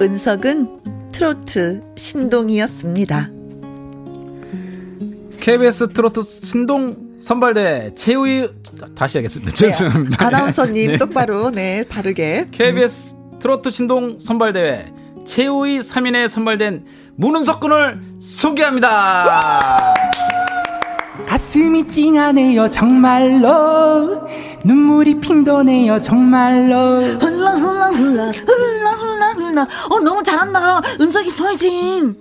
은석은 0.01 1.11
트로트 1.11 1.81
신동이었습니다. 1.97 3.29
KBS 5.39 5.89
트로트 5.93 6.23
신동 6.23 6.95
선발대 7.21 7.91
최우희 7.95 8.47
다시 8.95 9.17
하겠습니다. 9.17 9.51
네, 9.51 9.55
죄송합니다. 9.55 10.25
아나운서님 10.25 10.91
네. 10.91 10.97
똑바로 10.97 11.49
네 11.51 11.83
바르게 11.87 12.47
KBS 12.51 13.15
트로트 13.39 13.69
신동 13.71 14.17
선발대회 14.19 14.93
최우희 15.25 15.79
3인에 15.79 16.29
선발된 16.29 16.85
문은석 17.15 17.59
군을 17.59 18.01
소개합니다. 18.19 19.93
가슴이 21.27 21.85
찡하네요, 21.85 22.69
정말로. 22.69 24.21
눈물이 24.63 25.19
핑 25.19 25.43
도네요, 25.43 26.01
정말로. 26.01 27.01
흘라 27.03 27.51
흘라 27.51 27.85
흘라 27.89 28.31
흘라 28.31 28.78
흘라 29.49 29.67
어 29.89 29.99
너무 29.99 30.23
잘한다. 30.23 30.81
은석이 31.01 31.35
파이팅. 31.35 32.15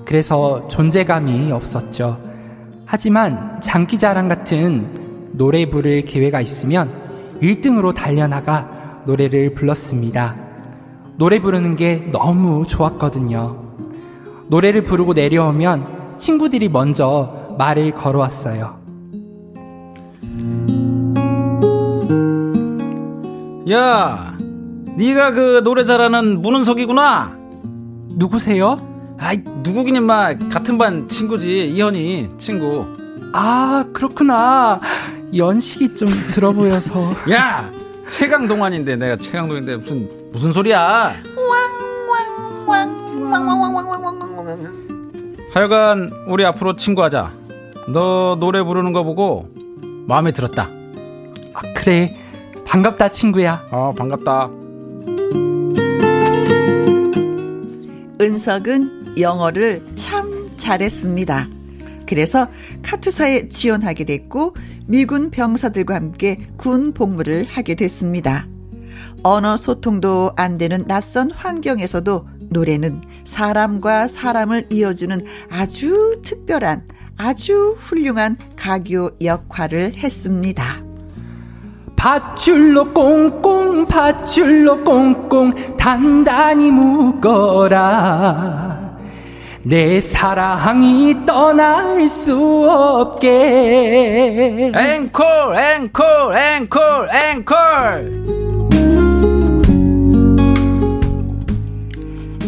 그래서 0.06 0.68
존재감이 0.68 1.52
없었죠. 1.52 2.22
하지만 2.86 3.60
장기자랑 3.62 4.30
같은 4.30 5.32
노래 5.32 5.68
부를 5.68 6.06
기회가 6.06 6.40
있으면 6.40 6.94
1등으로 7.42 7.96
달려나가 7.96 9.02
노래를 9.08 9.56
불렀습니다. 9.56 10.36
노래 11.18 11.42
부르는 11.42 11.76
게 11.76 12.12
너무 12.12 12.68
좋았거든요. 12.68 13.61
노래를 14.52 14.84
부르고 14.84 15.14
내려오면 15.14 16.18
친구들이 16.18 16.68
먼저 16.68 17.56
말을 17.58 17.94
걸어왔어요. 17.94 18.82
야, 23.72 24.34
네가 24.98 25.32
그 25.32 25.62
노래 25.64 25.86
잘하는 25.86 26.42
문은석이구나. 26.42 27.38
누구세요? 28.10 29.16
아이 29.18 29.38
누구긴 29.64 29.96
인마 29.96 30.38
같은 30.50 30.78
반 30.78 31.08
친구지 31.08 31.70
이현이 31.70 32.32
친구. 32.38 32.86
아, 33.32 33.86
그렇구나. 33.94 34.82
연식이 35.34 35.96
좀 35.96 36.10
들어 36.10 36.52
보여서. 36.52 37.10
야, 37.32 37.72
최강 38.10 38.50
동안인데 38.50 38.98
내가 38.98 39.16
최강 39.16 39.48
동인데 39.48 39.78
무슨 39.78 40.10
무슨 40.34 40.52
소리야? 40.52 41.14
하여간 45.54 46.12
우리 46.28 46.46
앞으로 46.46 46.76
친구하자. 46.76 47.34
너 47.94 48.38
노래 48.40 48.64
부르는 48.64 48.94
거 48.94 49.04
보고 49.04 49.46
마음에 50.08 50.32
들었다. 50.32 50.70
아, 51.54 51.62
그래. 51.76 52.18
반갑다, 52.66 53.10
친구야. 53.10 53.68
어, 53.72 53.94
반갑다. 53.98 54.50
은석은 58.22 59.18
영어를 59.20 59.82
참 59.96 60.50
잘했습니다. 60.58 61.48
그래서 62.08 62.48
카투사에 62.84 63.48
지원하게 63.50 64.04
됐고 64.04 64.56
미군 64.86 65.32
병사들과 65.32 65.96
함께 65.96 66.38
군 66.58 66.94
복무를 66.94 67.46
하게 67.46 67.76
됐습니다. 67.76 68.48
언어 69.24 69.58
소통도 69.58 70.34
안 70.36 70.58
되는 70.58 70.86
낯선 70.88 71.32
환경에서도 71.32 72.28
노래는 72.50 73.02
사람과 73.24 74.08
사람을 74.08 74.68
이어주는 74.70 75.26
아주 75.50 76.20
특별한 76.24 76.84
아주 77.18 77.78
훌륭한 77.80 78.38
가교 78.56 79.12
역할을 79.24 79.94
했습니다. 79.96 80.84
밧줄로 81.96 82.92
꽁꽁 82.94 83.86
밧줄로 83.86 84.84
꽁꽁 84.84 85.54
단단히 85.78 86.72
묶어라. 86.72 88.02
내 89.64 90.02
사랑이 90.02 91.16
떠날 91.28 92.10
수 92.10 92.68
없게. 92.68 94.72
앵콜 94.74 95.24
앵콜 95.56 96.36
앵콜 96.36 96.82
앵콜 97.14 98.51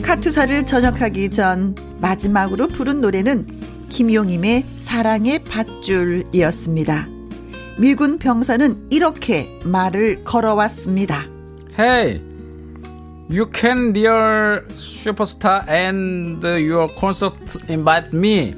카투사를 0.02 0.66
전역하기 0.66 1.30
전 1.32 1.76
마지막으로 2.02 2.68
부른 2.68 3.02
노래는 3.02 3.48
김용임의 3.90 4.66
사랑의 4.78 5.44
밧줄이었습니다. 5.44 7.08
미군 7.78 8.18
병사는 8.18 8.88
이렇게 8.90 9.48
말을 9.64 10.24
걸어왔습니다. 10.24 11.26
Hey, 11.78 12.22
you 13.30 13.46
can 13.54 13.94
real 13.96 14.62
superstar 14.76 15.68
and 15.70 16.46
your 16.46 16.88
concert 17.00 17.36
invite 17.70 18.14
me. 18.14 18.54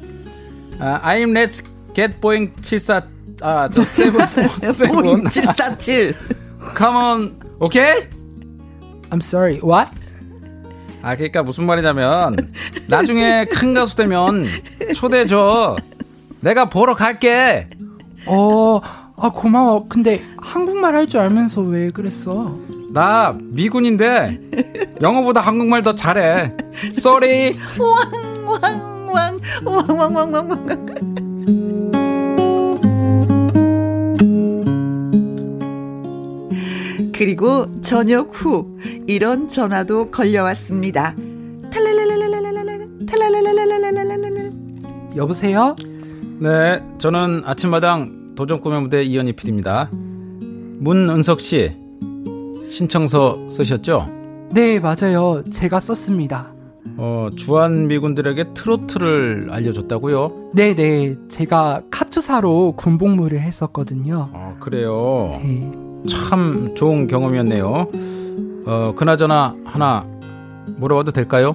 Uh, 0.80 1.00
I'm 1.02 1.34
let's 1.34 1.62
get 1.94 2.20
Boeing 2.20 2.52
74 2.62 3.16
아, 3.42 3.70
저 3.70 3.84
seven 3.84 4.94
보잉 4.94 5.28
747. 5.30 6.16
Come 6.78 6.96
on, 6.98 7.40
okay? 7.62 8.08
I'm 9.12 9.22
sorry, 9.22 9.60
what? 9.60 9.90
아, 11.06 11.16
그러니까 11.16 11.44
무슨 11.44 11.68
말이냐면 11.68 12.36
나중에 12.88 13.46
큰 13.46 13.76
가수 13.76 13.96
되면 13.96 14.44
초대해 14.96 15.28
줘. 15.28 15.76
내가 16.40 16.68
보러 16.68 16.96
갈게. 16.96 17.70
어, 18.26 18.82
아, 19.16 19.30
고마워. 19.30 19.86
근데 19.88 20.24
한국말 20.42 20.96
할 20.96 21.08
줄 21.08 21.20
알면서 21.20 21.62
왜 21.62 21.92
그랬어? 21.92 22.58
나 22.92 23.38
미군인데 23.40 24.40
영어보다 25.00 25.42
한국말 25.42 25.84
더 25.84 25.94
잘해. 25.94 26.52
Sorry. 26.98 27.54
왕왕왕 27.78 29.40
왕왕왕왕왕. 29.64 31.25
그리고 37.18 37.66
저녁 37.82 38.32
후 38.34 38.78
이런 39.08 39.48
전화도 39.48 40.12
걸려왔습니다. 40.12 41.16
여보세요? 45.16 45.76
네, 46.40 46.84
저는 46.98 47.44
아침마당 47.46 48.36
도전 48.36 48.60
꿈의 48.60 48.82
무대 48.82 49.02
이현희 49.02 49.34
PD입니다. 49.34 49.90
문은석 49.94 51.40
씨 51.40 51.74
신청서 52.68 53.48
쓰셨죠? 53.50 54.10
네, 54.52 54.80
맞아요. 54.80 55.42
제가 55.50 55.80
썼습니다. 55.80 56.54
어, 56.98 57.30
주한 57.38 57.88
미군들에게 57.88 58.54
트로트를 58.54 59.48
알려줬다고요? 59.52 60.52
네, 60.54 60.76
네. 60.76 61.16
제가 61.30 61.84
카투사로 61.90 62.74
군복무를 62.74 63.40
했었거든요. 63.40 64.30
아, 64.34 64.56
그래요. 64.60 65.34
네. 65.38 65.85
참 66.08 66.74
좋은 66.76 67.08
경험이었네요. 67.08 67.88
어, 68.66 68.94
그나저나 68.96 69.56
하나 69.64 70.06
물어봐도 70.78 71.12
될까요? 71.12 71.54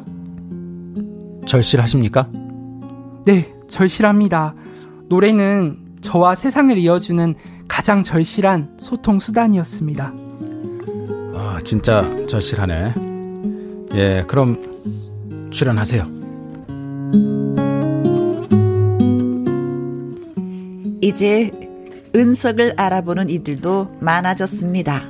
절실하십니까? 1.46 2.28
네, 3.26 3.52
절실합니다. 3.68 4.54
노래는 5.08 5.78
저와 6.00 6.34
세상을 6.34 6.76
이어주는 6.78 7.34
가장 7.68 8.02
절실한 8.02 8.76
소통 8.78 9.18
수단이었습니다. 9.18 10.12
아, 11.34 11.58
진짜 11.64 12.04
절실하네. 12.26 12.94
예, 13.94 14.24
그럼 14.26 15.50
출연하세요. 15.50 16.04
이제 21.00 21.50
은석을 22.14 22.74
알아보는 22.76 23.30
이들도 23.30 23.98
많아졌습니다. 24.00 25.08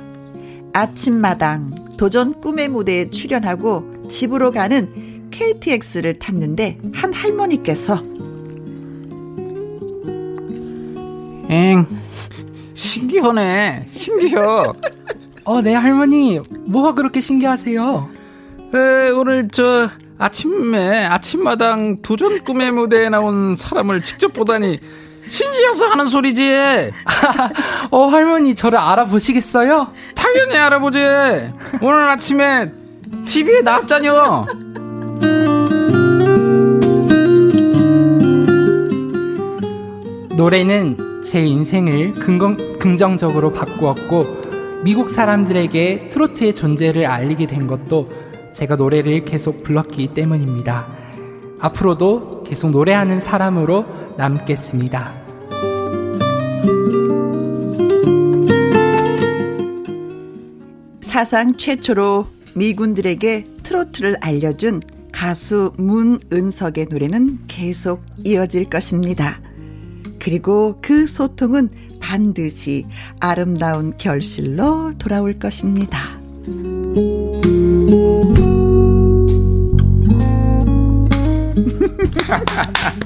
아침마당 0.73 1.97
도전 1.97 2.39
꿈의 2.39 2.69
무대에 2.69 3.09
출연하고 3.09 4.07
집으로 4.07 4.51
가는 4.51 5.29
KTX를 5.31 6.19
탔는데 6.19 6.79
한 6.93 7.13
할머니께서 7.13 8.03
엥, 11.49 11.85
신기하네. 12.73 13.87
신기해. 13.91 14.37
어, 15.43 15.61
네, 15.61 15.73
할머니. 15.73 16.39
뭐가 16.65 16.93
그렇게 16.93 17.19
신기하세요? 17.19 18.09
에, 18.73 19.09
오늘 19.09 19.49
저 19.49 19.89
아침에 20.17 21.05
아침마당 21.05 22.01
도전 22.01 22.43
꿈의 22.43 22.71
무대에 22.71 23.09
나온 23.09 23.55
사람을 23.57 24.01
직접 24.01 24.31
보다니 24.31 24.79
신기해서 25.31 25.85
하는 25.87 26.07
소리지. 26.07 26.51
어, 27.89 28.05
할머니, 28.07 28.53
저를 28.53 28.77
알아보시겠어요? 28.77 29.93
당연히 30.13 30.57
알아보지. 30.57 30.99
오늘 31.81 32.09
아침에 32.09 32.69
TV에 33.25 33.61
나왔잖여. 33.61 34.47
노래는 40.35 41.21
제 41.23 41.39
인생을 41.39 42.13
긍정, 42.15 42.77
긍정적으로 42.77 43.53
바꾸었고, 43.53 44.81
미국 44.83 45.09
사람들에게 45.09 46.09
트로트의 46.09 46.53
존재를 46.53 47.05
알리게 47.05 47.47
된 47.47 47.67
것도 47.67 48.11
제가 48.51 48.75
노래를 48.75 49.23
계속 49.23 49.63
불렀기 49.63 50.13
때문입니다. 50.13 50.87
앞으로도 51.61 52.43
계속 52.43 52.71
노래하는 52.71 53.21
사람으로 53.21 53.85
남겠습니다. 54.17 55.20
사상 61.01 61.57
최초로 61.57 62.27
미군들에게 62.55 63.47
트로트를 63.63 64.15
알려준 64.21 64.81
가수 65.11 65.73
문은석의 65.77 66.87
노래는 66.89 67.47
계속 67.47 68.03
이어질 68.23 68.69
것입니다. 68.69 69.39
그리고 70.19 70.79
그 70.81 71.05
소통은 71.05 71.69
반드시 71.99 72.85
아름다운 73.19 73.95
결실로 73.97 74.93
돌아올 74.97 75.33
것입니다. 75.33 75.99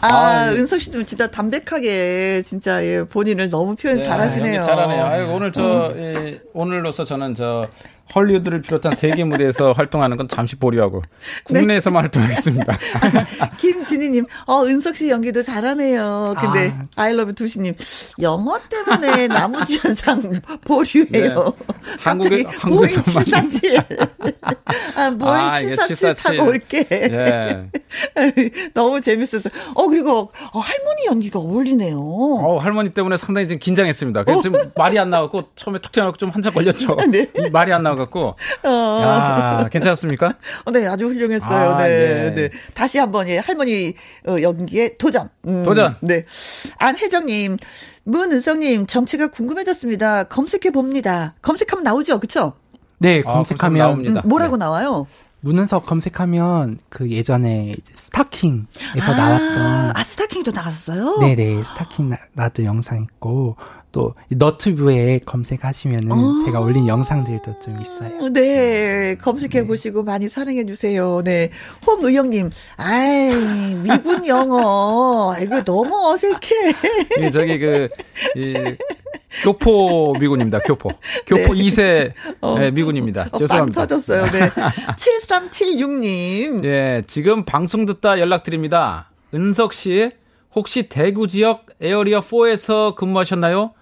아, 0.00 0.50
은석 0.52 0.80
씨도 0.80 1.04
진짜 1.04 1.26
담백하게 1.26 2.42
진짜 2.42 2.84
예, 2.84 3.04
본인을 3.04 3.50
너무 3.50 3.74
표현 3.76 4.00
잘하시네요. 4.00 4.54
연기 4.56 4.66
잘하네요. 4.66 5.04
아이고, 5.04 5.32
오늘 5.34 5.52
저 5.52 5.92
예, 5.96 6.40
오늘로서 6.52 7.04
저는 7.04 7.34
저 7.34 7.68
헐리우드를 8.14 8.62
비롯한 8.62 8.94
세계 8.94 9.24
무대에서 9.24 9.72
활동하는 9.76 10.16
건 10.16 10.28
잠시 10.28 10.56
보류하고 10.56 11.02
국내에서만 11.44 12.04
활동하겠습니다. 12.04 12.78
김진희님, 13.58 14.26
어, 14.46 14.64
은석 14.64 14.96
씨 14.96 15.08
연기도 15.10 15.42
잘하네요. 15.42 16.34
근데 16.40 16.72
아. 16.76 16.86
아이러브 17.02 17.34
두시님, 17.34 17.74
영어 18.20 18.58
때문에 18.68 19.26
남우주연상 19.28 20.40
보류해요. 20.64 21.08
네. 21.10 21.32
한국에- 22.02 22.46
한국에서 22.46 23.02
747. 23.02 23.76
아, 24.96 25.10
보잉 25.10 25.32
아, 25.32 25.54
747 25.58 26.14
타고 26.14 26.36
747. 26.36 26.40
올게. 26.40 26.86
예. 26.92 27.70
너무 28.74 29.00
재밌었어요. 29.00 29.52
어, 29.74 29.86
그리고 29.88 30.30
어, 30.52 30.58
할머니 30.58 31.06
연기가 31.06 31.38
어울리네요. 31.38 31.98
어, 31.98 32.58
할머니 32.58 32.90
때문에 32.90 33.16
상당히 33.16 33.48
좀 33.48 33.58
긴장했습니다. 33.58 34.24
지금 34.42 34.58
말이 34.76 34.98
안 34.98 35.10
나왔고 35.10 35.44
처음에 35.56 35.78
툭 35.80 35.92
튀어나오고 35.92 36.16
좀 36.18 36.30
한참 36.30 36.52
걸렸죠. 36.54 36.96
네. 37.10 37.26
이 37.36 37.50
말이 37.50 37.72
안 37.72 37.78
나 37.82 37.88
와갖고. 37.98 38.36
야, 38.64 39.68
괜찮습니까? 39.70 40.34
어, 40.64 40.70
네, 40.70 40.86
아주 40.86 41.06
훌륭했어요. 41.06 41.70
아, 41.70 41.82
네, 41.82 42.26
예. 42.26 42.32
네. 42.34 42.50
다시 42.74 42.98
한번 42.98 43.28
예, 43.28 43.38
할머니 43.38 43.94
어, 44.26 44.36
연기에 44.40 44.96
도전. 44.96 45.28
음, 45.46 45.64
도전. 45.64 45.96
네. 46.00 46.24
안혜정님, 46.78 47.56
문은성님 48.04 48.86
정체가 48.86 49.28
궁금해졌습니다. 49.28 50.24
검색해 50.24 50.70
봅니다. 50.72 51.34
검색하면 51.42 51.84
나오죠, 51.84 52.20
그렇죠? 52.20 52.54
네, 52.98 53.22
아, 53.26 53.32
검색하면 53.32 53.78
나옵니다. 53.78 54.22
뭐라고 54.24 54.56
나와요? 54.56 55.06
문은석 55.40 55.86
검색하면 55.86 56.78
그 56.88 57.10
예전에 57.10 57.72
이제 57.78 57.92
스타킹에서 57.94 58.66
아, 59.02 59.16
나왔던 59.16 59.96
아 59.96 60.02
스타킹도 60.02 60.50
나갔어요. 60.50 61.18
네네 61.18 61.62
스타킹 61.62 62.08
나, 62.08 62.18
나왔던 62.32 62.64
영상 62.64 63.00
있고 63.02 63.56
또 63.90 64.14
너튜브에 64.30 65.18
검색하시면은 65.24 66.12
어. 66.12 66.44
제가 66.44 66.60
올린 66.60 66.86
영상들도 66.86 67.60
좀 67.60 67.76
있어요. 67.80 68.18
어, 68.20 68.28
네, 68.28 69.16
검색해 69.16 69.66
보시고 69.66 70.02
많이 70.02 70.28
사랑해 70.28 70.64
주세요. 70.66 71.22
네, 71.24 71.50
홍의영님, 71.86 72.50
아이 72.76 73.74
미군 73.76 74.26
영어 74.26 75.34
이거 75.40 75.62
너무 75.62 75.96
어색해. 76.12 77.26
이 77.26 77.32
저기 77.32 77.58
그, 77.58 77.88
이, 78.36 78.54
교포 79.42 80.14
미군입니다. 80.20 80.60
교포. 80.60 80.90
교포 81.26 81.54
네. 81.54 81.60
2세 81.62 82.12
어. 82.40 82.58
네, 82.58 82.70
미군입니다. 82.70 83.22
어, 83.22 83.28
빵 83.30 83.38
죄송합니다. 83.38 83.86
터졌어요. 83.86 84.24
네, 84.26 84.50
7376님. 84.96 86.64
예, 86.64 87.02
지금 87.06 87.44
방송 87.44 87.86
듣다 87.86 88.18
연락드립니다. 88.20 89.10
은석 89.34 89.72
씨, 89.72 90.10
혹시 90.54 90.88
대구 90.88 91.28
지역 91.28 91.66
에어리어 91.80 92.20
4에서 92.20 92.94
근무하셨나요? 92.96 93.72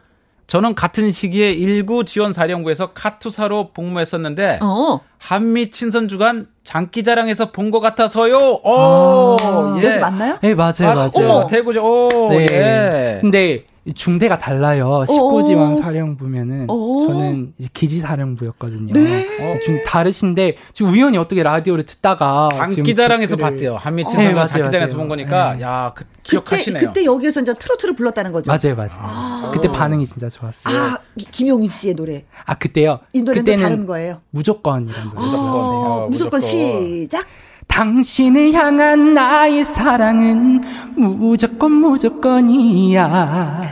저는 0.47 0.75
같은 0.75 1.11
시기에 1.11 1.55
19 1.55 2.05
지원 2.05 2.33
사령부에서 2.33 2.93
카투사로 2.93 3.73
복무했었는데 3.73 4.61
어, 4.63 5.01
한미 5.19 5.71
친선 5.71 6.09
주간 6.09 6.47
장기자랑에서 6.67 7.53
본 7.53 7.71
것 7.71 7.81
같아서요. 7.81 8.61
오, 8.63 9.37
아, 9.41 9.77
예. 9.83 9.87
여기 9.89 9.99
맞나요? 9.99 10.39
네 10.41 10.55
맞아요 10.55 10.75
아, 10.91 10.95
맞아요. 10.95 11.11
어머, 11.17 11.47
대구죠. 11.47 11.83
오, 11.85 12.29
네. 12.31 12.47
예. 12.51 13.19
근데 13.21 13.65
이 13.85 13.95
중대가 13.95 14.37
달라요. 14.39 15.05
오. 15.09 15.13
19지원 15.13 15.81
사령부면은 15.81 16.69
오. 16.69 17.07
저는 17.07 17.53
이제 17.57 17.69
기지 17.73 18.01
사령부였거든요. 18.01 18.93
네. 18.95 19.29
어, 19.41 19.57
좀 19.65 19.81
다르신데 19.85 20.57
지금 20.73 20.93
우연히 20.93 21.19
어떻게 21.19 21.45
라디오를 21.45 21.85
듣다가 21.85 22.49
장기자랑에서 22.53 23.37
봤대요. 23.37 23.77
한미 23.77 24.03
어. 24.03 24.09
친선 24.09 24.25
네, 24.27 24.33
맞아요, 24.35 24.49
장기자랑에서 24.49 24.95
맞아요. 24.95 24.99
본 24.99 25.09
거니까 25.09 25.55
네. 25.55 25.63
야, 25.63 25.93
그, 25.95 26.03
그때 26.05 26.21
기억하시네요. 26.25 26.81
그때 26.83 27.05
여기에서 27.05 27.41
이제 27.43 27.55
트로트를 27.55 27.95
불렀다는 27.95 28.33
거죠. 28.33 28.51
맞아요 28.51 28.75
맞아요. 28.77 29.53
그때 29.53 29.69
반응이 29.69 30.05
진짜 30.07 30.29
좋았어요. 30.29 30.77
아, 30.77 30.99
이- 31.15 31.25
김용임 31.31 31.71
씨의 31.71 31.95
노래. 31.95 32.25
아 32.45 32.55
그때요. 32.57 32.99
이 33.13 33.23
노래는 33.23 33.45
그때는 33.45 33.63
다른 33.63 33.87
거예요. 33.87 34.21
무조건이라는 34.31 35.11
노래. 35.15 35.21
어, 35.21 35.31
어, 35.31 36.09
무조건 36.11 36.41
무조건. 36.41 36.41
시작. 36.57 37.27
당신을 37.69 38.53
향한 38.53 39.15
나의 39.15 39.65
사랑은 39.65 40.63
무조건 40.97 41.73
무조건이야. 41.73 43.63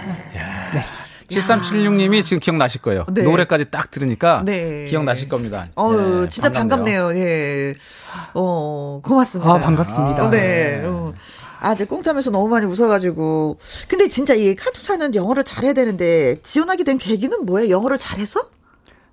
7376님이 1.28 2.22
지금 2.22 2.38
기억나실 2.38 2.82
거예요. 2.82 3.06
네. 3.12 3.22
노래까지 3.22 3.66
딱 3.70 3.90
들으니까 3.90 4.42
네. 4.44 4.84
기억나실 4.84 5.28
겁니다. 5.28 5.68
어유 5.76 6.22
네, 6.22 6.28
진짜 6.28 6.50
반갑네요. 6.50 7.16
예. 7.16 7.74
어, 8.34 9.00
고맙습니다. 9.02 9.50
아 9.52 9.58
반갑습니다. 9.58 10.24
어, 10.24 10.30
네. 10.30 10.82
어. 10.84 11.12
아, 11.60 11.72
이제 11.72 11.86
꽁타면서 11.86 12.30
너무 12.30 12.48
많이 12.48 12.66
웃어가지고. 12.66 13.58
근데 13.88 14.08
진짜 14.08 14.34
이 14.34 14.54
카투사는 14.54 15.14
영어를 15.14 15.44
잘해야 15.44 15.72
되는데, 15.72 16.36
지원하게 16.42 16.84
된 16.84 16.98
계기는 16.98 17.46
뭐예요? 17.46 17.70
영어를 17.70 17.96
잘해서? 17.98 18.50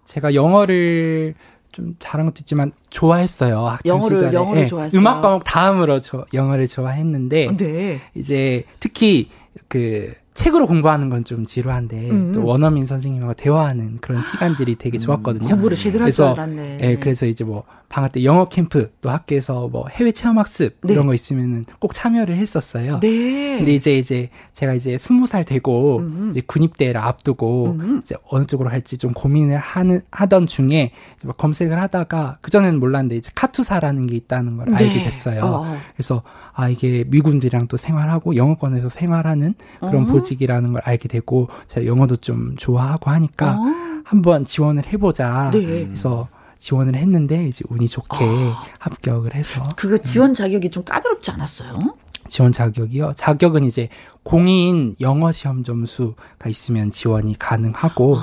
제가 0.05 0.33
영어를 0.33 1.33
좀 1.71 1.95
잘한 1.99 2.25
것도 2.27 2.35
있지만 2.41 2.71
좋아했어요. 2.89 3.65
학창 3.67 3.99
영어를- 3.99 4.03
시절에. 4.15 4.33
영어를 4.33 4.61
예, 4.63 4.67
좋아했어요? 4.67 4.99
음악 4.99 5.21
과목 5.21 5.43
다음으로 5.43 5.99
저 6.01 6.25
영어를 6.33 6.67
좋아했는데 6.67 7.55
네. 7.57 8.01
이제 8.15 8.63
특히 8.79 9.29
그 9.67 10.13
책으로 10.33 10.67
공부하는 10.67 11.09
건 11.09 11.21
좀 11.23 11.45
지루한데 11.45 12.09
음. 12.09 12.31
또 12.33 12.43
원어민 12.45 12.85
선생님하고 12.85 13.35
대화하는 13.35 13.99
그런 14.01 14.23
시간들이 14.23 14.75
되게 14.75 14.97
좋았거든요. 14.97 15.47
공부를 15.47 15.77
제대로 15.77 16.05
할줄 16.05 16.25
그래서 16.25 16.33
알았네. 16.33 16.79
예, 16.81 16.95
그래서 16.97 17.25
이제 17.27 17.43
뭐 17.43 17.63
방학 17.89 18.11
때 18.13 18.23
영어 18.23 18.45
캠프 18.49 18.89
또 19.01 19.09
학교에서 19.09 19.67
뭐 19.67 19.87
해외 19.89 20.11
체험 20.11 20.39
학습 20.39 20.77
네. 20.81 20.93
이런 20.93 21.05
거 21.07 21.13
있으면은 21.13 21.65
꼭 21.79 21.93
참여를 21.93 22.37
했었어요. 22.37 22.99
네. 23.01 23.57
근데 23.57 23.73
이제 23.73 23.97
이제 23.97 24.29
제가 24.53 24.73
이제 24.73 24.97
스무 24.97 25.27
살 25.27 25.45
되고 25.45 25.97
음. 25.99 26.27
이제 26.31 26.41
군입대를 26.45 26.99
앞두고 26.99 27.77
이제 28.01 28.15
어느 28.29 28.45
쪽으로 28.45 28.69
할지 28.69 28.97
좀 28.97 29.13
고민을 29.13 29.57
하는 29.57 30.01
하던 30.09 30.47
중에 30.47 30.91
이제 31.17 31.27
막 31.27 31.37
검색을 31.37 31.79
하다가 31.81 32.37
그 32.41 32.49
전에는 32.49 32.79
몰랐는데 32.79 33.17
이제 33.17 33.29
카투사라는 33.35 34.07
게 34.07 34.15
있다는 34.15 34.57
걸 34.57 34.73
알게 34.73 34.93
네. 34.93 35.03
됐어요. 35.03 35.41
어. 35.43 35.77
그래서 35.95 36.23
아 36.53 36.69
이게 36.69 37.03
미군들이랑 37.07 37.67
또 37.67 37.77
생활하고 37.77 38.35
영어권에서 38.37 38.89
생활하는 38.89 39.53
그런 39.79 40.03
어. 40.09 40.11
보직이라는 40.21 40.73
걸 40.73 40.81
알게 40.85 41.07
되고 41.07 41.49
제가 41.67 41.85
영어도 41.85 42.17
좀 42.17 42.55
좋아하고 42.57 43.09
하니까 43.09 43.53
어. 43.53 44.01
한번 44.03 44.45
지원을 44.45 44.87
해보자. 44.87 45.51
네. 45.53 45.85
그래서 45.85 46.27
지원을 46.57 46.95
했는데 46.95 47.47
이제 47.47 47.63
운이 47.69 47.87
좋게 47.87 48.17
아. 48.21 48.63
합격을 48.79 49.35
해서 49.35 49.67
그거 49.75 49.97
지원 49.97 50.33
자격이 50.33 50.69
좀 50.69 50.83
까다롭지 50.83 51.31
않았어요? 51.31 51.95
지원 52.27 52.51
자격이요. 52.51 53.13
자격은 53.15 53.63
이제 53.63 53.89
공인 54.23 54.95
영어 55.01 55.31
시험 55.31 55.63
점수가 55.63 56.47
있으면 56.47 56.91
지원이 56.91 57.37
가능하고, 57.37 58.17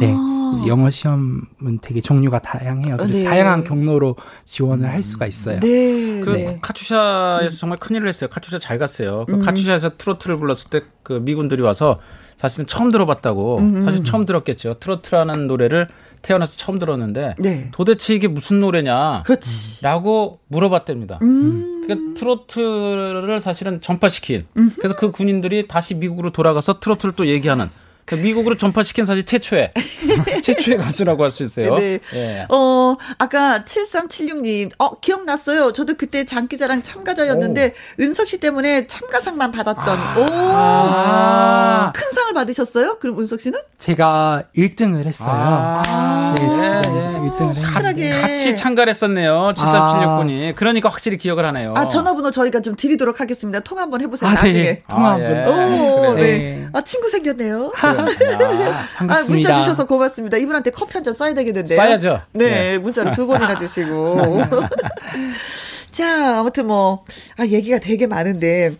네. 0.00 0.14
이제 0.58 0.68
영어 0.68 0.90
시험은 0.90 1.78
되게 1.80 2.00
종류가 2.00 2.40
다양해요. 2.40 2.96
그래서 2.96 3.12
네. 3.12 3.24
다양한 3.24 3.64
경로로 3.64 4.16
지원을 4.44 4.88
할 4.88 5.02
수가 5.02 5.26
있어요. 5.26 5.60
네. 5.60 6.20
그 6.20 6.30
네. 6.30 6.58
카투샤에서 6.60 7.56
정말 7.56 7.78
큰일을 7.78 8.08
했어요. 8.08 8.28
카투샤 8.30 8.58
잘 8.58 8.78
갔어요. 8.78 9.26
음. 9.28 9.38
그 9.38 9.44
카투샤에서 9.44 9.96
트로트를 9.96 10.38
불렀을 10.38 10.66
때 10.70 10.80
그 11.10 11.14
미군들이 11.14 11.60
와서 11.62 11.98
사실은 12.36 12.66
처음 12.66 12.92
들어봤다고 12.92 13.58
음. 13.58 13.82
사실 13.84 14.04
처음 14.04 14.24
들었겠죠. 14.24 14.76
트로트라는 14.78 15.48
노래를 15.48 15.88
태어나서 16.22 16.56
처음 16.56 16.78
들었는데 16.78 17.34
네. 17.38 17.68
도대체 17.72 18.14
이게 18.14 18.28
무슨 18.28 18.60
노래냐? 18.60 19.24
그렇지. 19.24 19.82
라고 19.82 20.38
물어봤답니다. 20.46 21.18
음. 21.22 21.82
그러니까 21.84 22.14
트로트를 22.18 23.40
사실은 23.40 23.80
전파시킨. 23.80 24.44
그래서 24.76 24.94
그 24.94 25.10
군인들이 25.10 25.66
다시 25.66 25.94
미국으로 25.96 26.30
돌아가서 26.30 26.78
트로트를 26.78 27.14
또 27.16 27.26
얘기하는. 27.26 27.68
그 28.10 28.16
미국으로 28.16 28.56
전파시킨 28.56 29.04
사실 29.04 29.24
최초의 29.24 29.72
최초의 30.42 30.78
가수라고 30.78 31.22
할 31.22 31.30
수 31.30 31.44
있어요. 31.44 31.76
네. 31.76 32.00
예. 32.14 32.44
어, 32.48 32.96
아까 33.18 33.64
7376님, 33.64 34.72
어, 34.80 34.98
기억났어요. 34.98 35.72
저도 35.72 35.94
그때 35.94 36.24
장기자랑 36.24 36.82
참가자였는데, 36.82 37.72
은석 38.00 38.26
씨 38.26 38.38
때문에 38.40 38.88
참가상만 38.88 39.52
받았던, 39.52 39.86
오, 40.18 40.26
아. 40.32 41.92
큰 41.94 42.10
상을 42.12 42.34
받으셨어요? 42.34 42.98
그럼 42.98 43.20
은석 43.20 43.40
씨는? 43.40 43.60
제가 43.78 44.42
1등을 44.56 45.06
했어요. 45.06 45.30
아. 45.32 46.34
네, 46.36 46.48
제가 46.50 46.64
예, 46.64 46.90
예. 46.90 47.00
1등을 47.28 47.54
했는데. 47.54 47.60
확실하게. 47.62 48.10
같이 48.10 48.56
참가를 48.56 48.90
했었네요. 48.90 49.52
7376군이. 49.56 50.56
그러니까 50.56 50.88
확실히 50.88 51.16
기억을 51.16 51.44
하네요. 51.46 51.74
아, 51.76 51.86
전화번호 51.88 52.32
저희가 52.32 52.58
좀 52.60 52.74
드리도록 52.74 53.20
하겠습니다. 53.20 53.60
통화 53.60 53.82
한번 53.82 54.00
해 54.00 54.08
보세요, 54.08 54.28
아, 54.28 54.34
나중에. 54.34 54.52
네. 54.52 54.82
통화 54.88 55.10
아, 55.10 55.12
한번. 55.12 55.30
예. 55.30 55.44
오. 55.46 56.14
네. 56.14 56.20
네. 56.22 56.66
아, 56.72 56.80
친구 56.80 57.08
생겼네요. 57.08 57.72
아, 58.08 58.86
반갑습니다. 58.96 59.28
문자 59.28 59.60
주셔서 59.60 59.86
고맙습니다. 59.86 60.36
이분한테 60.36 60.70
커피 60.70 60.92
한 60.94 61.04
잔 61.04 61.14
쏴야 61.14 61.34
되겠는데요. 61.34 61.78
쏴야죠. 61.78 62.22
네, 62.32 62.46
네. 62.48 62.78
문자를 62.78 63.12
두 63.12 63.26
번이나 63.26 63.58
주시고. 63.58 64.40
자, 65.90 66.38
아무튼 66.40 66.66
뭐, 66.66 67.04
아, 67.36 67.44
얘기가 67.46 67.78
되게 67.78 68.06
많은데, 68.06 68.76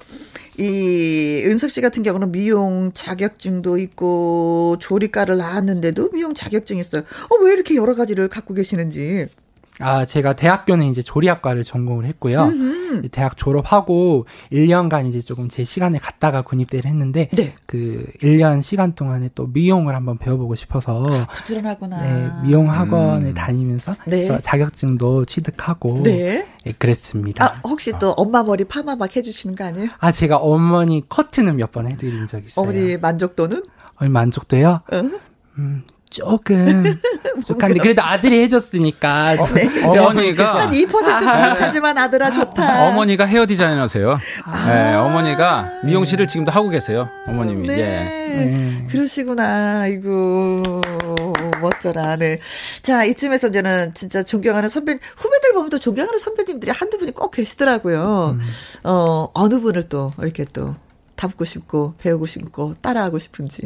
이, 0.58 1.42
은석 1.46 1.70
씨 1.70 1.80
같은 1.80 2.02
경우는 2.02 2.30
미용 2.32 2.92
자격증도 2.94 3.78
있고, 3.78 4.76
조리과를 4.78 5.36
나왔는데도 5.38 6.10
미용 6.12 6.34
자격증이 6.34 6.80
있어요. 6.80 7.02
어, 7.02 7.36
왜 7.42 7.52
이렇게 7.54 7.74
여러 7.76 7.94
가지를 7.94 8.28
갖고 8.28 8.54
계시는지. 8.54 9.26
아, 9.80 10.04
제가 10.04 10.34
대학교는 10.34 10.86
이제 10.88 11.02
조리학과를 11.02 11.64
전공을 11.64 12.04
했고요. 12.06 12.50
대학 13.12 13.36
졸업하고 13.36 14.26
1년간 14.52 15.08
이제 15.08 15.20
조금 15.20 15.48
제 15.48 15.64
시간을 15.64 16.00
갖다가 16.00 16.42
군입대를 16.42 16.88
했는데 16.90 17.28
네. 17.32 17.54
그 17.66 18.04
1년 18.22 18.62
시간 18.62 18.94
동안에 18.94 19.30
또 19.34 19.46
미용을 19.46 19.94
한번 19.94 20.18
배워보고 20.18 20.54
싶어서 20.54 21.04
부지런하구나. 21.32 22.00
네, 22.00 22.30
미용 22.44 22.70
학원을 22.70 23.28
음. 23.28 23.34
다니면서 23.34 23.92
네. 23.92 23.98
그래서 24.06 24.38
자격증도 24.40 25.24
취득하고 25.24 26.02
네. 26.02 26.46
예, 26.66 26.72
그랬습니다. 26.72 27.44
아, 27.44 27.60
혹시 27.64 27.92
또 27.98 28.10
엄마 28.12 28.42
머리 28.42 28.64
파마 28.64 28.96
막 28.96 29.14
해주시는 29.16 29.56
거 29.56 29.64
아니에요? 29.64 29.88
아, 29.98 30.12
제가 30.12 30.36
어머니 30.38 31.08
커트는 31.08 31.56
몇 31.56 31.70
번 31.70 31.86
해드린 31.86 32.26
적 32.26 32.44
있어요. 32.44 32.64
어머니 32.68 32.96
만족도는? 32.96 33.62
어, 34.00 34.08
만족도요? 34.08 34.80
어? 34.92 35.02
음, 35.58 35.84
조금 36.10 36.98
부족한데 37.36 37.78
그래도 37.80 38.02
아들이 38.02 38.42
해줬으니까 38.42 39.36
네. 39.54 39.84
어머니가 39.84 40.68
한2% 40.68 40.88
부족하지만 40.90 41.96
아들아 41.96 42.32
좋다. 42.32 42.88
어머니가 42.88 43.24
헤어 43.24 43.46
디자이너세요. 43.46 44.18
네, 44.66 44.94
어머니가 44.94 45.70
미용실을 45.84 46.26
지금도 46.26 46.50
하고 46.52 46.68
계세요. 46.68 47.08
어머님이. 47.26 47.68
네. 47.68 47.78
예. 47.78 48.20
음. 48.44 48.86
그러시구나. 48.90 49.80
아이고, 49.82 50.62
멋져라. 51.60 52.16
네. 52.16 52.38
자, 52.82 53.04
이쯤에서 53.04 53.48
이제는 53.48 53.94
진짜 53.94 54.22
존경하는 54.22 54.68
선배, 54.68 54.98
후배들 55.16 55.52
보면 55.52 55.70
또 55.70 55.78
존경하는 55.78 56.18
선배님들이 56.18 56.70
한두 56.70 56.98
분이 56.98 57.12
꼭 57.12 57.30
계시더라고요. 57.30 58.36
음. 58.38 58.40
어, 58.84 59.28
어느 59.34 59.60
분을 59.60 59.88
또 59.88 60.12
이렇게 60.18 60.44
또 60.52 60.74
닮고 61.16 61.44
싶고, 61.44 61.94
배우고 61.98 62.26
싶고, 62.26 62.74
따라하고 62.80 63.18
싶은지. 63.18 63.62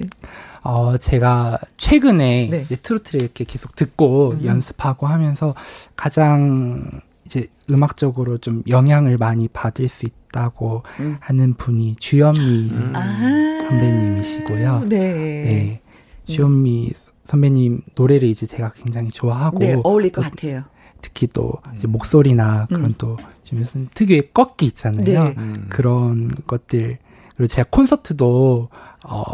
어, 0.64 0.96
제가 0.96 1.58
최근에 1.76 2.48
네. 2.50 2.60
이제 2.62 2.74
트로트를 2.76 3.22
이렇게 3.22 3.44
계속 3.44 3.76
듣고 3.76 4.38
연습하고 4.44 5.06
하면서 5.06 5.54
가장 5.94 7.02
이제 7.26 7.46
음악적으로 7.70 8.38
좀 8.38 8.62
영향을 8.68 9.18
많이 9.18 9.46
받을 9.48 9.88
수 9.88 10.06
있다고 10.06 10.82
음. 11.00 11.16
하는 11.20 11.54
분이 11.54 11.96
주현미 11.96 12.72
아. 12.94 13.66
선배님이시고요. 13.68 14.86
네. 14.88 14.98
네. 14.98 15.80
주현미 16.24 16.92
선배님 17.24 17.82
노래를 17.94 18.28
이제 18.28 18.46
제가 18.46 18.72
굉장히 18.72 19.10
좋아하고 19.10 19.58
네, 19.58 19.76
어울릴 19.84 20.12
것 20.12 20.22
또 20.22 20.30
같아요. 20.30 20.64
특히 21.00 21.26
또 21.26 21.52
이제 21.76 21.86
목소리나 21.86 22.66
그런 22.68 22.86
음. 22.86 22.94
또좀 22.96 23.58
무슨 23.58 23.88
특유의 23.92 24.30
꺾기 24.32 24.64
있잖아요. 24.66 25.04
네. 25.04 25.34
음. 25.36 25.66
그런 25.68 26.30
것들 26.46 26.96
그리고 27.36 27.46
제가 27.46 27.68
콘서트도 27.70 28.68
어 29.04 29.24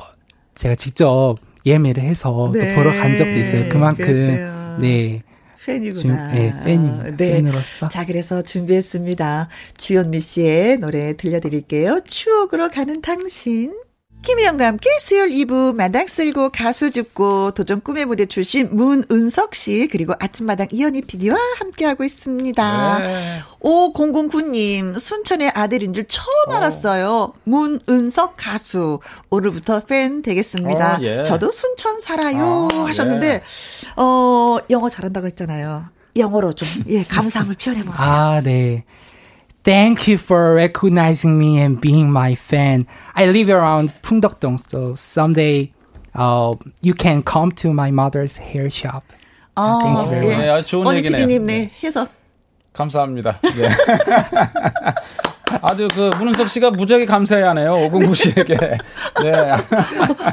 제가 0.61 0.75
직접 0.75 1.37
예매를 1.65 2.03
해서 2.03 2.51
네. 2.53 2.75
또 2.75 2.83
보러 2.83 2.93
간 2.93 3.17
적도 3.17 3.33
있어요. 3.33 3.71
그만큼 3.71 4.05
그랬어요. 4.05 4.79
네, 4.79 5.23
팬이구나. 5.65 6.33
네, 6.33 6.55
팬이 6.65 7.17
네. 7.17 7.37
팬으로서 7.37 7.89
자, 7.89 8.05
그래서 8.05 8.43
준비했습니다. 8.43 9.49
주현미 9.79 10.21
씨의 10.21 10.77
노래 10.81 11.17
들려드릴게요. 11.17 12.01
추억으로 12.05 12.69
가는 12.69 13.01
당신. 13.01 13.73
김희영과 14.23 14.67
함께 14.67 14.89
수요일 15.01 15.31
2부 15.47 15.75
마당 15.75 16.07
쓸고 16.07 16.51
가수 16.51 16.91
줍고 16.91 17.53
도전 17.53 17.81
꿈의 17.81 18.05
무대 18.05 18.27
출신 18.27 18.69
문은석 18.77 19.55
씨 19.55 19.89
그리고 19.91 20.15
아침마당 20.21 20.69
이현희 20.71 21.03
PD와 21.03 21.37
함께하고 21.59 22.05
있습니다. 22.05 22.99
네. 22.99 23.41
5009님 23.61 24.99
순천의 25.01 25.53
아들인 25.55 25.95
줄 25.95 26.05
처음 26.07 26.51
알았어요. 26.55 27.33
문은석 27.45 28.35
가수 28.37 29.01
오늘부터 29.31 29.81
팬 29.81 30.21
되겠습니다. 30.23 30.97
어, 30.97 30.99
예. 31.01 31.23
저도 31.23 31.51
순천 31.51 32.01
살아요 32.01 32.69
아, 32.73 32.85
하셨는데 32.85 33.27
예. 33.29 33.43
어 33.97 34.59
영어 34.69 34.89
잘한다고 34.91 35.27
했잖아요. 35.29 35.87
영어로 36.17 36.53
좀 36.55 36.69
예 36.89 37.05
감상을 37.05 37.55
표현해 37.55 37.85
보세요. 37.85 38.07
아, 38.07 38.41
네. 38.43 38.85
Thank 39.64 40.08
you 40.08 40.18
for 40.18 40.54
recognizing 40.54 41.40
me 41.40 41.60
and 41.60 41.82
being 41.82 42.12
my 42.12 42.36
fan. 42.36 42.86
I 43.16 43.26
live 43.26 43.50
around 43.50 43.90
풍덕동, 44.04 44.60
so 44.70 44.94
someday 44.96 45.72
uh, 46.14 46.56
you 46.82 46.94
can 46.94 47.24
come 47.24 47.52
to 47.54 47.74
my 47.74 47.90
mother's 47.90 48.38
hair 48.38 48.70
shop. 48.70 49.04
아, 49.58 49.80
Thank 49.82 49.98
you 49.98 50.10
very 50.10 50.26
예. 50.26 50.30
much. 50.30 50.38
네, 50.38 50.50
아주 50.50 50.66
좋은 50.68 50.86
언니 50.88 50.98
얘기네요. 51.00 51.26
PD님 51.28 51.46
네 51.48 51.72
해서 51.84 52.08
감사합니다. 52.74 53.40
네. 53.42 53.70
아주 55.63 55.89
그 55.95 56.11
문은석 56.19 56.49
씨가 56.49 56.71
무지하게 56.71 57.07
감사해야 57.07 57.51
하네요. 57.51 57.75
오공구 57.87 58.15
씨에게. 58.15 58.57
네. 59.23 59.33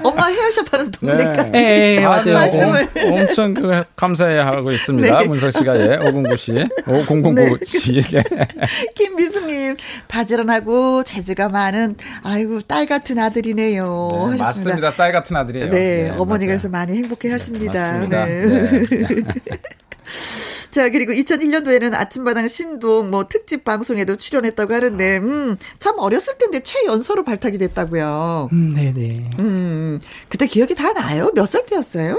엄마 0.03 0.27
헤어샵 0.27 0.71
하는 0.73 0.91
동네까지. 0.91 1.51
예, 1.55 1.95
예, 1.97 1.99
맞아요. 2.05 2.33
말씀을. 2.33 2.89
오- 3.11 3.15
엄청 3.19 3.53
그 3.53 3.83
감사해 3.95 4.37
하고 4.39 4.71
있습니다. 4.71 5.19
네. 5.19 5.25
문석 5.25 5.51
씨가 5.53 5.79
예, 5.79 5.95
오공구 6.07 6.35
씨, 6.37 6.53
오공공구 6.87 7.41
네. 7.41 7.65
씨에게. 7.65 8.23
김미숙님 8.95 9.77
바지런하고 10.07 11.03
재주가 11.03 11.49
많은 11.49 11.95
아이고 12.23 12.61
딸 12.61 12.85
같은 12.85 13.17
아들이네요. 13.19 14.29
네. 14.33 14.37
맞습니다. 14.37 14.93
딸 14.93 15.11
같은 15.11 15.35
아들이에요. 15.35 15.69
네, 15.69 16.09
어머니가 16.11 16.25
맞아요. 16.25 16.47
그래서 16.47 16.69
많이 16.69 16.97
행복해 16.97 17.31
하십니다. 17.31 17.91
맞습니다. 17.91 18.25
네. 18.25 19.23
네. 20.77 20.83
자, 20.83 20.89
그리고 20.89 21.11
2001년도에는 21.11 21.93
아침마당 21.95 22.47
신동 22.47 23.09
뭐 23.09 23.27
특집 23.27 23.63
방송에도 23.63 24.15
출연했다고 24.15 24.73
하는데, 24.73 25.17
음, 25.17 25.57
참 25.79 25.95
어렸을 25.97 26.37
텐데 26.37 26.59
최연소로 26.59 27.23
발탁이 27.23 27.57
됐다고요. 27.57 28.49
음, 28.53 28.73
네네. 28.75 29.31
음, 29.39 29.99
그때 30.29 30.45
기억이 30.45 30.75
다 30.75 30.93
나요? 30.93 31.31
몇 31.33 31.45
살 31.47 31.65
때였어요? 31.65 32.17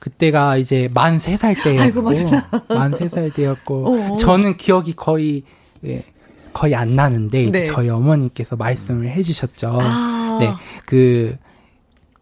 그때가 0.00 0.56
이제 0.56 0.88
만 0.92 1.18
세 1.20 1.36
살 1.36 1.54
때였고, 1.54 1.82
아이고, 1.82 2.02
맞아. 2.02 2.46
만세 2.68 3.08
살 3.08 3.30
때였고, 3.30 3.84
어. 3.88 4.16
저는 4.16 4.56
기억이 4.56 4.94
거의 4.96 5.44
예, 5.86 6.02
거의 6.52 6.74
안 6.74 6.94
나는데 6.96 7.50
네. 7.50 7.64
저희 7.64 7.88
어머니께서 7.90 8.56
말씀을 8.56 9.08
해주셨죠. 9.10 9.78
아. 9.80 10.38
네, 10.40 10.50
그 10.86 11.36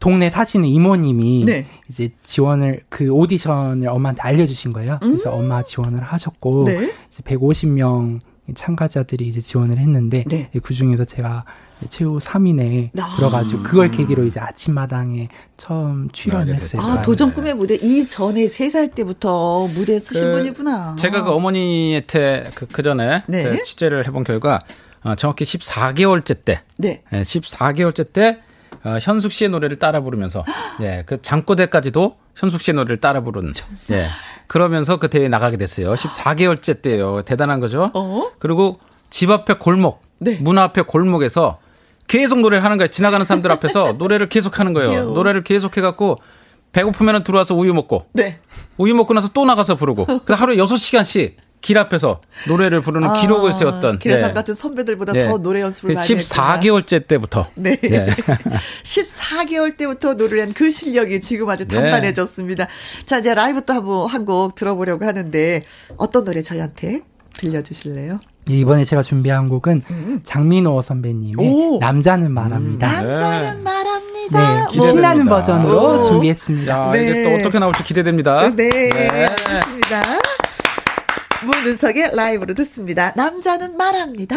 동네 0.03 0.31
사시는 0.31 0.67
이모님이 0.67 1.45
네. 1.47 1.65
이제 1.89 2.11
지원을 2.25 2.81
그 2.89 3.09
오디션을 3.11 3.87
엄마한테 3.87 4.21
알려주신 4.23 4.73
거예요. 4.73 4.99
그래서 5.01 5.31
엄마 5.31 5.63
지원을 5.63 6.03
하셨고 6.03 6.63
음. 6.63 6.65
네. 6.65 6.93
이제 7.09 7.23
150명 7.23 8.19
참가자들이 8.53 9.29
이제 9.29 9.41
지원을 9.41 9.79
했는데 9.79 10.25
네. 10.29 10.51
그 10.61 10.75
중에서 10.75 11.05
제가 11.05 11.45
최후 11.89 12.19
3인에 12.19 12.91
아. 13.01 13.15
들어가지고 13.15 13.63
그걸 13.63 13.93
계기로 13.93 14.25
이제 14.25 14.41
아침마당에 14.41 15.29
처음 15.57 16.11
출연을 16.11 16.53
했어요. 16.53 16.83
아, 16.83 17.03
도전 17.03 17.33
꿈의 17.33 17.55
무대 17.55 17.77
이전에 17.77 18.49
세살 18.49 18.89
때부터 18.97 19.69
무대에 19.69 20.01
서신 20.01 20.33
그 20.33 20.33
분이구나. 20.33 20.97
제가 20.97 21.23
그 21.23 21.31
어머니한테 21.31 22.51
그, 22.57 22.67
그 22.67 22.83
전에 22.83 23.23
네. 23.29 23.45
제가 23.45 23.63
취재를 23.63 24.05
해본 24.09 24.25
결과 24.25 24.59
어, 25.05 25.15
정확히 25.15 25.45
14개월째 25.45 26.45
때, 26.45 26.61
네. 26.79 27.05
예, 27.13 27.23
14개월째 27.23 28.13
때 28.13 28.41
어, 28.85 28.99
현숙 29.01 29.33
씨의 29.33 29.51
노래를 29.51 29.79
따라 29.79 30.01
부르면서 30.01 30.45
예, 30.81 31.05
그 31.07 31.21
장고대까지도 31.23 32.17
현숙 32.37 32.61
씨의 32.61 32.75
노래를 32.75 32.97
따라 32.99 33.21
부른 33.21 33.53
예. 33.93 34.09
그러면서 34.47 34.99
그 34.99 35.09
대회에 35.09 35.29
나가게 35.29 35.57
됐어요. 35.57 35.95
14개월째 35.95 36.83
때요. 36.83 37.23
대단한 37.23 37.61
거죠. 37.61 37.89
어? 37.95 38.31
그리고 38.39 38.75
집 39.11 39.31
앞에 39.31 39.55
골목, 39.55 40.01
네. 40.19 40.39
문 40.41 40.59
앞에 40.59 40.83
골목에서 40.83 41.59
계속 42.09 42.41
노래를 42.41 42.65
하는 42.65 42.77
거예요. 42.77 42.89
지나가는 42.89 43.25
사람들 43.25 43.51
앞에서 43.53 43.93
노래를 43.99 44.29
계속 44.29 44.59
하는 44.59 44.73
거예요. 44.73 44.91
귀여워. 44.91 45.15
노래를 45.15 45.45
계속 45.45 45.77
해갖고 45.77 46.17
배고프면 46.73 47.23
들어와서 47.25 47.55
우유 47.55 47.73
먹고 47.75 48.07
네. 48.13 48.41
우유 48.79 48.95
먹고 48.95 49.15
나서 49.15 49.29
또 49.33 49.45
나가서 49.45 49.77
부르고 49.77 50.07
그 50.25 50.33
하루에 50.33 50.57
6시간씩 50.57 51.35
길 51.63 51.79
앞에서 51.79 52.21
노래를 52.49 52.81
부르는 52.83 53.21
기록을 53.21 53.53
세웠던 53.53 54.01
기라상 54.01 54.29
네. 54.31 54.35
같은 54.35 54.53
선배들보다 54.55 55.13
예. 55.15 55.29
더 55.29 55.39
노래 55.39 55.61
연습을 55.61 55.95
많이 55.95 56.07
했구나. 56.15 56.61
14개월째 56.61 57.07
때부터 57.07 57.47
네. 57.55 57.79
예. 57.85 58.07
14개월 58.83 59.77
때부터 59.77 60.15
노래한 60.15 60.53
그 60.55 60.71
실력이 60.71 61.21
지금 61.21 61.49
아주 61.49 61.67
네. 61.69 61.77
단단해졌습니다. 61.77 62.67
자, 63.07 63.19
이제 63.19 63.33
라이브 63.33 63.65
또 63.65 63.75
한번 63.75 64.09
한곡 64.09 64.57
들어보려고 64.57 65.05
하는데 65.07 65.63
어떤 65.97 66.25
노래 66.25 66.43
저희한테 66.43 67.03
들려주실래요? 67.35 68.19
이번에 68.49 68.85
제가 68.85 69.03
준비한 69.03 69.49
곡은 69.49 69.83
장민호 70.25 70.83
선배님의 70.83 71.47
음. 71.47 71.53
오. 71.53 71.79
남자는 71.79 72.33
말합니다. 72.33 73.03
남자는 73.03 73.63
말합니다. 73.63 74.67
네, 74.69 74.77
뭐. 74.77 74.87
신나는. 74.89 75.27
버전으로 75.27 75.99
오. 75.99 76.03
준비했습니다. 76.03 76.87
야, 76.87 76.91
네. 76.91 77.03
이제 77.09 77.25
또 77.25 77.37
어떻게 77.37 77.59
나올지 77.61 77.85
기대됩니다. 77.85 78.51
네, 78.57 79.29
좋습니다. 79.37 80.03
문은석의 81.45 82.15
라이브로 82.15 82.55
듣습니다. 82.55 83.13
남자는 83.17 83.77
말합니다. 83.77 84.37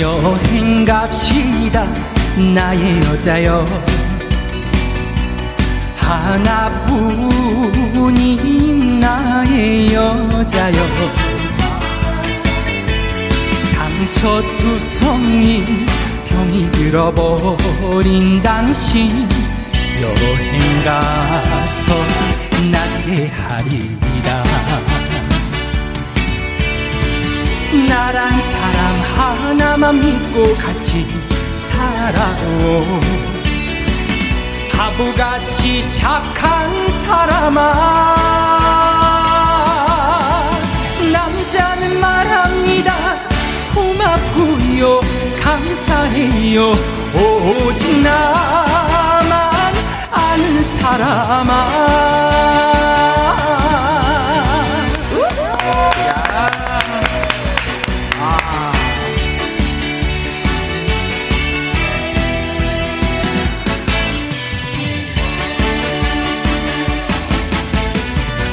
여행 0.00 0.84
갑시다 0.84 1.86
나의 2.54 2.98
여자여 3.02 3.66
하나뿐인 5.96 7.38
나의 9.00 9.92
여자여 9.94 11.31
상처투성이 14.02 15.86
병이 16.28 16.72
들어버린 16.72 18.42
당신. 18.42 19.28
여행 20.00 20.84
가서 20.84 21.94
나대하리다. 22.70 24.42
나란 27.88 28.30
사람 28.30 28.78
하나만 29.16 30.00
믿고 30.00 30.56
같이 30.56 31.06
살아오. 31.70 32.82
바보같이 34.72 35.88
착한 35.90 36.88
사람아. 37.06 38.16
남자는 41.12 42.00
말합니다 42.00 43.21
고맙고요. 44.02 45.00
감사해요. 45.40 46.72
오직 47.14 48.00
나만 48.02 49.74
아는 50.10 50.62
사람아. 50.80 51.92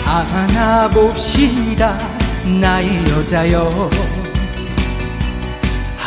안아봅시다 0.05 1.97
나의 2.45 3.03
여자여 3.09 3.89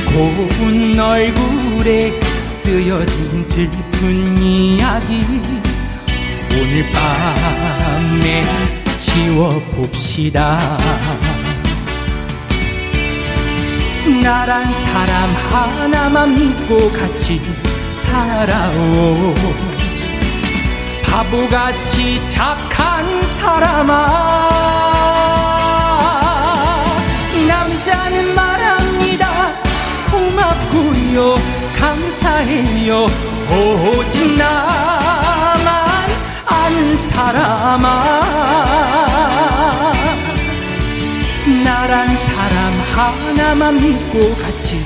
고운 0.05 0.97
얼굴에 0.97 2.17
쓰여진 2.53 3.43
슬픈 3.43 4.37
이야기 4.37 5.25
오늘 6.53 6.89
밤에 6.93 8.45
지워봅시다. 8.97 10.57
나란 14.23 14.63
사람 14.63 15.29
하나만 15.51 16.35
믿고 16.35 16.89
같이 16.91 17.41
살아오 18.03 19.35
바보같이 21.09 22.25
착한 22.27 23.05
사람아. 23.37 24.49
남자는 27.47 28.35
말합니다. 28.35 29.53
고맙고요. 30.11 31.35
감사해요. 31.77 33.07
오직 33.49 34.37
나만 34.37 35.67
아는 36.45 36.97
사람아. 37.09 38.19
나란 41.63 42.17
사람 42.17 42.73
하나만 42.93 43.77
믿고 43.77 44.35
같이 44.35 44.83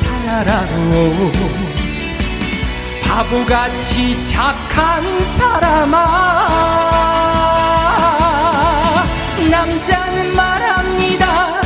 살아오 0.00 1.73
바보같이 3.14 4.24
착한 4.24 5.04
사람아. 5.36 5.94
남자는 9.48 10.34
말합니다. 10.34 11.60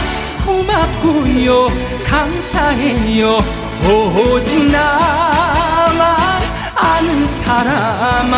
고맙고요. 0.45 1.69
감사해요. 2.07 3.39
오직 3.83 4.71
나만 4.71 6.19
아는 6.75 7.27
사람아. 7.43 8.37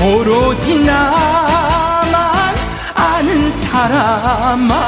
오로지 0.00 0.78
나만 0.78 2.54
아는 2.94 3.50
사람아 3.50 4.78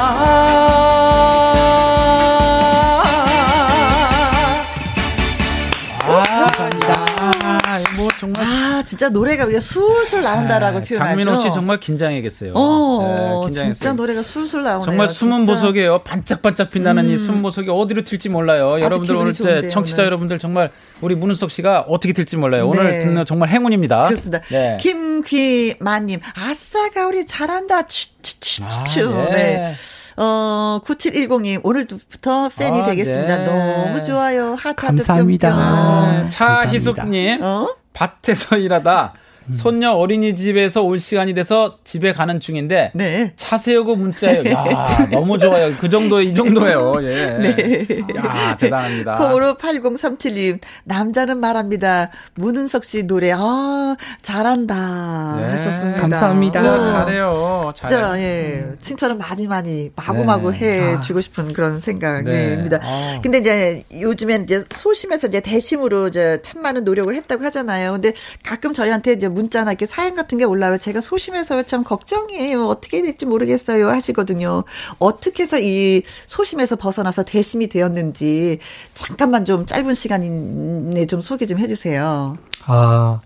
정말 8.33 8.45
아, 8.45 8.83
진짜 8.83 9.09
노래가 9.09 9.45
왜 9.45 9.59
술술 9.59 10.23
나온다라고 10.23 10.79
아, 10.79 10.81
표현하죠. 10.81 10.95
장민호 10.95 11.41
씨 11.41 11.51
정말 11.51 11.79
긴장해겠어요. 11.79 12.53
어, 12.55 13.47
네. 13.53 13.73
진짜 13.73 13.93
노래가 13.93 14.23
술술 14.23 14.63
나오네요. 14.63 14.85
정말 14.85 15.07
숨은 15.07 15.45
진짜. 15.45 15.51
음. 15.51 15.55
보석이에요. 15.55 15.99
반짝반짝 15.99 16.69
빛나는 16.69 17.09
이 17.09 17.17
숨은 17.17 17.41
보석이 17.41 17.69
어디로 17.69 18.03
튈지 18.03 18.29
몰라요. 18.29 18.79
여러분들 18.79 19.15
오늘 19.15 19.33
좋은데요, 19.33 19.61
때 19.61 19.67
청취자 19.69 20.01
오늘. 20.03 20.05
여러분들 20.07 20.39
정말 20.39 20.71
우리 21.01 21.15
문은석 21.15 21.51
씨가 21.51 21.81
어떻게 21.87 22.13
될지 22.13 22.37
몰라요. 22.37 22.67
오늘 22.67 22.83
네. 22.91 22.99
듣는 22.99 23.25
정말 23.25 23.49
행운입니다. 23.49 24.07
그렇습니다. 24.07 24.43
네. 24.49 24.77
김귀만님, 24.79 26.19
아싸 26.35 26.89
가 26.89 27.07
우리 27.07 27.25
잘한다. 27.25 27.87
추추추추. 27.87 29.07
아, 29.13 29.25
네. 29.31 29.31
네. 29.31 29.75
어, 30.17 30.79
9710님, 30.85 31.61
오늘부터 31.63 32.49
팬이 32.49 32.81
아, 32.81 32.85
되겠습니다. 32.85 33.37
네. 33.37 33.43
너무 33.45 34.03
좋아요. 34.03 34.55
하트 34.55 34.85
하트 34.85 34.97
감사합니다. 34.97 35.49
뿅뿅. 35.49 36.23
네, 36.25 36.29
차희숙님 36.29 37.43
어? 37.43 37.67
밭에서 37.93 38.57
일하다 38.59 39.13
손녀 39.53 39.91
어린이집에서 39.91 40.81
올 40.83 40.99
시간이 40.99 41.33
돼서 41.33 41.77
집에 41.83 42.13
가는 42.13 42.39
중인데 42.39 42.91
네. 42.93 43.33
차 43.35 43.57
세우고 43.57 43.95
문자예요. 43.95 44.43
야, 44.51 45.07
너무 45.11 45.37
좋아요. 45.39 45.75
그 45.79 45.89
정도 45.89 46.21
이 46.21 46.33
정도예요. 46.33 46.93
예. 47.01 47.25
네. 47.39 47.87
야, 48.17 48.55
대단합니다. 48.57 49.17
콩으로 49.17 49.55
8037님, 49.55 50.59
남자는 50.83 51.37
말합니다. 51.39 52.11
문은석 52.35 52.85
씨 52.85 53.03
노래, 53.07 53.31
아, 53.33 53.95
잘한다. 54.21 55.37
네. 55.41 55.43
하셨습니다. 55.51 56.01
감사합니다. 56.01 56.59
진짜 56.59 56.75
오. 56.75 56.85
잘해요. 56.85 57.71
진짜, 57.75 57.89
잘해요. 57.89 58.23
예. 58.23 58.65
칭찬을 58.81 59.15
많이 59.15 59.47
많이 59.47 59.91
마구마구 59.95 60.51
네. 60.51 60.59
해 60.93 60.99
주고 61.01 61.21
싶은 61.21 61.53
그런 61.53 61.79
생각입니다. 61.79 62.77
네. 62.79 62.83
아. 62.83 63.19
근데 63.21 63.39
이제 63.39 63.83
요즘엔 63.93 64.43
이제 64.43 64.63
소심해서 64.69 65.27
이제 65.27 65.41
대심으로 65.41 66.07
이제 66.09 66.39
참 66.43 66.61
많은 66.61 66.83
노력을 66.83 67.13
했다고 67.13 67.43
하잖아요. 67.45 67.93
근데 67.93 68.13
가끔 68.45 68.73
저희한테 68.73 69.13
이제 69.13 69.27
문자나 69.33 69.71
이렇게 69.71 69.85
사연 69.85 70.15
같은 70.15 70.37
게 70.37 70.43
올라와요. 70.43 70.77
제가 70.77 71.01
소심해서 71.01 71.63
참 71.63 71.83
걱정이에요. 71.83 72.65
어떻게 72.67 73.01
될지 73.01 73.25
모르겠어요. 73.25 73.89
하시거든요. 73.89 74.63
어떻게 74.99 75.43
해서 75.43 75.59
이 75.59 76.01
소심에서 76.27 76.75
벗어나서 76.75 77.23
대심이 77.23 77.67
되었는지 77.69 78.59
잠깐만 78.93 79.45
좀 79.45 79.65
짧은 79.65 79.93
시간에 79.93 81.05
좀 81.05 81.21
소개 81.21 81.45
좀 81.45 81.57
해주세요. 81.59 82.37
아, 82.65 83.21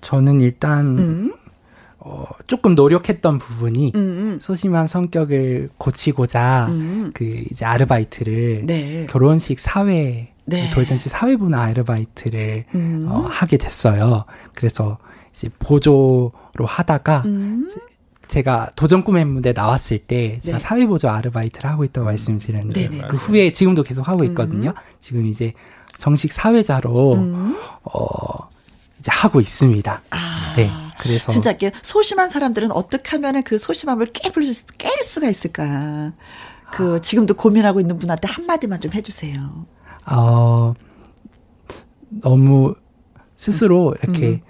저는 0.00 0.40
일단 0.40 0.98
음, 0.98 1.32
어, 1.98 2.26
조금 2.46 2.74
노력했던 2.74 3.38
부분이 3.38 3.92
음, 3.94 4.38
소심한 4.40 4.86
성격을 4.86 5.70
고치고자 5.78 6.66
음. 6.68 7.10
그 7.14 7.44
이제 7.50 7.64
아르바이트를 7.64 8.66
네. 8.66 9.06
결혼식 9.08 9.58
사회 9.58 10.32
네. 10.44 10.70
돌잔치 10.70 11.08
사회부나 11.08 11.62
아르바이트를 11.62 12.64
음. 12.74 13.06
어, 13.08 13.26
하게 13.28 13.56
됐어요. 13.56 14.24
그래서 14.54 14.98
이제 15.34 15.50
보조로 15.58 16.32
하다가 16.66 17.22
음. 17.26 17.68
제가 18.28 18.70
도전 18.76 19.04
꿈의 19.04 19.24
무대 19.26 19.52
나왔을 19.52 19.98
때 19.98 20.40
제가 20.42 20.58
네. 20.58 20.62
사회보조 20.62 21.08
아르바이트를 21.08 21.68
하고 21.68 21.84
있다고 21.84 22.06
말씀드렸는데 22.06 22.88
네네. 22.88 23.08
그 23.08 23.16
후에 23.16 23.52
지금도 23.52 23.82
계속 23.82 24.08
하고 24.08 24.24
있거든요. 24.24 24.72
지금 25.00 25.26
이제 25.26 25.52
정식 25.98 26.32
사회자로 26.32 27.14
음. 27.14 27.56
어 27.82 28.48
이제 28.98 29.10
하고 29.10 29.40
있습니다. 29.40 30.02
아. 30.10 30.54
네. 30.56 30.70
그래서 30.98 31.32
진짜 31.32 31.50
이렇게 31.50 31.72
소심한 31.82 32.28
사람들은 32.28 32.70
어떻게 32.70 33.10
하면은 33.10 33.42
그 33.42 33.58
소심함을 33.58 34.06
수, 34.06 34.66
깰 34.66 35.02
수가 35.02 35.28
있을까? 35.28 36.12
그 36.72 37.00
지금도 37.00 37.34
고민하고 37.34 37.80
있는 37.80 37.98
분한테 37.98 38.28
한 38.28 38.46
마디만 38.46 38.80
좀 38.80 38.92
해주세요. 38.92 39.66
어 40.06 40.74
너무 42.08 42.74
스스로 43.36 43.94
이렇게 44.02 44.40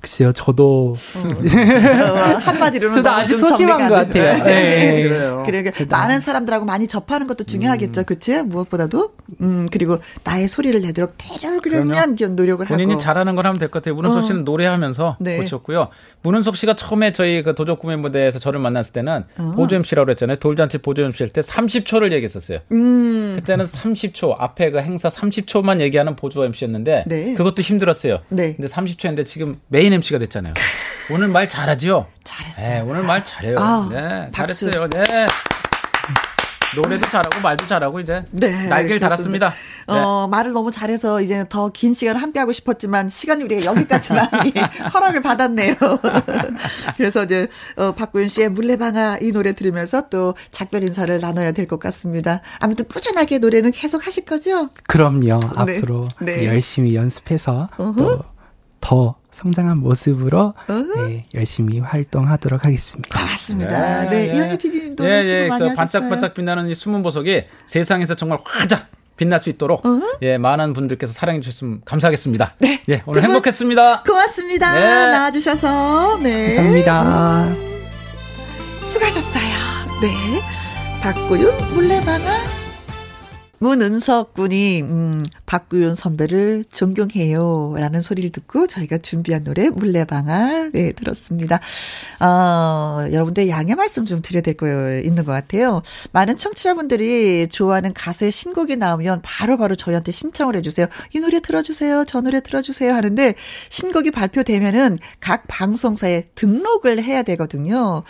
글쎄요, 0.00 0.32
저도 0.32 0.94
어, 1.16 1.20
한마디로는 2.40 2.96
저도 2.98 3.10
아주 3.10 3.38
좀 3.38 3.48
소심한 3.48 3.88
것안 3.88 4.10
돼. 4.10 4.20
같아요. 4.22 4.44
네. 4.44 5.02
그래요. 5.02 5.42
그러니까 5.44 5.84
많은 5.88 6.20
사람들하고 6.20 6.64
많이 6.64 6.86
접하는 6.86 7.26
것도 7.26 7.44
중요하겠죠, 7.44 8.04
그치? 8.04 8.40
무엇보다도. 8.42 9.12
음, 9.40 9.66
그리고 9.72 9.98
나의 10.24 10.48
소리를 10.48 10.80
내도록 10.80 11.14
대려그러면 11.18 12.16
노력을 12.36 12.64
본인이 12.66 12.92
하고. 12.92 13.00
잘하는 13.02 13.34
걸 13.34 13.46
하면 13.46 13.58
될 13.58 13.68
것 13.70 13.82
같아요. 13.82 13.94
문은석 13.96 14.22
어. 14.22 14.26
씨는 14.26 14.44
노래하면서 14.44 15.16
네. 15.20 15.36
고쳤고요. 15.38 15.88
문은석 16.22 16.56
씨가 16.56 16.74
처음에 16.76 17.12
저희 17.12 17.42
그 17.42 17.54
도적 17.54 17.78
구매 17.78 17.96
무대에서 17.96 18.38
저를 18.38 18.60
만났을 18.60 18.92
때는 18.92 19.24
어. 19.38 19.52
보조 19.56 19.76
MC라고 19.76 20.06
그랬잖아요. 20.06 20.36
돌잔치 20.38 20.78
보조 20.78 21.02
MC 21.02 21.22
할 21.24 21.30
때 21.30 21.40
30초를 21.40 22.12
얘기했었어요. 22.12 22.58
음, 22.72 23.34
그때는 23.38 23.64
30초 23.66 24.34
앞에 24.38 24.70
그 24.70 24.78
행사 24.78 25.08
30초만 25.08 25.80
얘기하는 25.80 26.16
보조 26.16 26.44
MC였는데 26.44 27.04
네. 27.06 27.34
그것도 27.34 27.62
힘들었어요. 27.62 28.20
네. 28.30 28.54
근데 28.54 28.66
30초인데 28.68 29.26
지금 29.26 29.56
메인 29.68 29.87
MC가 29.92 30.18
됐잖아요. 30.20 30.54
오늘 31.10 31.28
말 31.28 31.48
잘하죠? 31.48 32.06
잘했어요. 32.24 32.68
네, 32.68 32.80
오늘 32.80 33.02
말 33.02 33.24
잘해요. 33.24 33.56
아, 33.58 33.88
네, 33.90 34.30
박수. 34.32 34.70
잘했어요. 34.70 34.88
네. 34.90 35.26
노래도 36.76 37.08
잘하고 37.08 37.40
말도 37.42 37.66
잘하고 37.66 37.98
이제 37.98 38.22
네, 38.30 38.68
날개를 38.68 38.98
그렇습니다. 39.00 39.08
달았습니다. 39.08 39.54
네. 39.88 39.98
어, 40.00 40.28
말을 40.28 40.52
너무 40.52 40.70
잘해서 40.70 41.22
이제 41.22 41.46
더 41.48 41.70
긴 41.70 41.94
시간을 41.94 42.20
함께 42.20 42.40
하고 42.40 42.52
싶었지만 42.52 43.08
시간이 43.08 43.42
우리가 43.44 43.64
여기까지만 43.64 44.28
예, 44.54 44.60
허락을 44.92 45.22
받았네요. 45.22 45.74
그래서 46.98 47.24
이제 47.24 47.48
어, 47.76 47.92
박구윤 47.92 48.28
씨의 48.28 48.50
물레방아 48.50 49.18
이 49.22 49.32
노래 49.32 49.54
들으면서 49.54 50.10
또 50.10 50.34
작별 50.50 50.82
인사를 50.82 51.18
나눠야 51.20 51.52
될 51.52 51.66
것 51.68 51.80
같습니다. 51.80 52.42
아무튼 52.60 52.84
꾸준하게 52.86 53.38
노래는 53.38 53.70
계속 53.72 54.06
하실 54.06 54.26
거죠? 54.26 54.68
그럼요. 54.88 55.40
네. 55.40 55.76
앞으로 55.78 56.08
네. 56.20 56.46
열심히 56.46 56.94
연습해서. 56.94 57.68
또 57.78 58.22
더 58.80 59.16
성장한 59.30 59.78
모습으로 59.78 60.54
네, 60.96 61.26
열심히 61.34 61.78
활동하도록 61.80 62.64
하겠습니다. 62.64 63.18
고맙습니다. 63.20 64.08
네, 64.08 64.26
이현희 64.26 64.58
PD님도 64.58 65.04
예, 65.08 65.22
수고 65.22 65.32
예, 65.34 65.38
많이 65.48 65.48
저 65.48 65.54
하셨어요. 65.66 65.74
반짝반짝 65.76 66.34
빛나는 66.34 66.68
이 66.68 66.74
숨은 66.74 67.02
보석이 67.02 67.44
세상에서 67.66 68.14
정말 68.14 68.38
화작 68.44 68.88
빛날 69.16 69.38
수 69.40 69.50
있도록 69.50 69.82
예 70.22 70.38
많은 70.38 70.72
분들께서 70.72 71.12
사랑해 71.12 71.40
주셨으면 71.40 71.82
감사하겠습니다. 71.84 72.54
네. 72.60 72.82
예, 72.88 73.02
오늘 73.04 73.20
두 73.20 73.26
분- 73.26 73.34
행복했습니다. 73.36 74.02
고맙습니다. 74.04 74.74
네. 74.74 75.06
나와주셔서. 75.12 76.18
네. 76.22 76.54
감사합니다. 76.54 77.48
수고하셨어요. 78.84 79.42
네. 80.00 80.40
박구윤 81.02 81.74
물레방아. 81.74 82.58
문은석 83.60 84.34
군이, 84.34 84.82
음, 84.82 85.24
박구윤 85.48 85.94
선배를 85.94 86.66
존경해요. 86.70 87.74
라는 87.78 88.02
소리를 88.02 88.30
듣고 88.30 88.66
저희가 88.66 88.98
준비한 88.98 89.44
노래, 89.44 89.70
물레방아, 89.70 90.72
네, 90.74 90.92
들었습니다. 90.92 91.58
어, 92.20 93.06
여러분들 93.10 93.48
양해 93.48 93.74
말씀 93.74 94.04
좀 94.04 94.20
드려야 94.20 94.42
될거 94.42 95.00
있는 95.02 95.24
것 95.24 95.32
같아요. 95.32 95.80
많은 96.12 96.36
청취자분들이 96.36 97.48
좋아하는 97.48 97.94
가수의 97.94 98.30
신곡이 98.30 98.76
나오면 98.76 99.22
바로바로 99.22 99.74
저희한테 99.74 100.12
신청을 100.12 100.54
해주세요. 100.56 100.86
이 101.14 101.18
노래 101.18 101.40
들어주세요. 101.40 102.04
저 102.06 102.20
노래 102.20 102.42
들어주세요. 102.42 102.92
하는데, 102.92 103.34
신곡이 103.70 104.10
발표되면은 104.10 104.98
각 105.18 105.44
방송사에 105.48 106.24
등록을 106.34 107.02
해야 107.02 107.22
되거든요. 107.22 108.02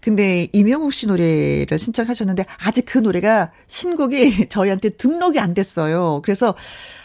근데 0.00 0.48
이명욱 0.52 0.92
씨 0.92 1.06
노래를 1.06 1.78
신청하셨는데 1.78 2.46
아직 2.58 2.86
그 2.86 2.98
노래가 2.98 3.52
신곡이 3.66 4.48
저희한테 4.48 4.90
등록이 4.90 5.38
안 5.38 5.54
됐어요. 5.54 6.20
그래서 6.24 6.54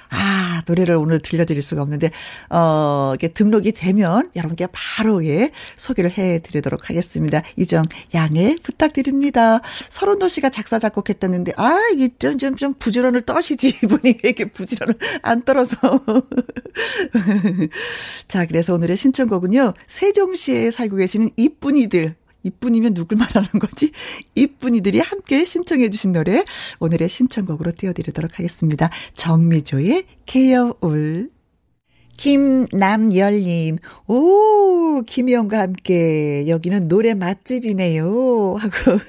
아, 0.10 0.62
노래를 0.68 0.96
오늘 0.96 1.20
들려드릴 1.20 1.62
수가 1.62 1.82
없는데, 1.82 2.12
어, 2.50 3.14
이게 3.16 3.28
등록이 3.28 3.72
되면 3.72 4.30
여러분께 4.36 4.68
바로, 4.72 5.26
예, 5.26 5.52
소개를 5.76 6.12
해 6.18 6.40
드리도록 6.40 6.90
하겠습니다. 6.90 7.42
이점 7.56 7.86
양해 8.14 8.56
부탁드립니다. 8.64 9.60
서른도 9.90 10.28
씨가 10.28 10.50
작사, 10.50 10.80
작곡했다는데, 10.80 11.54
아, 11.58 11.78
이게 11.94 12.10
좀, 12.20 12.38
좀, 12.38 12.56
좀 12.56 12.74
부지런을 12.74 13.22
떠시지. 13.22 13.76
이분이 13.84 14.20
왜 14.24 14.24
이렇게 14.24 14.46
부지런을 14.46 14.96
안 15.22 15.44
떨어서. 15.44 15.78
자, 18.28 18.46
그래서 18.46 18.74
오늘의 18.74 18.98
신청곡은요, 18.98 19.74
세종시에 19.88 20.72
살고 20.72 20.98
계시는 20.98 21.30
이쁜이들. 21.36 22.16
이쁜이면 22.46 22.94
누굴 22.94 23.18
말하는 23.18 23.50
거지? 23.60 23.92
이쁜이들이 24.36 25.00
함께 25.00 25.44
신청해 25.44 25.90
주신 25.90 26.12
노래 26.12 26.44
오늘의 26.80 27.10
신청곡으로 27.10 27.72
띄워드리도록 27.74 28.38
하겠습니다. 28.38 28.90
정미조의 29.16 30.06
개여울 30.26 31.32
김남열님, 32.18 33.78
오, 34.08 35.02
김혜영과 35.02 35.60
함께 35.60 36.48
여기는 36.48 36.88
노래 36.88 37.14
맛집이네요. 37.14 38.56
하고 38.56 39.00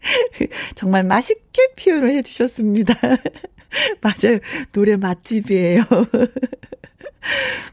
정말 0.76 1.04
맛있게 1.04 1.74
표현을 1.78 2.10
해 2.10 2.22
주셨습니다. 2.22 2.94
맞아요. 4.00 4.38
노래 4.72 4.96
맛집이에요. 4.96 5.82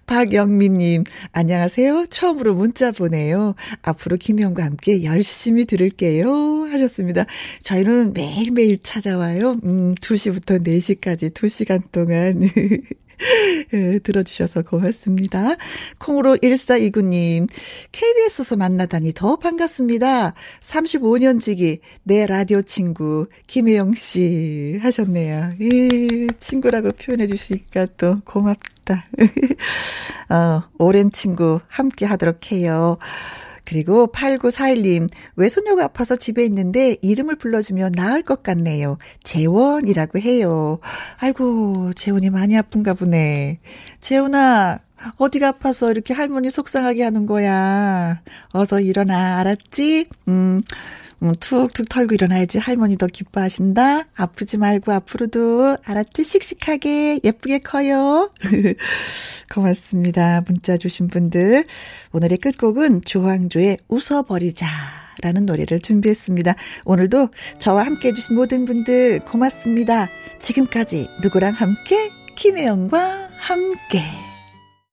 박영민님, 0.05 1.03
안녕하세요. 1.33 2.05
처음으로 2.09 2.55
문자 2.55 2.91
보내요. 2.91 3.55
앞으로 3.81 4.17
김영과 4.17 4.63
함께 4.63 5.03
열심히 5.03 5.65
들을게요. 5.65 6.67
하셨습니다. 6.71 7.25
저희는 7.61 8.13
매일매일 8.13 8.79
찾아와요. 8.81 9.59
음, 9.63 9.95
2시부터 9.95 10.65
4시까지 10.65 11.33
2시간 11.33 11.91
동안. 11.91 12.41
예, 13.73 13.99
들어주셔서 13.99 14.61
고맙습니다. 14.61 15.55
콩으로 15.97 16.37
1429님, 16.37 17.49
KBS에서 17.91 18.55
만나다니 18.55 19.13
더 19.13 19.37
반갑습니다. 19.37 20.35
35년 20.61 21.41
지기, 21.41 21.79
내 22.03 22.25
라디오 22.27 22.61
친구, 22.61 23.27
김혜영 23.47 23.95
씨 23.95 24.77
하셨네요. 24.81 25.53
예, 25.59 26.27
친구라고 26.39 26.91
표현해 26.91 27.27
주시니까 27.27 27.87
또 27.97 28.17
고맙 28.23 28.57
다. 28.87 29.05
어, 30.33 30.63
오랜 30.79 31.11
친구 31.11 31.59
함께 31.67 32.05
하도록 32.05 32.51
해요. 32.51 32.97
그리고 33.65 34.07
8941님, 34.07 35.09
외손녀가 35.35 35.83
아파서 35.83 36.15
집에 36.15 36.45
있는데 36.45 36.95
이름을 37.01 37.35
불러주면 37.35 37.91
나을 37.91 38.23
것 38.23 38.41
같네요. 38.41 38.97
재원이라고 39.23 40.19
해요. 40.19 40.79
아이고, 41.17 41.91
재원이 41.93 42.29
많이 42.29 42.57
아픈가 42.57 42.93
보네. 42.93 43.59
재원아, 43.99 44.79
어디가 45.17 45.49
아파서 45.49 45.91
이렇게 45.91 46.13
할머니 46.13 46.49
속상하게 46.49 47.03
하는 47.03 47.25
거야. 47.25 48.21
어서 48.53 48.79
일어나, 48.79 49.37
알았지? 49.39 50.07
음, 50.29 50.61
음, 51.23 51.31
툭툭 51.39 51.89
털고 51.89 52.13
일어나야지 52.13 52.59
할머니 52.59 52.97
더 52.97 53.07
기뻐하신다. 53.07 54.05
아프지 54.15 54.57
말고 54.57 54.91
앞으로도 54.91 55.77
알았지? 55.83 56.23
씩씩하게 56.23 57.21
예쁘게 57.23 57.59
커요. 57.59 58.31
고맙습니다. 59.53 60.43
문자 60.47 60.77
주신 60.77 61.07
분들. 61.07 61.65
오늘의 62.11 62.37
끝곡은 62.37 63.01
조항조의 63.03 63.77
웃어버리자. 63.87 64.67
라는 65.23 65.47
노래를 65.47 65.79
준비했습니다. 65.79 66.53
오늘도 66.85 67.29
저와 67.57 67.87
함께 67.87 68.09
해주신 68.09 68.35
모든 68.35 68.65
분들 68.65 69.21
고맙습니다. 69.25 70.09
지금까지 70.39 71.09
누구랑 71.23 71.53
함께? 71.53 72.11
김혜영과 72.35 73.29
함께. 73.39 74.26